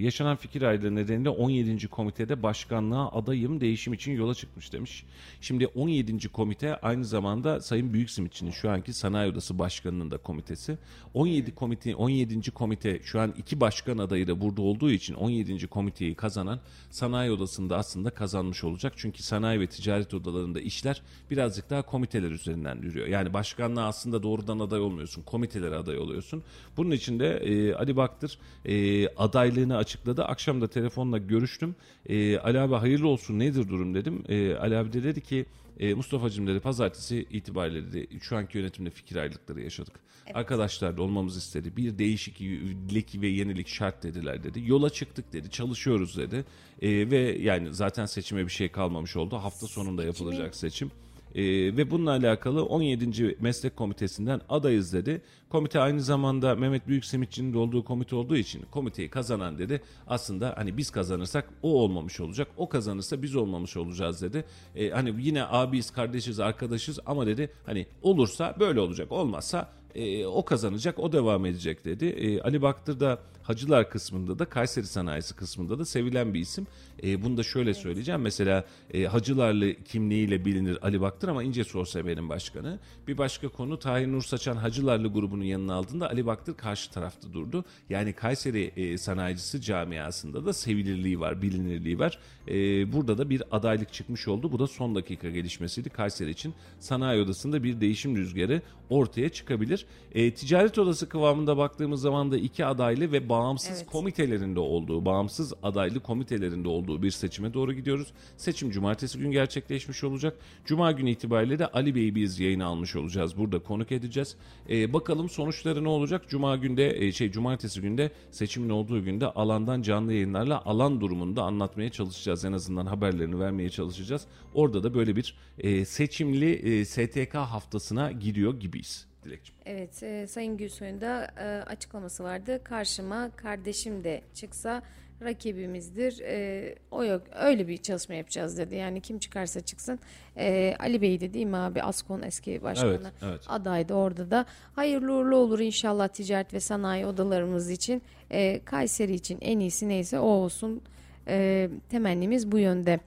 [0.01, 1.87] yaşanan fikir ayrılığı nedeniyle 17.
[1.87, 5.05] komitede başkanlığa adayım değişim için yola çıkmış demiş.
[5.41, 6.29] Şimdi 17.
[6.29, 10.77] komite aynı zamanda Sayın Büyüksimitçi'nin şu anki Sanayi Odası Başkanı'nın da komitesi.
[11.13, 12.51] 17 komite 17.
[12.51, 15.67] komite şu an iki başkan adayı da burada olduğu için 17.
[15.67, 18.93] komiteyi kazanan Sanayi Odası'nda aslında kazanmış olacak.
[18.95, 21.01] Çünkü sanayi ve ticaret odalarında işler
[21.31, 23.07] birazcık daha komiteler üzerinden yürüyor.
[23.07, 25.21] Yani başkanlığa aslında doğrudan aday olmuyorsun.
[25.21, 26.43] Komitelere aday oluyorsun.
[26.77, 30.23] Bunun için de e, Ali Baktır e, adaylığını açıkladı.
[30.23, 31.75] Akşam da telefonla görüştüm.
[32.09, 34.23] E, Ali abi hayırlı olsun nedir durum dedim.
[34.29, 35.45] E, Ali abi de dedi ki
[35.79, 39.93] e, Mustafa'cığım dedi pazartesi itibariyle dedi şu anki yönetimde fikir ayrılıkları yaşadık.
[40.33, 41.77] Arkadaşlar da olmamızı istedi.
[41.77, 44.63] Bir değişiklik ve yenilik şart dediler dedi.
[44.65, 45.49] Yola çıktık dedi.
[45.49, 46.45] Çalışıyoruz dedi.
[46.81, 49.35] E, ve yani zaten seçime bir şey kalmamış oldu.
[49.35, 50.91] Hafta sonunda yapılacak seçim.
[51.35, 51.43] Ee,
[51.77, 53.37] ve bununla alakalı 17.
[53.39, 55.21] Meslek Komitesi'nden adayız dedi.
[55.49, 59.81] Komite aynı zamanda Mehmet Büyüksimitçi'nin de olduğu komite olduğu için komiteyi kazanan dedi.
[60.07, 62.47] Aslında hani biz kazanırsak o olmamış olacak.
[62.57, 64.45] O kazanırsa biz olmamış olacağız dedi.
[64.75, 69.11] Ee, hani yine abiyiz, kardeşiz, arkadaşız ama dedi hani olursa böyle olacak.
[69.11, 72.05] Olmazsa E, o kazanacak, o devam edecek dedi.
[72.05, 76.67] E, Ali Baktır da Hacılar kısmında da Kayseri Sanayisi kısmında da sevilen bir isim.
[77.03, 78.21] E, bunu da şöyle söyleyeceğim.
[78.21, 82.79] Mesela e, Hacılarlı kimliğiyle bilinir Ali Baktır ama İnce Sorsa benim başkanı.
[83.07, 87.65] Bir başka konu Tahir Nur Saçan Hacılarlı grubunun yanına aldığında Ali Baktır karşı tarafta durdu.
[87.89, 92.19] Yani Kayseri e, sanayicisi camiasında da sevilirliği var, bilinirliği var.
[92.47, 92.53] E,
[92.93, 94.51] burada da bir adaylık çıkmış oldu.
[94.51, 96.53] Bu da son dakika gelişmesiydi Kayseri için.
[96.79, 99.85] Sanayi odasında bir değişim rüzgarı ortaya çıkabilir.
[100.11, 103.85] E, ticaret odası kıvamında baktığımız zaman da iki adaylı ve bağımsız Evet.
[103.85, 108.13] komitelerinde olduğu, bağımsız adaylı komitelerinde olduğu bir seçime doğru gidiyoruz.
[108.37, 110.37] Seçim cumartesi gün gerçekleşmiş olacak.
[110.65, 113.37] Cuma günü itibariyle de Ali Bey'i biz yayına almış olacağız.
[113.37, 114.35] Burada konuk edeceğiz.
[114.69, 116.29] Ee, bakalım sonuçları ne olacak?
[116.29, 121.43] Cuma günde e, şey cumartesi günde seçimin olduğu günde alandan canlı yayınlarla alan durumunu da
[121.43, 122.45] anlatmaya çalışacağız.
[122.45, 124.25] En azından haberlerini vermeye çalışacağız.
[124.53, 129.09] Orada da böyle bir e, seçimli e, STK haftasına giriyor gibiyiz.
[129.23, 129.55] Dilekçim.
[129.65, 132.61] Evet, e, Sayın Gülsoy'un da e, açıklaması vardı.
[132.63, 134.83] Karşıma kardeşim de çıksa
[135.23, 136.19] rakibimizdir.
[136.21, 137.21] E, o yok.
[137.39, 138.75] Öyle bir çalışma yapacağız dedi.
[138.75, 139.99] Yani kim çıkarsa çıksın.
[140.37, 141.83] E, Ali Bey de değil mi abi?
[141.83, 142.89] Askon eski başkanı.
[142.91, 143.41] Evet, evet.
[143.47, 144.45] Adaydı orada da.
[144.75, 148.01] Hayırlı uğurlu olur inşallah ticaret ve sanayi odalarımız için.
[148.31, 150.81] E, Kayseri için en iyisi neyse o olsun.
[151.27, 152.99] E, temennimiz bu yönde.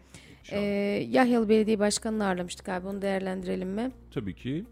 [0.51, 0.61] E,
[1.11, 2.89] Yahyalı Belediye Başkanı'nı ağırlamıştık abi.
[2.89, 3.91] Onu değerlendirelim mi?
[4.15, 4.65] Tabii ki.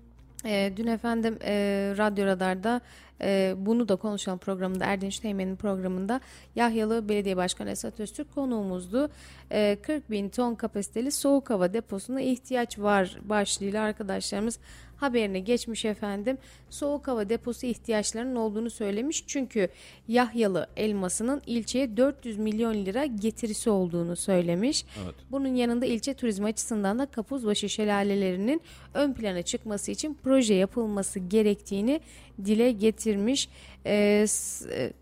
[0.45, 1.53] E, dün efendim e,
[1.99, 2.81] Radyo Radar'da
[3.23, 6.21] e, bunu da konuşalım programında Erdinç Teğmen'in programında
[6.57, 9.11] Yahyalı Belediye Başkanı Esat Öztürk konuğumuzdu.
[9.53, 14.59] E, 40 bin ton kapasiteli soğuk hava deposuna ihtiyaç var başlığıyla arkadaşlarımız
[15.01, 16.39] haberine geçmiş efendim.
[16.71, 19.25] Soğuk hava deposu ihtiyaçlarının olduğunu söylemiş.
[19.27, 19.69] Çünkü
[20.09, 24.85] Yahyalı elmasının ilçeye 400 milyon lira getirisi olduğunu söylemiş.
[25.05, 25.15] Evet.
[25.31, 28.63] Bunun yanında ilçe turizmi açısından da Kapuzbaşı şelalelerinin
[28.95, 32.01] ön plana çıkması için proje yapılması gerektiğini
[32.45, 33.49] dile getirmiş.
[33.87, 34.93] Ee, s- e,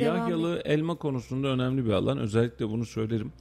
[0.00, 2.18] devam- Yahyalı elma konusunda önemli bir alan.
[2.18, 3.32] Özellikle bunu söylerim.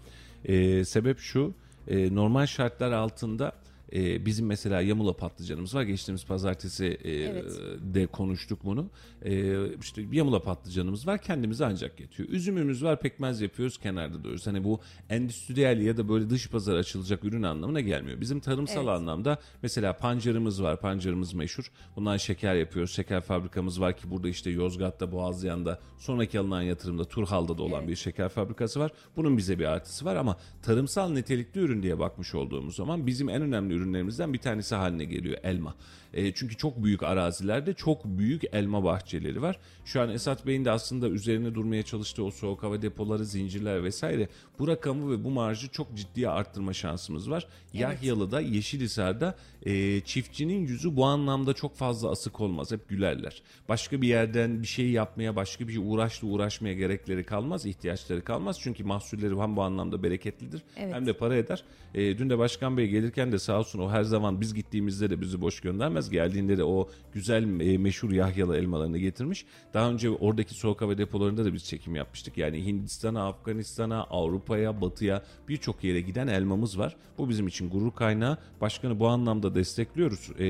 [0.45, 1.53] Ee, sebep şu.
[1.87, 3.51] e, normal şartlar altında
[3.93, 5.83] e, bizim mesela yamula patlıcanımız var.
[5.83, 7.59] Geçtiğimiz pazartesi e, Evet.
[7.81, 8.89] de konuştuk bunu.
[9.25, 11.21] E, işte yamula patlıcanımız var.
[11.21, 12.29] Kendimize ancak yetiyor.
[12.29, 12.99] Üzümümüz var.
[12.99, 13.77] Pekmez yapıyoruz.
[13.77, 14.47] Kenarda duruyoruz.
[14.47, 14.79] Hani bu
[15.09, 18.21] endüstriyel ya da böyle dış pazar açılacak ürün anlamına gelmiyor.
[18.21, 18.89] Bizim tarımsal Evet.
[18.89, 20.79] anlamda mesela pancarımız var.
[20.81, 21.71] Pancarımız meşhur.
[21.95, 22.91] Bundan şeker yapıyoruz.
[22.91, 27.89] Şeker fabrikamız var ki burada işte Yozgat'ta, Boğazlayan'da sonraki alınan yatırımda Turhal'da da olan Evet.
[27.89, 28.91] bir şeker fabrikası var.
[29.15, 33.41] Bunun bize bir artısı var ama tarımsal nitelikli ürün diye bakmış olduğumuz zaman bizim en
[33.41, 35.75] önemli ürünlerimizden bir tanesi haline geliyor elma.
[36.13, 39.59] E, çünkü çok büyük arazilerde çok büyük elma bahçeleri var.
[39.85, 44.29] Şu an Esat Bey'in de aslında üzerine durmaya çalıştığı o soğuk hava depoları, zincirler vesaire
[44.59, 47.47] bu rakamı ve bu marjı çok ciddiye arttırma şansımız var.
[47.73, 49.35] Yahyalı'da, Yeşilhisar'da
[49.65, 52.71] e, çiftçinin yüzü bu anlamda çok fazla asık olmaz.
[52.71, 53.41] Hep gülerler.
[53.69, 58.59] Başka bir yerden bir şey yapmaya, başka bir uğraşla uğraşmaya gerekleri kalmaz, ihtiyaçları kalmaz.
[58.61, 60.93] Çünkü mahsulleri hem bu anlamda bereketlidir Evet.
[60.93, 61.63] hem de para eder.
[61.93, 65.21] E, dün de Başkan Bey gelirken de sağ olsun o her zaman biz gittiğimizde de
[65.21, 66.00] bizi boş göndermez.
[66.09, 69.45] Geldiğinde de o güzel e, meşhur Yahyalı elmalarını getirmiş.
[69.73, 72.37] Daha önce oradaki soğuk hava depolarında da biz çekim yapmıştık.
[72.37, 76.95] Yani Hindistan'a, Afganistan'a, Avrupa'ya, Batı'ya birçok yere giden elmamız var.
[77.17, 78.37] Bu bizim için gurur kaynağı.
[78.61, 80.29] Başkanı bu anlamda destekliyoruz.
[80.39, 80.45] E,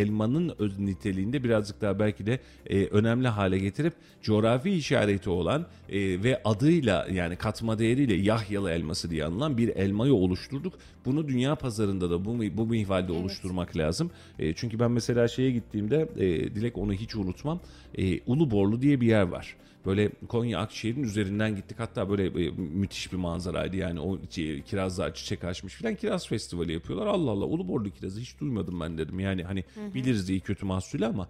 [0.00, 6.22] elmanın öz niteliğinde birazcık daha belki de e, önemli hale getirip coğrafi işareti olan e,
[6.22, 10.74] ve adıyla yani katma değeriyle Yahyalı elması diye anılan bir elmayı oluşturduk.
[11.06, 14.10] Bunu dünya pazarında da bu, bu mihvalde oluşturmak lazım.
[14.38, 17.60] E, çünkü ben mesela şeye gittiğimde e, Dilek onu hiç unutmam.
[17.98, 19.56] E, Uluborlu diye bir yer var.
[19.86, 21.76] Böyle Konya Akşehir'in üzerinden gittik.
[21.80, 23.76] Hatta böyle e, müthiş bir manzaraydı.
[23.76, 27.06] Yani o çi- kirazlar çiçek açmış filan kiraz festivali yapıyorlar.
[27.06, 29.20] Allah Allah Uluborlu kirazı hiç duymadım ben dedim.
[29.20, 31.28] Yani hani biliriz iyi kötü mahsulü ama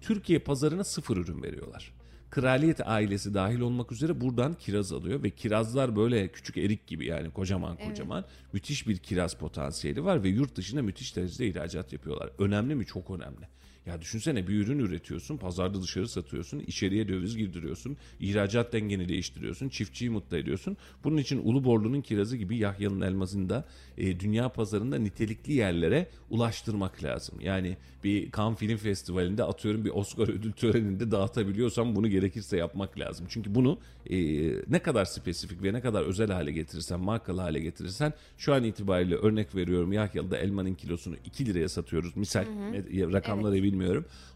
[0.00, 1.92] Türkiye pazarına sıfır ürün veriyorlar.
[2.30, 7.30] Kraliyet ailesi dahil olmak üzere buradan kiraz alıyor ve kirazlar böyle küçük erik gibi yani
[7.30, 12.30] kocaman kocaman müthiş bir kiraz potansiyeli var ve yurt dışına müthiş derecede ihracat yapıyorlar.
[12.38, 12.86] Önemli mi?
[12.86, 13.48] Çok önemli.
[13.88, 20.10] Ya düşünsene bir ürün üretiyorsun, pazarda dışarı satıyorsun, içeriye döviz girdiriyorsun, ihracat dengeni değiştiriyorsun, çiftçiyi
[20.10, 20.76] mutlu ediyorsun.
[21.04, 23.64] Bunun için Uluborlu'nun kirazı gibi Yahya'nın elmasını da
[23.98, 27.40] e, dünya pazarında nitelikli yerlere ulaştırmak lazım.
[27.40, 33.26] Yani bir Cannes Film Festivali'nde atıyorum bir Oscar ödül töreninde dağıtabiliyorsam bunu gerekirse yapmak lazım.
[33.28, 33.78] Çünkü bunu
[34.10, 34.16] e,
[34.68, 39.14] ne kadar spesifik ve ne kadar özel hale getirirsen, markalı hale getirirsen şu an itibariyle
[39.14, 42.16] örnek veriyorum Yahyalı'da elmanın kilosunu 2 liraya satıyoruz.
[42.16, 43.77] Misal e, rakamları bilmiyorum.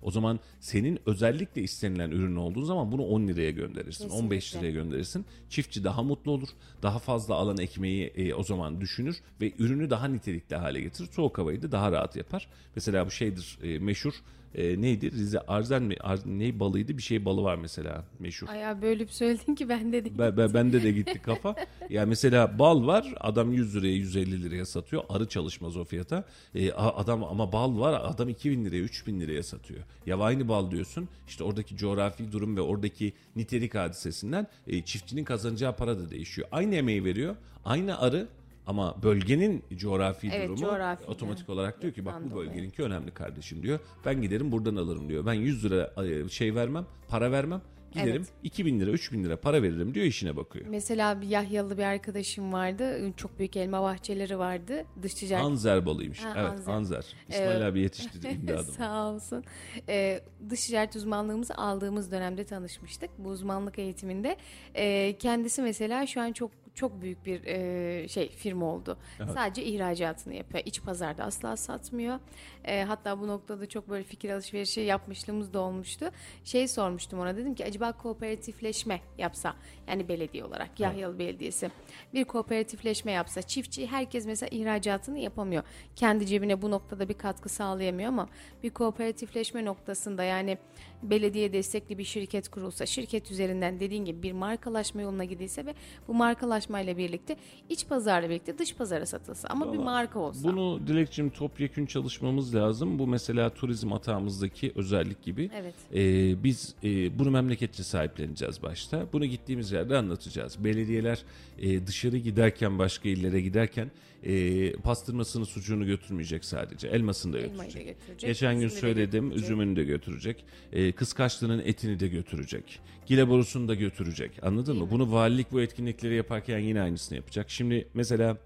[0.03, 4.05] O zaman senin özellikle istenilen ürün olduğu zaman bunu 10 liraya gönderirsin.
[4.05, 4.27] Kesinlikle.
[4.27, 5.25] 15 liraya gönderirsin.
[5.49, 6.49] Çiftçi daha mutlu olur.
[6.83, 11.09] Daha fazla alan ekmeği e, o zaman düşünür ve ürünü daha nitelikli hale getirir.
[11.13, 12.49] Soğuk havayı da daha rahat yapar.
[12.75, 14.15] Mesela bu şeydir e, meşhur
[14.55, 15.13] e, neydi?
[15.13, 15.97] Rize Arzen mi?
[16.01, 16.97] Ar, ne balıydı?
[16.97, 18.49] Bir şey balı var mesela meşhur.
[18.49, 21.55] Ay ya böyle bir söyledin ki ben de Ben, ben, bende de gitti kafa.
[21.91, 25.03] ya mesela bal var adam 100 liraya 150 liraya satıyor.
[25.09, 26.25] Arı çalışmaz o fiyata.
[26.55, 29.81] E, adam ama bal var adam 2000 liraya 3000 liraya satıyor.
[30.07, 31.09] Ya aynı bal diyorsun.
[31.29, 36.49] İşte oradaki coğrafi durum ve oradaki nitelik hadisesinden e, çiftçinin kazanacağı para da değişiyor.
[36.53, 37.37] Aynı emeği veriyor.
[37.65, 38.29] Aynı arı
[38.67, 43.63] ama bölgenin coğrafi Evet, durumu coğrafi, otomatik olarak diyor ki bak bu bölgeninki önemli kardeşim
[43.63, 43.79] diyor.
[44.05, 45.27] Ben giderim buradan alırım diyor.
[45.27, 45.91] Ben 100 lira
[46.29, 47.63] şey vermem, para vermem.
[47.93, 48.33] Giderim Evet.
[48.43, 50.67] 2000 lira 3000 lira para veririm diyor işine bakıyor.
[50.69, 53.13] Mesela bir Yahyalı bir arkadaşım vardı.
[53.17, 54.85] Çok büyük elma bahçeleri vardı.
[55.03, 56.25] Dış ticaret Anzer balıymış.
[56.25, 56.73] Ha, evet Anzer.
[56.73, 57.05] Anzer.
[57.29, 58.75] İsmail abi yetiştirdi imdadım.
[58.75, 59.45] Sağ olsun.
[59.89, 60.21] Ee,
[60.51, 63.11] dış ticaret uzmanlığımızı aldığımız dönemde tanışmıştık.
[63.19, 64.37] Bu uzmanlık eğitiminde.
[64.75, 68.99] Ee, kendisi mesela şu an çok çok büyük bir e, şey firma oldu.
[69.35, 70.63] Sadece ihracatını yapıyor.
[70.67, 72.19] İç pazarda asla satmıyor.
[72.65, 76.11] Ee, hatta bu noktada çok böyle fikir alışverişi yapmışlığımız da olmuştu.
[76.45, 79.55] Şey sormuştum ona dedim ki acaba kooperatifleşme yapsa
[79.89, 81.71] yani belediye olarak Yahyalı Belediyesi
[82.15, 85.63] bir kooperatifleşme yapsa çiftçi herkes mesela ihracatını yapamıyor.
[85.97, 88.29] Kendi cebine bu noktada bir katkı sağlayamıyor ama
[88.63, 90.59] bir kooperatifleşme noktasında yani
[91.03, 95.75] belediye destekli bir şirket kurulsa şirket üzerinden dediğin gibi bir markalaşma yoluna gidilse ve
[96.09, 97.37] bu markalaşmayla birlikte
[97.69, 100.49] iç pazarla birlikte dış pazara satılsa ama bir marka olsa.
[100.49, 102.99] Bunu Dilekçim topyekün çalışmamız lazım.
[102.99, 105.51] Bu mesela turizm atağımızdaki özellik gibi.
[105.61, 105.75] Evet.
[105.95, 109.07] Ee, biz e, bunu memleketçe sahipleneceğiz başta.
[109.13, 110.65] Bunu gittiğimiz yerde anlatacağız.
[110.65, 111.23] Belediyeler
[111.59, 113.91] e, dışarı giderken başka illere giderken
[114.25, 116.89] e, pastırmasını sucuğunu götürmeyecek sadece.
[116.89, 117.87] Elmasını da Elmayı da götürecek.
[117.99, 119.45] götürecek, Geçen gün söyledim götürecek.
[119.45, 120.45] üzümünü de götürecek.
[120.73, 122.81] E, kıskaçlının etini de götürecek.
[123.07, 124.31] Gile borusunu da götürecek.
[124.43, 124.89] Anladın mı?
[124.91, 127.51] Bunu valilik bu etkinlikleri yaparken yine aynısını yapacak.
[127.51, 128.37] Şimdi mesela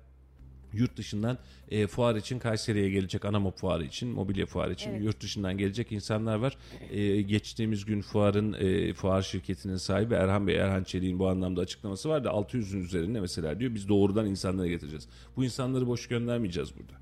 [0.76, 1.38] yurt dışından
[1.70, 5.02] e, fuar için Kayseri'ye gelecek Anamop fuarı için, mobilya fuarı için Evet.
[5.04, 6.56] yurt dışından gelecek insanlar var.
[6.90, 12.08] E, geçtiğimiz gün fuarın e, fuar şirketinin sahibi Erhan Bey, Erhan Çelik'in bu anlamda açıklaması
[12.08, 15.08] var da 600'ün üzerinde mesela diyor biz doğrudan insanlara getireceğiz.
[15.36, 16.92] Bu insanları boş göndermeyeceğiz burada.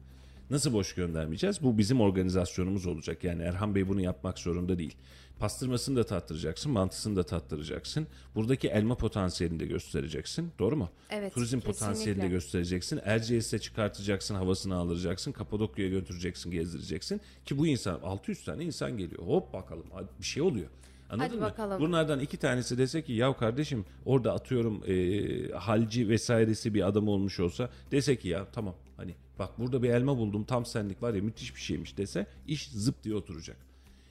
[0.54, 1.62] Nasıl boş göndermeyeceğiz?
[1.62, 3.24] Bu bizim organizasyonumuz olacak.
[3.24, 4.96] Yani Erhan Bey bunu yapmak zorunda değil.
[5.38, 8.06] Pastırmasını da tattıracaksın, mantısını da tattıracaksın.
[8.34, 10.52] Buradaki elma potansiyelini de göstereceksin.
[10.58, 10.88] Doğru mu?
[11.10, 11.80] Evet, Turizm kesinlikle.
[11.80, 13.00] potansiyelini de göstereceksin.
[13.04, 15.32] Erciyes'e çıkartacaksın, havasını aldıracaksın.
[15.32, 17.20] Kapadokya'ya götüreceksin, gezdireceksin.
[17.46, 19.22] Ki bu insan, 600 tane insan geliyor.
[19.22, 19.84] Hop bakalım
[20.20, 20.68] bir şey oluyor.
[21.10, 21.42] Anladın Hadi mı?
[21.42, 21.80] bakalım.
[21.80, 27.40] Bunlardan iki tanesi dese ki ya kardeşim orada atıyorum e, halci vesairesi bir adam olmuş
[27.40, 31.22] olsa dese ki ya tamam hani bak burada bir elma buldum tam senlik var ya
[31.22, 33.56] müthiş bir şeymiş dese iş zıp diye oturacak.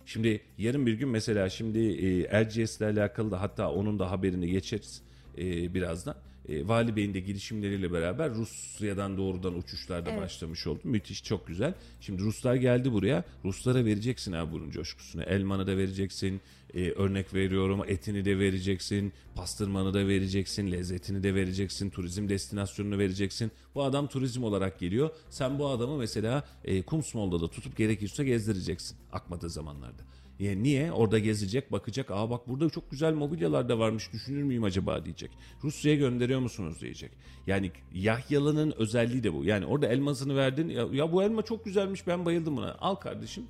[0.06, 5.02] Şimdi yarın bir gün mesela şimdi e, Erciyes'le alakalı da hatta onun da haberini geçeriz
[5.38, 6.16] e, birazdan.
[6.50, 10.22] E, Vali Bey'in de girişimleriyle beraber Rusya'dan doğrudan uçuşlar da Evet.
[10.22, 10.80] başlamış oldu.
[10.84, 11.74] Müthiş çok güzel.
[12.02, 13.24] Şimdi Ruslar geldi buraya.
[13.46, 15.24] Ruslara vereceksin abi bunun coşkusunu.
[15.24, 16.42] Elmanı da vereceksin.
[16.74, 19.14] E, örnek veriyorum etini de vereceksin.
[19.36, 20.72] Pastırmanı da vereceksin.
[20.72, 21.90] Lezzetini de vereceksin.
[21.90, 23.52] Turizm destinasyonunu vereceksin.
[23.76, 25.10] Bu adam turizm olarak geliyor.
[25.30, 28.98] Sen bu adamı mesela e, Kumsmol'da da tutup gerekirse gezdireceksin.
[29.12, 30.04] Akmadığı zamanlarda.
[30.40, 30.92] Yani niye?
[30.92, 32.12] Orada gezecek, bakacak.
[32.12, 34.14] Aa bak burada çok güzel mobilyalar da varmış.
[34.14, 35.32] Düşünür müyüm acaba diyecek.
[35.64, 37.12] Rusya'ya gönderiyor musunuz diyecek.
[37.48, 39.46] Yani Yahyalı'nın özelliği de bu.
[39.46, 40.70] Yani orada elmasını verdin.
[40.70, 42.76] Ya, ya bu elma çok güzelmiş ben bayıldım buna.
[42.80, 43.44] Al kardeşim.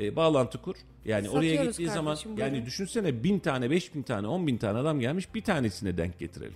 [0.00, 0.76] E, bağlantı kur.
[1.04, 4.56] Yani oraya Satıyoruz gittiği zaman kardeşim, yani düşünsene bin tane, beş bin tane, on bin
[4.56, 6.54] tane adam gelmiş bir tanesine denk getirelim.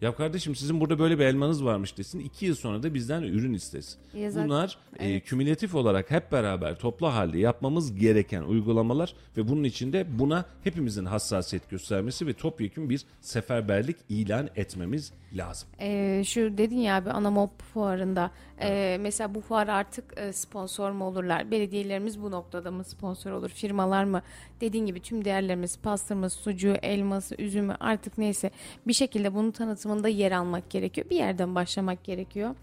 [0.00, 2.18] Ya kardeşim sizin burada böyle bir elmanız varmış desin.
[2.20, 3.98] iki yıl sonra da bizden ürün istesin.
[4.14, 9.64] Ya zaten- Bunlar e, kümülatif olarak hep beraber toplu halde yapmamız gereken uygulamalar ve bunun
[9.64, 15.68] içinde buna hepimizin hassasiyet göstermesi ve topyekun bir seferberlik ilan etmemiz lazım.
[15.80, 18.30] Ee, şu dedin ya abi Anamop fuarında
[18.62, 21.50] ee, mesela bu fuar artık e, sponsor mu olurlar?
[21.50, 23.48] Belediyelerimiz bu noktada mı sponsor olur?
[23.48, 24.22] Firmalar mı?
[24.60, 28.50] Dediğin gibi tüm değerlerimiz pastırması, sucuğu, elması, üzümü artık neyse
[28.86, 31.10] bir şekilde bunun tanıtımında yer almak gerekiyor.
[31.10, 32.54] Bir yerden başlamak gerekiyor.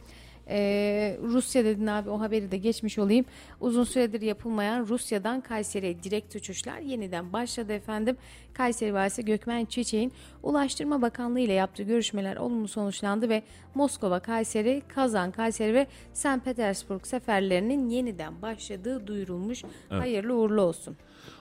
[0.49, 3.25] Ee, Rusya dedin abi o haberi de geçmiş olayım.
[3.61, 8.17] Uzun süredir yapılmayan Rusya'dan Kayseri'ye direkt uçuşlar yeniden başladı efendim.
[8.53, 10.11] Kayseri Valisi Gökmen Çiçek'in
[10.43, 13.43] Ulaştırma Bakanlığı ile yaptığı görüşmeler olumlu sonuçlandı ve
[13.75, 16.45] Moskova, Kayseri, Kazan, Kayseri ve St.
[16.45, 19.63] Petersburg seferlerinin yeniden başladığı duyurulmuş.
[19.89, 20.97] Hayırlı uğurlu olsun.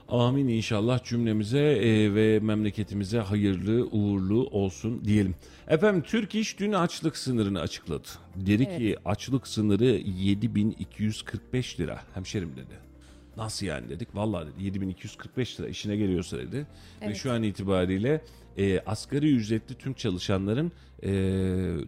[0.08, 5.34] Amin inşallah cümlemize e, ve memleketimize hayırlı uğurlu olsun diyelim.
[5.68, 8.08] Efendim Türk İş dün açlık sınırını açıkladı.
[8.36, 12.86] Dedi ki açlık sınırı 7245 lira hemşerim dedi.
[13.36, 14.14] Nasıl yani dedik?
[14.14, 16.66] Vallahi dedi 7245 lira işine geliyorsa dedi.
[17.02, 18.20] Ve şu an itibariyle
[18.56, 20.72] e, asgari ücretli tüm çalışanların
[21.02, 21.08] e,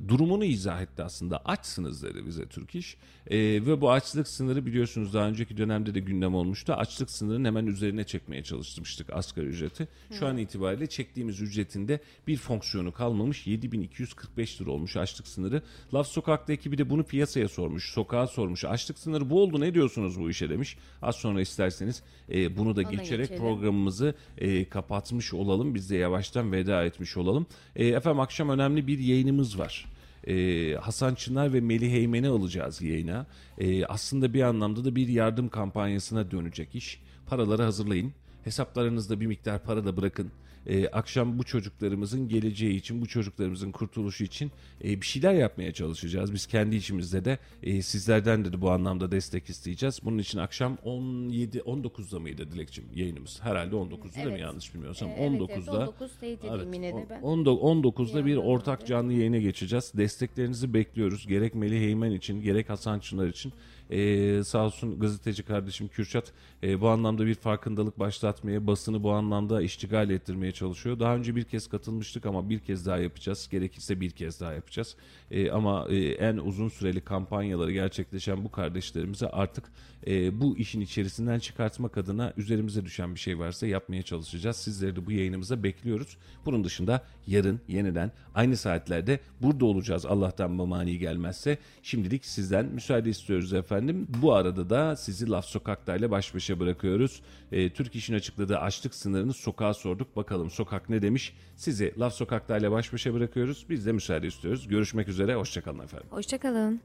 [0.09, 1.39] durumunu izah etti aslında.
[1.45, 2.97] Açsınız dedi bize Türk İş.
[3.27, 6.73] E, ve bu açlık sınırı biliyorsunuz daha önceki dönemde de gündem olmuştu.
[6.73, 9.89] Açlık sınırının hemen üzerine çekmeye çalışmıştık asgari ücreti.
[10.19, 13.47] Şu an itibariyle çektiğimiz ücretinde bir fonksiyonu kalmamış.
[13.47, 15.63] 7245 lira olmuş açlık sınırı.
[15.95, 17.91] Laf Sokak'ta ekibi de bunu piyasaya sormuş.
[17.93, 18.65] Sokağa sormuş.
[18.65, 20.77] Açlık sınırı bu oldu ne diyorsunuz bu işe demiş.
[21.03, 23.43] Az sonra isterseniz e, bunu da Ona geçerek geçelim.
[23.43, 25.75] programımızı e, kapatmış olalım.
[25.75, 27.47] Biz de yavaştan veda etmiş olalım.
[27.77, 29.87] E, efendim akşam önemli bir yayınımız var.
[30.27, 33.27] E, Hasan Çınar ve Melih Eymen'i alacağız yayına.
[33.59, 37.01] E, aslında bir anlamda da bir yardım kampanyasına dönecek iş.
[37.27, 38.13] Paraları hazırlayın.
[38.45, 40.31] Hesaplarınızda bir miktar para da bırakın.
[40.69, 44.51] E, akşam bu çocuklarımızın geleceği için, bu çocuklarımızın kurtuluşu için
[44.85, 46.33] e, bir şeyler yapmaya çalışacağız.
[46.33, 50.01] Biz kendi içimizde de e, sizlerden de, bu anlamda destek isteyeceğiz.
[50.05, 53.41] Bunun için akşam 17 19'da mıydı Dilekçim yayınımız?
[53.43, 54.41] Herhalde 19'da değil mi Evet.
[54.41, 55.09] yanlış bilmiyorsam?
[55.09, 55.77] Ee, evet, 19'da.
[55.79, 57.21] evet, 19 teyit edeyim yine de ben.
[57.21, 59.93] 19'da bir ortak canlı yayına geçeceğiz.
[59.97, 61.27] Desteklerinizi bekliyoruz.
[61.27, 63.53] Gerek Melih Heymen için, gerek Hasan Çınar için.
[63.91, 66.33] Ee, sağ olsun gazeteci kardeşim Kürşat
[66.63, 71.01] e, bu anlamda bir farkındalık başlatmaya, basını bu anlamda iştigal ettirmeye çalışıyor.
[71.01, 73.49] Daha önce bir kez katılmıştık ama bir kez daha yapacağız.
[73.51, 74.97] Gerekirse bir kez daha yapacağız.
[75.31, 79.65] E, ama e, en uzun süreli kampanyaları gerçekleşen bu kardeşlerimize artık
[80.07, 84.57] e, bu işin içerisinden çıkartmak adına üzerimize düşen bir şey varsa yapmaya çalışacağız.
[84.57, 86.17] Sizleri de bu yayınımıza bekliyoruz.
[86.47, 91.59] Bunun dışında yarın yeniden aynı saatlerde burada olacağız Allah'tan bu mani gelmezse.
[91.83, 94.07] Şimdilik sizden müsaade istiyoruz efendim.
[94.23, 97.23] Bu arada da sizi Laf Sokak'ta ile baş başa bırakıyoruz.
[97.53, 100.17] E, Türk İş'in açıkladığı açlık sınırını sokağa sorduk.
[100.17, 101.37] Bakalım sokak ne demiş?
[101.57, 103.67] Sizi Laf Sokak'ta ile baş başa bırakıyoruz.
[103.71, 104.69] Biz de müsaade istiyoruz.
[104.69, 105.35] Görüşmek üzere.
[105.35, 106.07] Hoşçakalın efendim.
[106.11, 106.81] Hoşçakalın.